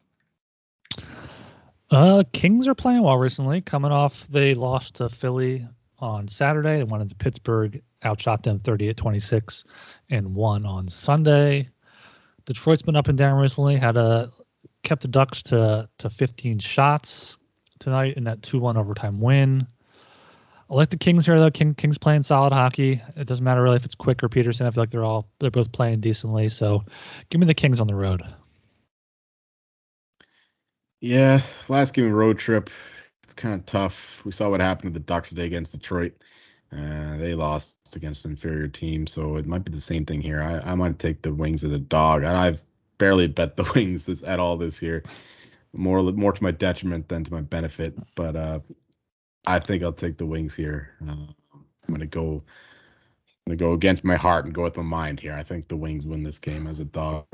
Uh, 1.91 2.23
Kings 2.33 2.69
are 2.69 2.75
playing 2.75 3.03
well 3.03 3.19
recently. 3.19 3.61
Coming 3.61 3.93
off, 3.93 4.27
they 4.29 4.55
lost 4.55 4.97
to 4.97 5.09
Philly 5.09 5.67
on 5.99 6.29
Saturday. 6.29 6.79
They 6.79 6.85
went 6.85 7.03
into 7.03 7.15
Pittsburgh, 7.15 7.83
outshot 8.07 8.43
them 8.43 8.61
38 8.61 8.97
26 8.97 9.65
and 10.11 10.35
won 10.35 10.65
on 10.65 10.89
Sunday. 10.89 11.69
Detroit's 12.45 12.83
been 12.83 12.97
up 12.97 13.09
and 13.09 13.19
down 13.19 13.39
recently. 13.39 13.77
Had 13.77 13.97
a 13.97 14.31
kept 14.83 15.03
the 15.03 15.09
Ducks 15.09 15.43
to 15.45 15.89
to 15.99 16.11
15 16.11 16.59
shots 16.61 17.39
tonight 17.79 18.17
in 18.17 18.25
that 18.25 18.41
2-1 18.41 18.77
overtime 18.77 19.21
win. 19.21 19.67
I 20.69 20.75
like 20.75 20.91
the 20.91 20.97
Kings 20.97 21.27
here 21.27 21.39
though. 21.39 21.51
King, 21.51 21.75
Kings 21.75 21.99
playing 21.99 22.23
solid 22.23 22.53
hockey. 22.53 23.01
It 23.17 23.27
doesn't 23.27 23.45
matter 23.45 23.63
really 23.63 23.77
if 23.77 23.85
it's 23.85 23.95
Quick 23.95 24.23
or 24.23 24.29
Petersen. 24.29 24.67
I 24.67 24.71
feel 24.71 24.83
like 24.83 24.91
they're 24.91 25.05
all 25.05 25.29
they're 25.39 25.51
both 25.51 25.71
playing 25.71 26.01
decently. 26.01 26.49
So, 26.49 26.85
give 27.31 27.41
me 27.41 27.47
the 27.47 27.55
Kings 27.55 27.79
on 27.79 27.87
the 27.87 27.95
road. 27.95 28.23
Yeah, 31.01 31.43
last 31.69 31.95
game 31.95 32.11
road 32.11 32.39
trip, 32.39 32.71
it's 33.23 33.35
kind 33.35 33.55
of 33.55 33.67
tough. 33.67 34.25
We 34.25 34.33
saw 34.33 34.51
what 34.51 34.61
happened 34.61 34.95
to 34.95 34.99
the 34.99 35.05
Ducks 35.05 35.29
today 35.29 35.47
against 35.47 35.73
Detroit. 35.73 36.15
Uh, 36.77 37.17
they 37.17 37.35
lost 37.35 37.77
against 37.95 38.25
an 38.25 38.33
inferior 38.33 38.69
team, 38.69 39.07
so 39.07 39.37
it 39.37 39.47
might 39.47 39.65
be 39.65 39.73
the 39.73 39.81
same 39.81 40.05
thing 40.05 40.21
here. 40.21 40.43
I, 40.43 40.73
I 40.73 40.75
might 40.75 40.99
take 40.99 41.23
the 41.23 41.33
Wings 41.33 41.65
as 41.65 41.73
a 41.73 41.79
dog. 41.79 42.23
And 42.23 42.37
I've 42.37 42.63
barely 42.99 43.29
bet 43.29 43.57
the 43.57 43.71
Wings 43.75 44.07
this, 44.07 44.23
at 44.23 44.41
all 44.41 44.57
this 44.57 44.83
year, 44.83 45.03
more 45.73 46.03
more 46.03 46.33
to 46.33 46.43
my 46.43 46.51
detriment 46.51 47.09
than 47.09 47.25
to 47.25 47.33
my 47.33 47.41
benefit. 47.41 47.97
But 48.15 48.37
uh, 48.37 48.61
I 49.47 49.59
think 49.61 49.83
I'll 49.83 49.93
take 49.93 50.19
the 50.19 50.27
Wings 50.27 50.55
here. 50.55 50.91
Uh, 51.03 51.13
I'm 51.13 51.95
gonna 51.95 52.07
go. 52.07 52.43
I'm 53.47 53.53
gonna 53.53 53.57
go 53.57 53.73
against 53.73 54.05
my 54.05 54.17
heart 54.17 54.45
and 54.45 54.55
go 54.55 54.63
with 54.65 54.77
my 54.77 54.83
mind 54.83 55.21
here. 55.21 55.33
I 55.33 55.45
think 55.45 55.69
the 55.69 55.77
Wings 55.77 56.07
win 56.07 56.25
this 56.25 56.39
game 56.39 56.67
as 56.67 56.81
a 56.81 56.85
dog. 56.85 57.25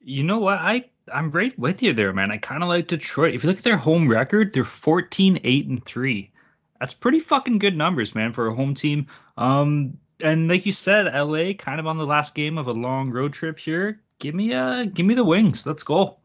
You 0.00 0.22
know 0.22 0.38
what? 0.38 0.58
I 0.58 0.84
I'm 1.12 1.30
right 1.30 1.58
with 1.58 1.82
you 1.82 1.94
there, 1.94 2.12
man. 2.12 2.30
I 2.30 2.36
kind 2.36 2.62
of 2.62 2.68
like 2.68 2.86
Detroit. 2.86 3.34
If 3.34 3.42
you 3.42 3.48
look 3.48 3.58
at 3.58 3.64
their 3.64 3.76
home 3.76 4.08
record, 4.08 4.52
they're 4.52 4.64
14 4.64 5.40
8 5.42 5.66
and 5.66 5.84
3. 5.84 6.30
That's 6.84 6.92
pretty 6.92 7.20
fucking 7.20 7.60
good 7.60 7.74
numbers, 7.74 8.14
man, 8.14 8.34
for 8.34 8.46
a 8.46 8.54
home 8.54 8.74
team. 8.74 9.06
Um 9.38 9.96
and 10.20 10.48
like 10.48 10.66
you 10.66 10.72
said, 10.72 11.06
LA 11.06 11.54
kind 11.54 11.80
of 11.80 11.86
on 11.86 11.96
the 11.96 12.04
last 12.04 12.34
game 12.34 12.58
of 12.58 12.66
a 12.66 12.72
long 12.72 13.10
road 13.10 13.32
trip 13.32 13.58
here. 13.58 14.02
Give 14.18 14.34
me 14.34 14.52
uh 14.52 14.84
give 14.84 15.06
me 15.06 15.14
the 15.14 15.24
wings. 15.24 15.64
Let's 15.64 15.82
go. 15.82 16.18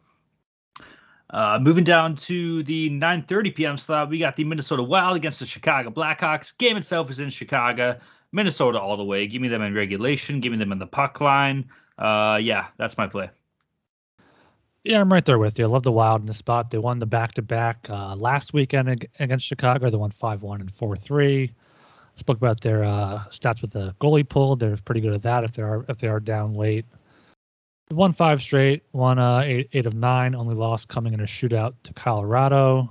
Uh, 1.30 1.60
moving 1.62 1.86
down 1.86 2.16
to 2.16 2.62
the 2.64 2.90
9:30 2.90 3.56
p.m. 3.56 3.78
slot, 3.78 4.10
we 4.10 4.20
got 4.20 4.36
the 4.36 4.44
Minnesota 4.44 4.84
Wild 4.84 5.16
against 5.16 5.40
the 5.40 5.46
Chicago 5.46 5.92
Blackhawks. 5.92 6.58
Game 6.58 6.76
itself 6.76 7.10
is 7.10 7.22
in 7.22 7.30
Chicago, 7.30 7.98
Minnesota 8.34 8.82
all 8.82 8.98
the 8.98 9.06
way. 9.06 9.28
Give 9.28 9.42
me 9.42 9.48
them 9.48 9.62
in 9.62 9.74
regulation. 9.74 10.42
Give 10.42 10.52
me 10.52 10.58
them 10.58 10.74
in 10.74 10.80
the 10.80 10.88
puck 10.88 11.22
line. 11.22 11.70
Uh, 11.98 12.38
yeah, 12.42 12.68
that's 12.76 12.98
my 12.98 13.08
play. 13.08 13.30
Yeah, 14.84 15.02
I'm 15.02 15.12
right 15.12 15.26
there 15.26 15.40
with 15.40 15.60
you. 15.60 15.66
I 15.66 15.68
love 15.68 15.84
the 15.84 15.92
Wild 15.92 16.22
in 16.22 16.26
the 16.26 16.34
spot. 16.34 16.72
They 16.72 16.78
won 16.78 17.00
the 17.00 17.06
back 17.06 17.34
to 17.34 17.42
back 17.42 17.90
last 17.90 18.54
weekend 18.54 19.08
against 19.20 19.46
Chicago. 19.46 19.90
They 19.90 19.98
won 19.98 20.12
5 20.12 20.42
1 20.42 20.62
and 20.62 20.74
4 20.74 20.96
3. 20.96 21.54
Spoke 22.16 22.38
about 22.38 22.62
their 22.62 22.84
uh, 22.84 23.24
stats 23.30 23.62
with 23.62 23.72
the 23.72 23.96
goalie 24.02 24.28
pull. 24.28 24.56
They're 24.56 24.78
pretty 24.84 25.02
good 25.02 25.14
at 25.14 25.22
that 25.24 25.44
if 25.44 25.54
they 25.54 25.64
are 25.64 25.86
if 25.88 26.00
they 26.00 26.08
are 26.08 26.20
down 26.20 26.54
late. 26.54 26.86
They 27.90 27.96
won 27.96 28.14
five 28.14 28.42
straight, 28.42 28.84
won 28.92 29.18
uh, 29.18 29.40
eight, 29.40 29.70
eight 29.74 29.86
of 29.86 29.96
nine, 29.96 30.36
only 30.36 30.54
lost 30.54 30.90
coming 30.90 31.14
in 31.14 31.22
a 31.22 31.24
shootout 31.24 31.74
to 31.84 31.94
Colorado. 31.94 32.90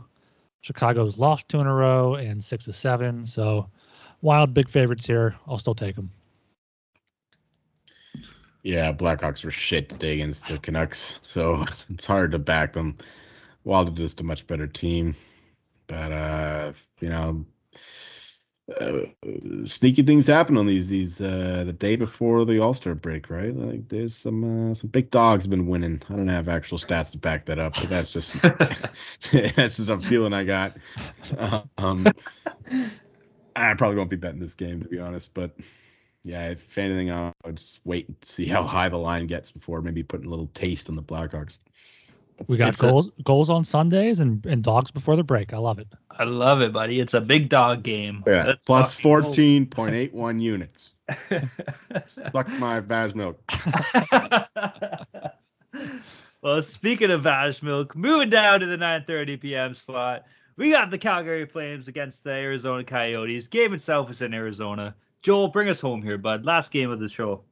Chicago's 0.63 1.19
lost 1.19 1.49
two 1.49 1.61
in 1.61 1.67
a 1.67 1.75
row 1.75 2.17
and 2.17 2.43
six 2.43 2.67
of 2.67 2.75
seven. 2.75 3.25
So, 3.25 3.69
Wild 4.23 4.53
big 4.53 4.69
favorites 4.69 5.07
here. 5.07 5.37
I'll 5.47 5.59
still 5.59 5.75
take 5.75 5.95
them. 5.95 6.11
Yeah, 8.63 8.93
Blackhawks 8.93 9.45
were 9.45 9.51
shit 9.51 9.89
today 9.89 10.15
against 10.15 10.47
the 10.49 10.59
Canucks, 10.59 11.21
so 11.23 11.65
it's 11.91 12.07
hard 12.07 12.33
to 12.33 12.39
back 12.39 12.73
them. 12.73 12.97
Wild 13.65 13.89
are 13.89 13.93
just 13.93 14.21
a 14.21 14.25
much 14.25 14.47
better 14.47 14.67
team, 14.67 15.15
but 15.87 16.13
uh, 16.13 16.73
you 17.01 17.09
know, 17.09 17.45
uh, 18.81 19.01
sneaky 19.65 20.03
things 20.03 20.27
happen 20.27 20.59
on 20.59 20.67
these 20.67 20.89
these 20.89 21.21
uh 21.21 21.63
the 21.65 21.73
day 21.73 21.97
before 21.97 22.45
the 22.45 22.59
All 22.61 22.75
Star 22.75 22.95
break, 22.95 23.31
right? 23.31 23.55
Like 23.55 23.89
there's 23.89 24.15
some 24.15 24.71
uh, 24.71 24.75
some 24.75 24.91
big 24.91 25.11
dogs 25.11 25.47
been 25.47 25.67
winning. 25.67 26.03
I 26.09 26.15
don't 26.15 26.29
have 26.29 26.49
actual 26.49 26.79
stats 26.79 27.13
to 27.13 27.19
back 27.19 27.47
that 27.47 27.59
up, 27.59 27.75
but 27.75 27.89
that's 27.89 28.13
just 28.13 28.33
that's 28.43 29.77
just 29.77 29.89
a 29.89 29.97
feeling 29.97 30.33
I 30.33 30.45
got. 30.45 30.77
Um, 31.79 32.07
I 33.57 33.75
probably 33.75 33.97
won't 33.97 34.11
be 34.11 34.17
betting 34.17 34.41
this 34.41 34.55
game 34.55 34.83
to 34.83 34.89
be 34.89 34.99
honest, 34.99 35.33
but 35.33 35.53
yeah, 36.29 36.49
if 36.51 36.77
anything, 36.77 37.11
I 37.11 37.33
would 37.47 37.57
just 37.57 37.81
wait 37.87 38.07
and 38.07 38.17
see 38.21 38.45
how 38.47 38.63
high 38.63 38.91
the 38.91 38.99
line 38.99 39.27
gets 39.27 39.51
before 39.51 39.81
maybe 39.81 40.03
putting 40.03 40.27
a 40.27 40.31
little 40.31 40.51
taste 40.53 40.91
on 40.91 40.97
the 40.97 41.03
Blackhawks. 41.03 41.59
We 42.47 42.59
got 42.59 42.69
It's 42.69 42.83
a- 42.83 42.89
goals 42.89 43.11
goals 43.25 43.49
on 43.51 43.65
Sundays 43.65 44.21
and, 44.21 44.45
and 44.45 44.63
dogs 44.63 44.91
before 44.91 45.17
the 45.17 45.25
break. 45.25 45.55
I 45.55 45.57
love 45.57 45.79
it. 45.79 45.89
I 46.11 46.25
love 46.25 46.61
it, 46.61 46.73
buddy. 46.73 47.01
It's 47.01 47.15
a 47.15 47.21
big 47.23 47.49
dog 47.49 47.83
game. 47.83 48.23
Yeah, 48.27 48.45
Let's 48.45 48.65
plus 48.65 48.95
fucking 48.95 49.11
go. 49.11 49.23
fourteen 49.23 49.67
point 49.67 49.95
eight 49.95 50.13
one 50.13 50.39
units. 50.39 50.93
Suck 52.07 52.49
my 52.59 52.81
Vaz 52.81 53.15
milk. 53.15 53.43
well, 56.43 56.63
speaking 56.63 57.11
of 57.11 57.23
Vash 57.23 57.63
Milk, 57.63 57.97
moving 57.97 58.29
down 58.29 58.61
to 58.61 58.67
the 58.67 58.77
9:30 58.77 59.41
p.m. 59.41 59.75
slot, 59.75 60.25
we 60.57 60.71
got 60.71 60.91
the 60.91 60.99
Calgary 60.99 61.47
Flames 61.47 61.89
against 61.89 62.23
the 62.25 62.33
Arizona 62.33 62.85
Coyotes. 62.85 63.49
Game 63.49 63.73
itself 63.73 64.11
is 64.11 64.21
in 64.21 64.35
Arizona. 64.35 64.95
Joel, 65.23 65.49
bring 65.49 65.69
us 65.69 65.81
home 65.81 66.03
here, 66.03 66.19
bud. 66.19 66.47
Last 66.47 66.73
game 66.73 66.91
of 66.91 67.01
the 67.01 67.09
show. 67.09 67.43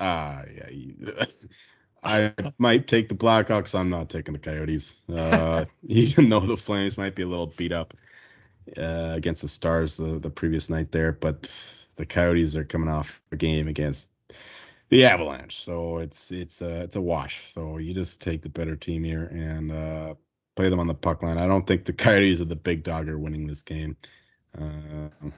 Ah, 0.00 0.42
yeah. 0.54 0.70
You, 0.70 0.94
I 2.02 2.32
might 2.58 2.86
take 2.86 3.08
the 3.08 3.14
Blackhawks. 3.14 3.78
I'm 3.78 3.90
not 3.90 4.08
taking 4.08 4.32
the 4.32 4.38
Coyotes. 4.38 5.02
Uh, 5.12 5.64
even 5.82 6.28
though 6.28 6.40
the 6.40 6.56
Flames 6.56 6.96
might 6.96 7.14
be 7.14 7.22
a 7.22 7.26
little 7.26 7.48
beat 7.56 7.72
up 7.72 7.94
uh, 8.76 9.12
against 9.14 9.42
the 9.42 9.48
Stars 9.48 9.96
the, 9.96 10.18
the 10.18 10.30
previous 10.30 10.70
night 10.70 10.92
there, 10.92 11.12
but 11.12 11.52
the 11.96 12.06
Coyotes 12.06 12.56
are 12.56 12.64
coming 12.64 12.88
off 12.88 13.20
a 13.32 13.36
game 13.36 13.68
against 13.68 14.08
the 14.88 15.04
Avalanche, 15.04 15.64
so 15.64 15.98
it's 15.98 16.30
it's 16.30 16.62
a 16.62 16.82
it's 16.82 16.94
a 16.94 17.00
wash. 17.00 17.50
So 17.50 17.78
you 17.78 17.92
just 17.92 18.20
take 18.20 18.42
the 18.42 18.48
better 18.48 18.76
team 18.76 19.02
here 19.02 19.24
and 19.24 19.72
uh, 19.72 20.14
play 20.54 20.68
them 20.68 20.78
on 20.78 20.86
the 20.86 20.94
puck 20.94 21.22
line. 21.22 21.38
I 21.38 21.46
don't 21.46 21.66
think 21.66 21.84
the 21.84 21.92
Coyotes 21.92 22.40
are 22.40 22.44
the 22.44 22.54
big 22.54 22.84
dog 22.84 23.08
are 23.08 23.18
winning 23.18 23.46
this 23.48 23.62
game. 23.62 23.96
Uh, 24.56 25.30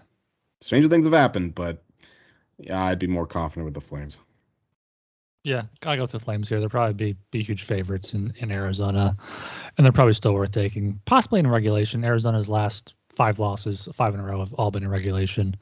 stranger 0.60 0.88
things 0.88 1.04
have 1.04 1.12
happened, 1.12 1.54
but 1.54 1.82
yeah, 2.58 2.84
I'd 2.84 2.98
be 2.98 3.06
more 3.06 3.26
confident 3.26 3.64
with 3.64 3.74
the 3.74 3.80
Flames. 3.80 4.18
Yeah, 5.44 5.62
gotta 5.80 5.96
go 5.96 6.04
with 6.04 6.12
the 6.12 6.20
Flames 6.20 6.48
here. 6.48 6.60
They'll 6.60 6.68
probably 6.68 7.12
be, 7.12 7.18
be 7.30 7.42
huge 7.42 7.62
favorites 7.62 8.14
in, 8.14 8.32
in 8.38 8.50
Arizona, 8.50 9.16
and 9.76 9.84
they're 9.84 9.92
probably 9.92 10.14
still 10.14 10.34
worth 10.34 10.50
taking, 10.50 11.00
possibly 11.04 11.40
in 11.40 11.46
regulation. 11.48 12.04
Arizona's 12.04 12.48
last 12.48 12.94
five 13.14 13.38
losses, 13.38 13.88
five 13.94 14.14
in 14.14 14.20
a 14.20 14.24
row, 14.24 14.40
have 14.40 14.52
all 14.54 14.70
been 14.70 14.82
in 14.82 14.90
regulation, 14.90 15.56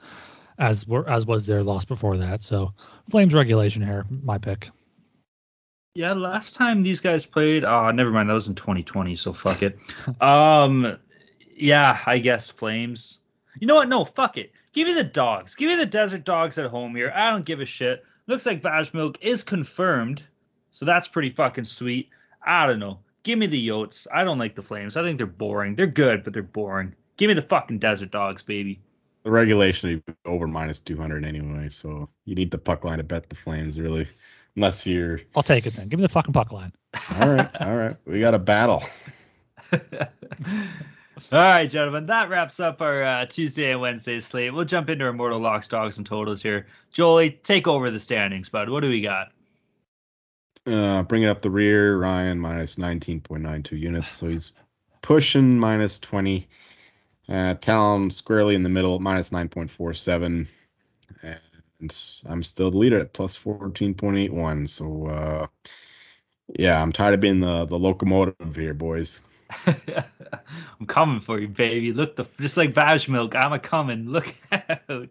as 0.59 0.87
were 0.87 1.09
as 1.09 1.27
was 1.27 1.47
their 1.47 1.63
loss 1.63 1.85
before 1.85 2.17
that. 2.17 2.41
So 2.41 2.73
Flames 3.11 3.35
regulation 3.35 3.83
here, 3.83 4.05
my 4.23 4.39
pick. 4.39 4.71
Yeah, 5.95 6.13
last 6.13 6.57
time 6.57 6.83
these 6.83 7.01
guys 7.01 7.25
played, 7.25 7.65
oh, 7.65 7.91
never 7.91 8.11
mind. 8.11 8.29
That 8.29 8.35
was 8.35 8.49
in 8.49 8.55
2020, 8.55 9.17
so 9.17 9.33
fuck 9.33 9.63
it. 9.63 9.79
um, 10.21 10.99
yeah, 11.55 12.01
I 12.05 12.19
guess 12.19 12.51
Flames. 12.51 13.21
You 13.61 13.67
know 13.67 13.77
what? 13.77 13.89
No, 13.89 14.05
fuck 14.05 14.37
it. 14.37 14.53
Give 14.73 14.87
me 14.87 14.95
the 14.95 15.05
dogs. 15.05 15.55
Give 15.55 15.69
me 15.69 15.77
the 15.77 15.87
Desert 15.87 16.25
Dogs 16.25 16.59
at 16.59 16.71
home 16.71 16.95
here. 16.95 17.13
I 17.15 17.31
don't 17.31 17.45
give 17.45 17.61
a 17.61 17.65
shit. 17.65 18.05
Looks 18.27 18.45
like 18.45 18.63
Vash 18.63 18.93
Milk 18.93 19.19
is 19.23 19.43
confirmed, 19.43 20.23
so 20.71 20.85
that's 20.85 21.09
pretty 21.09 21.31
fucking 21.31 21.65
sweet. 21.65 22.11
I 22.45 22.67
don't 22.67 22.81
know. 22.81 22.99
Give 23.23 23.39
me 23.39 23.47
the 23.47 23.69
Yotes. 23.69 24.07
I 24.13 24.25
don't 24.25 24.39
like 24.39 24.55
the 24.55 24.63
Flames. 24.63 24.97
I 24.97 25.03
think 25.03 25.19
they're 25.19 25.27
boring. 25.27 25.77
They're 25.77 25.87
good, 25.87 26.25
but 26.25 26.33
they're 26.33 26.43
boring. 26.43 26.95
Give 27.17 27.29
me 27.29 27.35
the 27.35 27.43
fucking 27.43 27.79
Desert 27.79 28.11
Dogs, 28.11 28.43
baby. 28.43 28.81
The 29.23 29.31
regulation 29.31 30.03
would 30.07 30.17
over 30.25 30.47
minus 30.47 30.79
200 30.81 31.25
anyway, 31.25 31.69
so 31.71 32.09
you 32.25 32.35
need 32.35 32.51
the 32.51 32.59
puck 32.59 32.85
line 32.85 32.99
to 32.99 33.05
bet 33.05 33.29
the 33.29 33.35
Flames, 33.35 33.81
really. 33.81 34.07
Unless 34.55 34.87
you're. 34.87 35.21
I'll 35.35 35.43
take 35.43 35.67
it 35.67 35.75
then. 35.75 35.89
Give 35.89 35.99
me 35.99 36.03
the 36.03 36.13
fucking 36.13 36.33
puck 36.33 36.53
line. 36.53 36.73
All 37.21 37.29
right, 37.29 37.61
all 37.61 37.77
right. 37.77 37.97
We 38.05 38.21
got 38.21 38.35
a 38.35 38.39
battle. 38.39 38.85
All 41.33 41.43
right, 41.43 41.69
gentlemen, 41.69 42.07
that 42.07 42.29
wraps 42.29 42.61
up 42.61 42.83
our 42.83 43.03
uh, 43.03 43.27
Tuesday 43.27 43.73
and 43.73 43.81
Wednesday 43.81 44.21
slate. 44.21 44.53
We'll 44.53 44.67
jump 44.67 44.91
into 44.91 45.07
our 45.07 45.15
Mortal 45.15 45.41
Locks, 45.41 45.67
Dogs, 45.67 45.97
and 45.97 46.07
Totals 46.07 46.43
here. 46.43 46.67
Jolie, 46.93 47.31
take 47.31 47.67
over 47.67 47.91
the 47.91 48.01
standings, 48.01 48.51
bud. 48.51 48.69
What 48.69 48.81
do 48.81 48.91
we 48.91 49.01
got? 49.01 49.29
Uh, 50.67 51.03
bringing 51.05 51.29
up 51.29 51.41
the 51.41 51.51
rear, 51.51 51.97
Ryan 51.97 52.39
minus 52.39 52.77
19.92 52.77 53.79
units, 53.79 54.13
so 54.13 54.29
he's 54.29 54.53
pushing 55.01 55.59
minus 55.59 55.99
20. 56.01 56.49
Uh, 57.29 57.55
Talon 57.55 58.11
squarely 58.11 58.55
in 58.55 58.63
the 58.63 58.69
middle, 58.69 59.01
minus 59.01 59.31
9.47. 59.31 60.47
And 61.23 61.97
I'm 62.29 62.43
still 62.43 62.71
the 62.71 62.79
leader 62.79 63.01
at 63.01 63.15
plus 63.15 63.39
14.81. 63.39 64.69
So, 64.69 65.07
uh, 65.07 65.47
yeah, 66.59 66.81
I'm 66.81 66.93
tired 66.93 67.15
of 67.15 67.21
being 67.21 67.41
the, 67.41 67.65
the 67.65 67.79
locomotive 67.79 68.55
here, 68.55 68.75
boys. 68.75 69.23
I'm 69.67 70.87
coming 70.87 71.21
for 71.21 71.39
you, 71.39 71.49
baby. 71.49 71.93
Look, 71.93 72.17
the 72.17 72.27
just 72.41 72.57
like 72.57 72.73
Vaj 72.73 73.09
milk, 73.09 73.35
I'm 73.37 73.53
a 73.53 73.59
coming. 73.59 74.09
Look 74.09 74.35
out. 74.53 74.81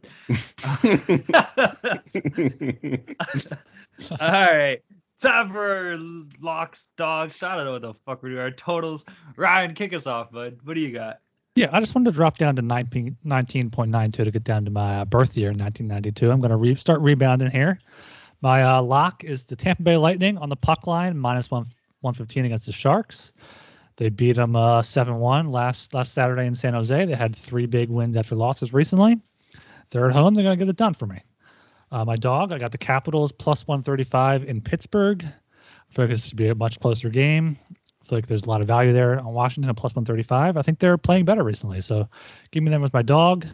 All 4.19 4.19
right. 4.19 4.81
Time 5.21 5.51
for 5.51 5.97
locks, 6.41 6.89
dogs. 6.97 7.41
I 7.41 7.55
don't 7.55 7.65
know 7.65 7.71
what 7.71 7.81
the 7.81 7.93
fuck 7.93 8.21
we're 8.21 8.29
doing. 8.29 8.41
Our 8.41 8.51
totals. 8.51 9.05
Ryan, 9.37 9.73
kick 9.73 9.93
us 9.93 10.07
off, 10.07 10.31
bud. 10.31 10.59
What 10.63 10.73
do 10.73 10.81
you 10.81 10.91
got? 10.91 11.19
Yeah, 11.55 11.69
I 11.71 11.79
just 11.79 11.95
wanted 11.95 12.11
to 12.11 12.15
drop 12.15 12.37
down 12.37 12.57
to 12.57 12.61
19, 12.61 13.15
19.92 13.25 14.11
to 14.11 14.31
get 14.31 14.43
down 14.43 14.65
to 14.65 14.71
my 14.71 14.99
uh, 14.99 15.05
birth 15.05 15.37
year, 15.37 15.51
1992. 15.51 16.29
I'm 16.29 16.41
going 16.41 16.51
to 16.51 16.57
re- 16.57 16.75
start 16.75 16.99
rebounding 16.99 17.49
here. 17.49 17.79
My 18.41 18.63
uh, 18.63 18.81
lock 18.81 19.23
is 19.23 19.45
the 19.45 19.55
Tampa 19.55 19.81
Bay 19.81 19.95
Lightning 19.95 20.37
on 20.37 20.49
the 20.49 20.57
puck 20.57 20.85
line, 20.85 21.17
minus 21.17 21.49
one, 21.49 21.63
115 22.01 22.43
against 22.43 22.65
the 22.65 22.73
Sharks. 22.73 23.31
They 23.97 24.09
beat 24.09 24.35
them 24.35 24.55
uh, 24.55 24.81
7-1 24.81 25.53
last 25.53 25.93
last 25.93 26.13
Saturday 26.13 26.45
in 26.45 26.55
San 26.55 26.73
Jose. 26.73 27.05
They 27.05 27.15
had 27.15 27.35
three 27.35 27.65
big 27.65 27.89
wins 27.89 28.17
after 28.17 28.35
losses 28.35 28.73
recently. 28.73 29.19
They're 29.89 30.09
at 30.09 30.15
home. 30.15 30.33
They're 30.33 30.43
going 30.43 30.57
to 30.57 30.65
get 30.65 30.69
it 30.69 30.75
done 30.75 30.93
for 30.93 31.05
me. 31.05 31.21
Uh, 31.91 32.03
my 32.03 32.15
dog, 32.15 32.51
I 32.51 32.57
got 32.57 32.71
the 32.71 32.77
Capitals 32.77 33.31
plus 33.31 33.65
135 33.67 34.43
in 34.43 34.59
Pittsburgh. 34.59 35.23
I 35.23 35.93
feel 35.93 36.05
like 36.05 36.09
this 36.09 36.25
should 36.27 36.37
be 36.37 36.49
a 36.49 36.55
much 36.55 36.79
closer 36.79 37.09
game. 37.09 37.57
I 37.71 38.09
feel 38.09 38.17
like 38.17 38.27
there's 38.27 38.43
a 38.43 38.49
lot 38.49 38.61
of 38.61 38.67
value 38.67 38.91
there 38.91 39.19
on 39.19 39.33
Washington 39.33 39.69
at 39.69 39.77
plus 39.77 39.95
135. 39.95 40.57
I 40.57 40.61
think 40.61 40.79
they're 40.79 40.97
playing 40.97 41.25
better 41.25 41.43
recently. 41.43 41.79
So 41.81 42.09
give 42.51 42.63
me 42.63 42.71
them 42.71 42.81
with 42.81 42.93
my 42.93 43.01
dog. 43.01 43.45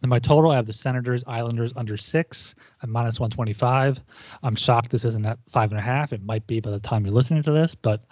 Then 0.00 0.10
my 0.10 0.20
total, 0.20 0.52
I 0.52 0.56
have 0.56 0.66
the 0.66 0.72
Senators, 0.72 1.24
Islanders 1.26 1.72
under 1.76 1.96
six 1.96 2.54
at 2.82 2.88
minus 2.88 3.18
125. 3.18 4.00
I'm 4.42 4.54
shocked 4.54 4.90
this 4.90 5.04
isn't 5.04 5.26
at 5.26 5.38
five 5.50 5.70
and 5.70 5.78
a 5.78 5.82
half. 5.82 6.12
It 6.12 6.24
might 6.24 6.46
be 6.46 6.60
by 6.60 6.70
the 6.70 6.80
time 6.80 7.04
you're 7.04 7.14
listening 7.14 7.42
to 7.42 7.52
this, 7.52 7.74
but 7.74 8.04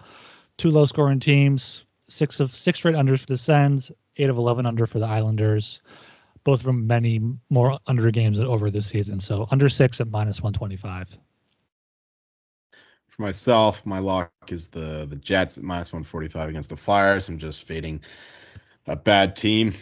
two 0.59 0.71
low 0.71 0.87
scoring 0.87 1.21
teams, 1.21 1.85
six 2.09 2.41
of 2.41 2.55
six 2.57 2.79
straight 2.79 2.95
unders 2.95 3.21
for 3.21 3.27
the 3.27 3.39
Sens, 3.39 3.91
eight 4.17 4.31
of 4.31 4.39
11 4.39 4.67
under 4.67 4.87
for 4.87 4.99
the 4.99 5.07
Islanders 5.07 5.81
both 6.47 6.63
from 6.63 6.87
many 6.87 7.21
more 7.51 7.77
under 7.89 8.09
games 8.13 8.39
than 8.39 8.47
over 8.47 8.71
this 8.71 8.87
season. 8.87 9.19
So 9.19 9.49
under 9.51 9.69
six 9.69 10.01
at 10.01 10.09
minus 10.09 10.41
125. 10.41 11.19
For 13.09 13.23
myself, 13.23 13.85
my 13.85 13.99
lock 13.99 14.31
is 14.47 14.69
the 14.69 15.07
the 15.11 15.17
Jets 15.17 15.59
at 15.59 15.65
minus 15.65 15.93
145 15.93 16.49
against 16.49 16.71
the 16.71 16.77
Flyers. 16.77 17.29
I'm 17.29 17.39
just 17.39 17.65
fading 17.65 18.01
a 18.87 18.95
bad 18.95 19.35
team. 19.35 19.73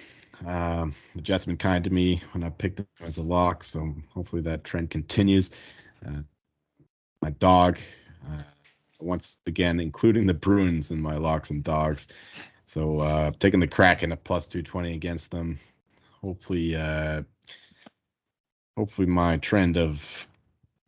Um, 0.46 0.94
the 1.14 1.20
Jets 1.20 1.44
have 1.44 1.50
been 1.50 1.58
kind 1.58 1.84
to 1.84 1.90
me 1.90 2.22
when 2.32 2.42
I 2.42 2.48
picked 2.48 2.76
them 2.76 2.86
as 3.02 3.18
a 3.18 3.22
lock, 3.22 3.62
so 3.62 3.92
hopefully 4.08 4.40
that 4.42 4.64
trend 4.64 4.88
continues. 4.88 5.50
Uh, 6.04 6.22
my 7.20 7.28
dog, 7.30 7.78
uh, 8.26 8.42
once 9.04 9.36
again, 9.46 9.80
including 9.80 10.26
the 10.26 10.34
Bruins 10.34 10.90
in 10.90 11.00
my 11.00 11.16
locks 11.16 11.50
and 11.50 11.62
dogs. 11.62 12.08
So 12.66 13.00
uh, 13.00 13.32
taking 13.38 13.60
the 13.60 13.68
Kraken 13.68 14.12
at 14.12 14.24
plus 14.24 14.46
220 14.46 14.94
against 14.94 15.30
them 15.30 15.60
hopefully 16.24 16.74
uh 16.74 17.22
hopefully 18.76 19.06
my 19.06 19.36
trend 19.36 19.76
of 19.76 20.26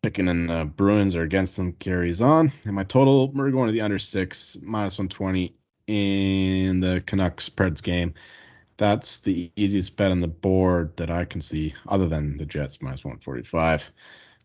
picking 0.01 0.27
in 0.27 0.47
the 0.47 0.65
Bruins 0.65 1.15
or 1.15 1.23
against 1.23 1.57
them 1.57 1.73
carries 1.73 2.21
on. 2.21 2.51
And 2.65 2.75
my 2.75 2.83
total, 2.83 3.31
we're 3.31 3.51
going 3.51 3.67
to 3.67 3.73
the 3.73 3.81
under 3.81 3.99
six, 3.99 4.57
minus 4.61 4.99
120 4.99 5.55
in 5.87 6.79
the 6.81 7.01
Canucks 7.05 7.49
Preds 7.49 7.81
game. 7.81 8.13
That's 8.75 9.19
the 9.19 9.51
easiest 9.55 9.97
bet 9.97 10.11
on 10.11 10.19
the 10.19 10.27
board 10.27 10.95
that 10.97 11.09
I 11.09 11.25
can 11.25 11.41
see, 11.41 11.73
other 11.87 12.07
than 12.07 12.37
the 12.37 12.45
Jets 12.45 12.81
minus 12.81 13.03
145. 13.03 13.91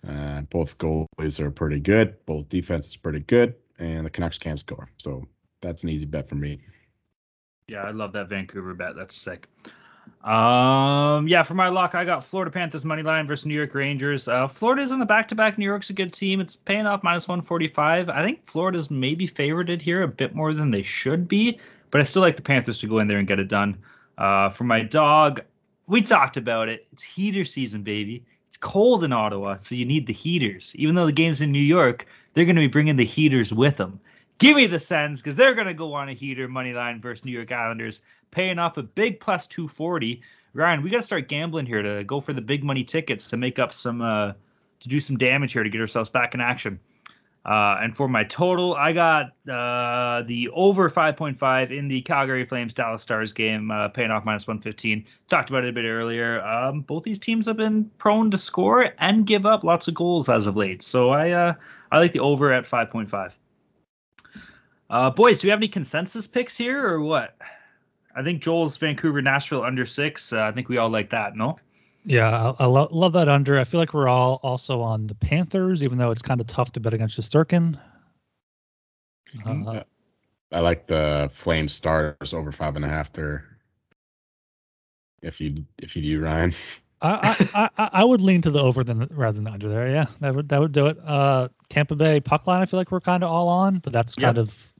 Uh, 0.07 0.43
both 0.43 0.79
goalies 0.79 1.41
are 1.41 1.51
pretty 1.51 1.79
good. 1.79 2.17
Both 2.27 2.49
defenses 2.49 2.97
pretty 2.97 3.21
good, 3.21 3.55
and 3.79 4.05
the 4.05 4.11
Canucks 4.11 4.39
can't 4.39 4.59
score. 4.59 4.89
So 4.99 5.27
that's 5.61 5.85
an 5.85 5.91
easy 5.91 6.07
bet 6.07 6.29
for 6.29 6.35
me. 6.35 6.61
Yeah, 7.69 7.83
I 7.83 7.91
love 7.91 8.13
that 8.13 8.29
Vancouver 8.29 8.75
bet. 8.75 8.97
That's 8.97 9.15
sick. 9.15 9.47
Um, 10.25 11.27
yeah, 11.27 11.43
for 11.43 11.55
my 11.55 11.69
luck, 11.69 11.95
I 11.95 12.05
got 12.05 12.25
Florida 12.25 12.51
Panthers 12.51 12.85
money 12.85 13.03
line 13.03 13.27
versus 13.27 13.47
New 13.47 13.55
York 13.55 13.75
Rangers. 13.75 14.29
Uh, 14.29 14.47
Florida's 14.47 14.93
in 14.93 14.99
the 14.99 15.07
back 15.07 15.29
to 15.29 15.35
back. 15.35 15.59
New 15.59 15.65
York's 15.65 15.91
a 15.91 15.93
good 15.93 16.13
team. 16.13 16.41
It's 16.41 16.57
paying 16.57 16.87
off 16.87 17.03
minus 17.03 17.27
145. 17.27 18.09
I 18.09 18.23
think 18.23 18.47
Florida's 18.47 18.91
maybe 18.91 19.27
favorited 19.27 19.81
here 19.81 20.03
a 20.03 20.09
bit 20.09 20.35
more 20.35 20.55
than 20.55 20.71
they 20.71 20.83
should 20.83 21.29
be, 21.29 21.59
but 21.91 22.01
I 22.01 22.05
still 22.05 22.23
like 22.23 22.37
the 22.37 22.43
Panthers 22.43 22.79
to 22.81 22.87
go 22.87 22.99
in 22.99 23.09
there 23.09 23.19
and 23.19 23.27
get 23.27 23.41
it 23.41 23.49
done. 23.49 23.79
Uh, 24.19 24.51
for 24.51 24.65
my 24.65 24.83
dog, 24.83 25.43
we 25.87 26.03
talked 26.03 26.37
about 26.37 26.69
it. 26.69 26.87
It's 26.93 27.03
heater 27.03 27.45
season, 27.45 27.83
baby. 27.83 28.25
Cold 28.63 29.05
in 29.05 29.13
Ottawa, 29.13 29.59
so 29.59 29.75
you 29.75 29.85
need 29.85 30.07
the 30.07 30.13
heaters. 30.13 30.73
Even 30.77 30.95
though 30.95 31.05
the 31.05 31.13
game's 31.13 31.43
in 31.43 31.53
New 31.53 31.59
York, 31.59 32.07
they're 32.33 32.47
going 32.47 32.57
to 32.57 32.63
be 32.63 32.69
bringing 32.69 32.97
the 32.97 33.05
heaters 33.05 33.53
with 33.53 33.77
them. 33.77 34.01
Give 34.39 34.57
me 34.57 34.67
the 34.67 34.79
Sens 34.79 35.21
because 35.21 35.37
they're 35.37 35.55
going 35.55 35.67
to 35.67 35.75
go 35.75 35.93
on 35.95 36.09
a 36.09 36.15
heater 36.15 36.49
money 36.49 36.73
line 36.73 37.01
versus 37.01 37.25
New 37.25 37.33
York 37.33 37.53
Islanders, 37.53 38.03
paying 38.31 38.59
off 38.59 38.79
a 38.79 38.83
big 38.83 39.21
plus 39.21 39.47
240. 39.49 40.23
Ryan, 40.55 40.83
we 40.83 40.91
got 40.91 40.99
to 40.99 41.03
start 41.03 41.29
gambling 41.29 41.67
here 41.67 41.83
to 41.83 42.05
go 42.05 42.21
for 42.21 42.33
the 42.33 42.41
big 42.41 42.65
money 42.65 42.85
tickets 42.85 43.27
to 43.29 43.37
make 43.37 43.59
up 43.59 43.73
some, 43.73 44.01
uh, 44.01 44.33
to 44.81 44.89
do 44.89 45.01
some 45.01 45.19
damage 45.19 45.53
here 45.53 45.65
to 45.65 45.71
get 45.71 45.81
ourselves 45.81 46.11
back 46.11 46.33
in 46.33 46.41
action. 46.41 46.79
Uh, 47.45 47.77
and 47.81 47.97
for 47.97 48.07
my 48.09 48.23
total, 48.23 48.75
I 48.75 48.93
got 48.93 49.33
uh, 49.51 50.23
the 50.23 50.49
over 50.53 50.89
5.5 50.89 51.77
in 51.77 51.89
the 51.89 52.01
Calgary 52.03 52.45
Flames 52.45 52.73
Dallas 52.73 53.03
Stars 53.03 53.33
game, 53.33 53.71
uh, 53.71 53.89
paying 53.89 54.13
off 54.13 54.25
minus 54.25 54.47
115. 54.47 55.05
Talked 55.27 55.51
about 55.51 55.65
it 55.65 55.71
a 55.71 55.73
bit 55.73 55.85
earlier. 55.85 56.41
Um, 56.43 56.83
both 56.83 57.03
these 57.03 57.19
teams 57.19 57.47
have 57.47 57.57
been 57.57 57.91
prone 57.99 58.31
to 58.31 58.39
score 58.39 58.95
and 58.99 59.27
give 59.27 59.45
up 59.45 59.65
lots 59.65 59.89
of 59.89 59.95
goals 59.95 60.29
as 60.29 60.47
of 60.47 60.57
late. 60.57 60.83
So 60.83 61.11
I 61.11 61.31
uh, 61.31 61.55
I 61.91 61.99
like 61.99 62.13
the 62.13 62.21
over 62.21 62.53
at 62.53 62.65
5.5. 62.65 63.33
Uh, 64.89 65.11
boys, 65.11 65.41
do 65.41 65.47
we 65.47 65.51
have 65.51 65.59
any 65.59 65.69
consensus 65.69 66.29
picks 66.29 66.57
here 66.57 66.87
or 66.87 67.01
what? 67.01 67.37
I 68.15 68.23
think 68.23 68.43
Joel's 68.43 68.77
Vancouver 68.77 69.23
Nashville 69.23 69.65
under 69.65 69.87
six. 69.87 70.33
Uh, 70.33 70.43
I 70.43 70.53
think 70.53 70.69
we 70.69 70.77
all 70.77 70.91
like 70.91 71.11
that, 71.11 71.35
no? 71.35 71.59
Yeah, 72.05 72.53
I, 72.59 72.65
I 72.65 72.67
lo- 72.67 72.89
love 72.91 73.13
that 73.13 73.29
under. 73.29 73.59
I 73.59 73.65
feel 73.65 73.81
like 73.81 73.95
we're 73.95 74.09
all 74.09 74.41
also 74.43 74.81
on 74.81 75.07
the 75.07 75.15
Panthers, 75.15 75.83
even 75.83 75.99
though 75.99 76.11
it's 76.11 76.23
kind 76.23 76.41
of 76.41 76.47
tough 76.47 76.73
to 76.73 76.81
bet 76.81 76.95
against 76.95 77.19
Shesterkin. 77.19 77.79
Mm-hmm. 79.37 79.69
Uh, 79.69 79.81
I 80.51 80.61
like 80.61 80.87
the 80.87 81.31
Flame 81.33 81.69
Stars 81.69 82.35
over 82.35 82.53
five 82.53 82.77
and 82.77 82.85
a 82.85 82.89
half 82.89 83.13
there. 83.13 83.45
If 85.23 85.41
you 85.41 85.55
if 85.79 85.97
you 85.97 86.03
do 86.03 86.21
Ryan. 86.21 86.53
I, 87.01 87.49
I, 87.55 87.69
I, 87.79 87.91
I 87.93 88.05
would 88.05 88.21
lean 88.21 88.43
to 88.43 88.51
the 88.51 88.61
over 88.61 88.85
than 88.85 89.09
rather 89.11 89.37
than 89.37 89.45
the 89.45 89.53
under 89.53 89.69
there. 89.69 89.89
Yeah, 89.89 90.07
that 90.21 90.35
would 90.35 90.49
that 90.49 90.61
would 90.61 90.73
do 90.73 90.87
it. 90.87 90.99
Uh, 91.05 91.49
Tampa 91.69 91.95
Bay 91.95 92.21
puck 92.21 92.47
line. 92.47 92.63
I 92.63 92.67
feel 92.67 92.79
like 92.79 92.91
we're 92.91 93.01
kind 93.01 93.23
of 93.23 93.31
all 93.31 93.49
on, 93.49 93.79
but 93.79 93.93
that's 93.93 94.15
kind 94.15 94.37
yep. 94.37 94.49
of 94.49 94.73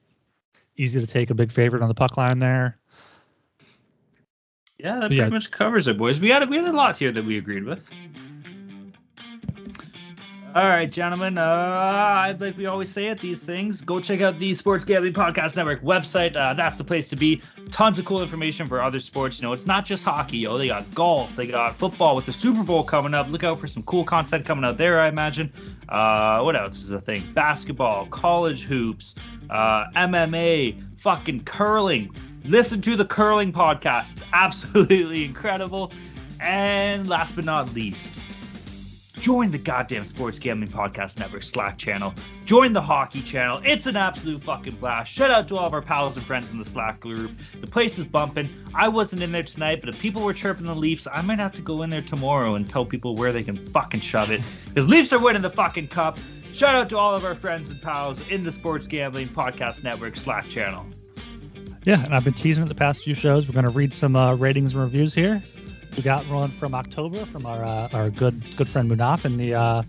easy 0.77 1.01
to 1.01 1.07
take 1.07 1.31
a 1.31 1.35
big 1.35 1.53
favorite 1.53 1.83
on 1.83 1.89
the 1.89 1.95
puck 1.95 2.17
line 2.17 2.39
there. 2.39 2.79
Yeah, 4.83 4.95
that 4.95 5.01
pretty 5.01 5.17
yeah. 5.17 5.29
much 5.29 5.53
covers 5.53 5.87
it, 5.87 5.97
boys. 5.97 6.19
We 6.19 6.31
had 6.31 6.49
we 6.51 6.57
had 6.57 6.67
a 6.67 6.73
lot 6.73 6.97
here 6.97 7.13
that 7.13 7.25
we 7.25 7.39
agreed 7.39 7.63
with. 7.63 7.89
All 10.57 10.69
right, 10.69 10.91
gentlemen. 10.91 11.39
Uh, 11.39 12.37
like 12.39 12.59
we 12.59 12.67
always 12.67 12.91
say 12.91 13.07
at 13.07 13.21
these 13.21 13.43
things, 13.43 13.81
go 13.81 14.01
check 14.01 14.21
out 14.21 14.41
the 14.41 14.53
Sports 14.53 14.85
Gambling 14.85 15.13
Podcast 15.13 15.57
Network 15.57 15.83
website. 15.83 16.37
Uh, 16.37 16.55
that's 16.55 16.79
the 16.79 16.85
place 16.85 17.09
to 17.11 17.17
be. 17.17 17.41
Tons 17.71 18.01
of 18.01 18.05
cool 18.05 18.23
information 18.23 18.67
for 18.67 18.83
other 18.83 18.99
sports. 18.99 19.41
You 19.41 19.47
know, 19.47 19.53
it's 19.53 19.67
not 19.67 19.87
just 19.87 20.03
hockey. 20.03 20.39
Yo, 20.39 20.59
they 20.59 20.67
got 20.67 20.93
golf, 20.95 21.37
they 21.37 21.47
got 21.47 21.77
football 21.77 22.17
with 22.17 22.27
the 22.27 22.33
Super 22.33 22.65
Bowl 22.65 22.83
coming 22.83 23.15
up. 23.15 23.29
Look 23.29 23.45
out 23.45 23.61
for 23.61 23.69
some 23.69 23.85
cool 23.85 24.05
content 24.05 24.45
coming 24.45 24.65
out 24.65 24.79
there. 24.79 25.01
I 25.01 25.07
imagine. 25.07 25.53
Uh, 25.89 26.41
what 26.41 26.57
else 26.57 26.83
is 26.83 26.91
a 26.91 27.01
thing? 27.01 27.23
Basketball, 27.33 28.07
college 28.07 28.65
hoops, 28.65 29.15
uh, 29.49 29.85
MMA, 29.95 30.99
fucking 30.99 31.45
curling. 31.45 32.13
Listen 32.45 32.81
to 32.83 32.97
the 32.97 33.05
curling 33.05 33.53
podcast. 33.53 34.15
It's 34.15 34.23
absolutely 34.33 35.25
incredible. 35.25 35.93
And 36.41 37.09
last 37.09 37.37
but 37.37 37.45
not 37.45 37.73
least 37.73 38.21
Join 39.23 39.53
the 39.53 39.59
goddamn 39.59 40.05
Sports 40.05 40.41
Gambling 40.41 40.73
Podcast 40.73 41.21
Network 41.21 41.45
Slack 41.45 41.79
channel. 41.79 42.13
Join 42.45 42.73
the 42.73 42.81
hockey 42.81 43.23
channel. 43.23 43.61
It's 43.65 43.87
an 43.87 43.95
absolute 43.95 44.43
fucking 44.43 44.75
blast. 44.75 45.13
Shout 45.13 45.31
out 45.31 45.47
to 45.47 45.57
all 45.57 45.65
of 45.65 45.73
our 45.73 45.81
pals 45.81 46.17
and 46.17 46.27
friends 46.27 46.51
in 46.51 46.59
the 46.59 46.65
Slack 46.65 46.99
group. 46.99 47.31
The 47.61 47.69
place 47.69 47.99
is 47.99 48.05
bumping. 48.05 48.49
I 48.75 48.89
wasn't 48.89 49.23
in 49.23 49.31
there 49.31 49.45
tonight, 49.45 49.79
but 49.81 49.91
if 49.91 50.01
people 50.01 50.23
were 50.23 50.33
chirping 50.35 50.67
the 50.67 50.75
Leafs, 50.75 51.07
I 51.07 51.23
might 51.23 51.39
have 51.39 51.53
to 51.53 51.63
go 51.63 51.83
in 51.83 51.91
there 51.91 52.03
tomorrow 52.03 52.57
and 52.57 52.69
tell 52.69 52.85
people 52.85 53.15
where 53.15 53.33
they 53.33 53.45
can 53.45 53.57
fucking 53.57 54.01
shove 54.01 54.33
it. 54.33 54.41
Because 54.67 54.89
Leafs 54.89 55.13
are 55.13 55.21
winning 55.21 55.43
the 55.43 55.51
fucking 55.51 55.87
cup. 55.87 56.19
Shout 56.53 56.75
out 56.75 56.89
to 56.89 56.99
all 56.99 57.15
of 57.15 57.25
our 57.25 57.37
friends 57.37 57.71
and 57.71 57.81
pals 57.81 58.29
in 58.29 58.43
the 58.43 58.51
Sports 58.51 58.89
Gambling 58.89 59.29
Podcast 59.29 59.85
Network 59.85 60.17
Slack 60.17 60.49
channel. 60.49 60.85
Yeah, 61.85 62.05
and 62.05 62.15
I've 62.15 62.25
been 62.25 62.35
teasing 62.35 62.63
it 62.63 62.69
the 62.69 62.75
past 62.75 63.03
few 63.03 63.15
shows. 63.15 63.49
We're 63.49 63.55
going 63.55 63.65
to 63.65 63.71
read 63.71 63.93
some 63.93 64.15
uh, 64.15 64.35
ratings 64.35 64.75
and 64.75 64.83
reviews 64.83 65.15
here 65.15 65.43
we 65.97 66.03
got 66.03 66.25
one 66.29 66.51
from 66.51 66.75
October 66.75 67.25
from 67.27 67.47
our 67.47 67.65
uh, 67.65 67.89
our 67.93 68.11
good 68.11 68.43
good 68.57 68.69
friend 68.69 68.91
Munaf 68.91 69.25
in 69.25 69.37
the, 69.37 69.55
uh, 69.55 69.83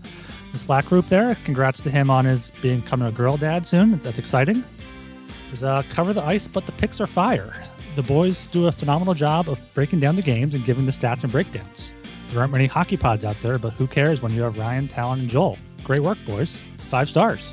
the 0.52 0.58
Slack 0.58 0.86
group 0.86 1.08
there. 1.08 1.34
Congrats 1.44 1.80
to 1.82 1.90
him 1.90 2.10
on 2.10 2.24
his 2.24 2.50
becoming 2.62 3.08
a 3.08 3.12
girl 3.12 3.36
dad 3.36 3.66
soon. 3.66 3.98
That's 4.00 4.18
exciting. 4.18 4.64
Is 5.52 5.64
uh, 5.64 5.82
cover 5.90 6.12
the 6.12 6.22
ice, 6.22 6.48
but 6.48 6.66
the 6.66 6.72
picks 6.72 7.00
are 7.00 7.06
fire. 7.06 7.54
The 7.96 8.02
boys 8.02 8.46
do 8.46 8.66
a 8.66 8.72
phenomenal 8.72 9.14
job 9.14 9.48
of 9.48 9.60
breaking 9.72 10.00
down 10.00 10.16
the 10.16 10.22
games 10.22 10.52
and 10.52 10.64
giving 10.64 10.84
the 10.86 10.92
stats 10.92 11.22
and 11.22 11.30
breakdowns. 11.30 11.92
There 12.28 12.40
aren't 12.40 12.52
many 12.52 12.66
hockey 12.66 12.96
pods 12.96 13.24
out 13.24 13.36
there, 13.40 13.58
but 13.58 13.72
who 13.74 13.86
cares 13.86 14.20
when 14.20 14.32
you 14.32 14.42
have 14.42 14.58
Ryan, 14.58 14.88
Talon, 14.88 15.20
and 15.20 15.28
Joel? 15.28 15.56
Great 15.84 16.02
work, 16.02 16.18
boys. 16.26 16.56
Five 16.78 17.08
stars. 17.08 17.52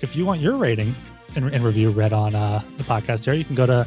If 0.00 0.16
you 0.16 0.24
want 0.24 0.40
your 0.40 0.56
rating, 0.56 0.94
and, 1.36 1.52
and 1.52 1.64
review 1.64 1.90
read 1.90 2.12
on 2.12 2.34
uh, 2.34 2.62
the 2.76 2.84
podcast 2.84 3.24
here, 3.24 3.34
you 3.34 3.44
can 3.44 3.54
go 3.54 3.66
to 3.66 3.86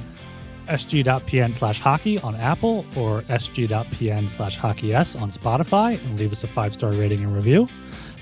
sg.pn 0.68 1.54
slash 1.54 1.80
hockey 1.80 2.20
on 2.20 2.36
Apple 2.36 2.86
or 2.96 3.22
sg.pn 3.24 4.30
slash 4.30 4.58
hockeys 4.58 5.16
on 5.16 5.32
Spotify 5.32 5.94
and 6.06 6.20
leave 6.20 6.32
us 6.32 6.44
a 6.44 6.48
five 6.48 6.74
star 6.74 6.92
rating 6.92 7.24
and 7.24 7.34
review. 7.34 7.68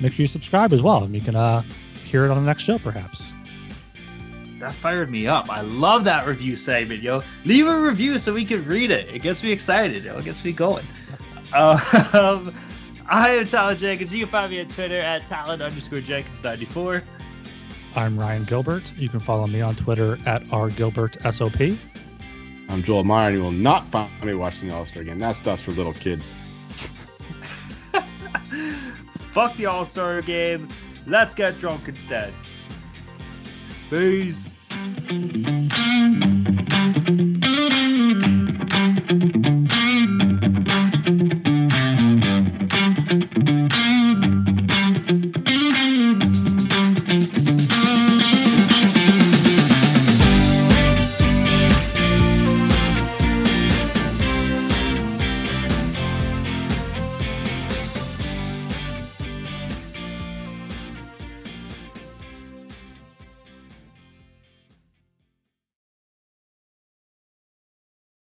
Make 0.02 0.14
sure 0.14 0.24
you 0.24 0.28
subscribe 0.28 0.74
as 0.74 0.82
well, 0.82 1.04
and 1.04 1.16
you 1.16 1.22
can 1.22 1.36
uh, 1.36 1.62
hear 2.04 2.26
it 2.26 2.32
on 2.32 2.38
the 2.38 2.46
next 2.46 2.64
show, 2.64 2.78
perhaps. 2.78 3.24
That 4.60 4.74
fired 4.74 5.10
me 5.10 5.28
up. 5.28 5.50
I 5.50 5.62
love 5.62 6.06
that 6.06 6.28
review 6.28 6.56
segment, 6.56 7.02
yo. 7.02 7.24
Leave 7.44 7.68
a 7.68 7.80
review 7.80 8.18
so 8.20 8.34
we 8.34 8.46
can 8.46 8.66
read 8.66 8.92
it. 8.92 9.10
It 9.10 9.22
gets 9.22 9.44
me 9.44 9.52
excited, 9.52 10.04
yo. 10.04 10.18
It 10.18 10.26
gets 10.26 10.44
me 10.44 10.52
going. 10.52 10.86
Um, 11.54 11.80
I 13.08 13.36
am 13.36 13.46
Talon 13.46 13.78
Jenkins. 13.78 14.14
You 14.14 14.22
can 14.22 14.32
find 14.32 14.52
me 14.52 14.60
on 14.60 14.68
Twitter 14.68 15.00
at 15.00 15.26
Talon 15.26 15.62
underscore 15.62 16.00
Jenkins94. 16.00 17.04
I'm 17.96 18.20
Ryan 18.20 18.44
Gilbert. 18.44 18.84
You 18.98 19.08
can 19.08 19.22
follow 19.22 19.48
me 19.48 19.62
on 19.62 19.76
Twitter 19.76 20.20
at 20.26 20.44
rgilbertsop. 20.46 21.78
I'm 22.68 22.84
Joel 22.84 23.04
Meyer, 23.06 23.30
and 23.30 23.38
you 23.38 23.44
will 23.44 23.52
not 23.52 23.88
find 23.88 24.12
me 24.24 24.34
watching 24.34 24.68
the 24.68 24.76
All 24.76 24.86
Star 24.86 25.04
Game. 25.04 25.20
That 25.20 25.36
stuff's 25.36 25.62
for 25.62 25.72
little 25.72 25.94
kids. 25.94 26.28
Fuck 29.32 29.56
the 29.56 29.68
All 29.68 29.86
Star 29.86 30.22
game. 30.22 30.68
Let's 31.08 31.34
get 31.34 31.58
drunk 31.58 31.88
instead. 31.88 32.34
Peace. 33.90 34.54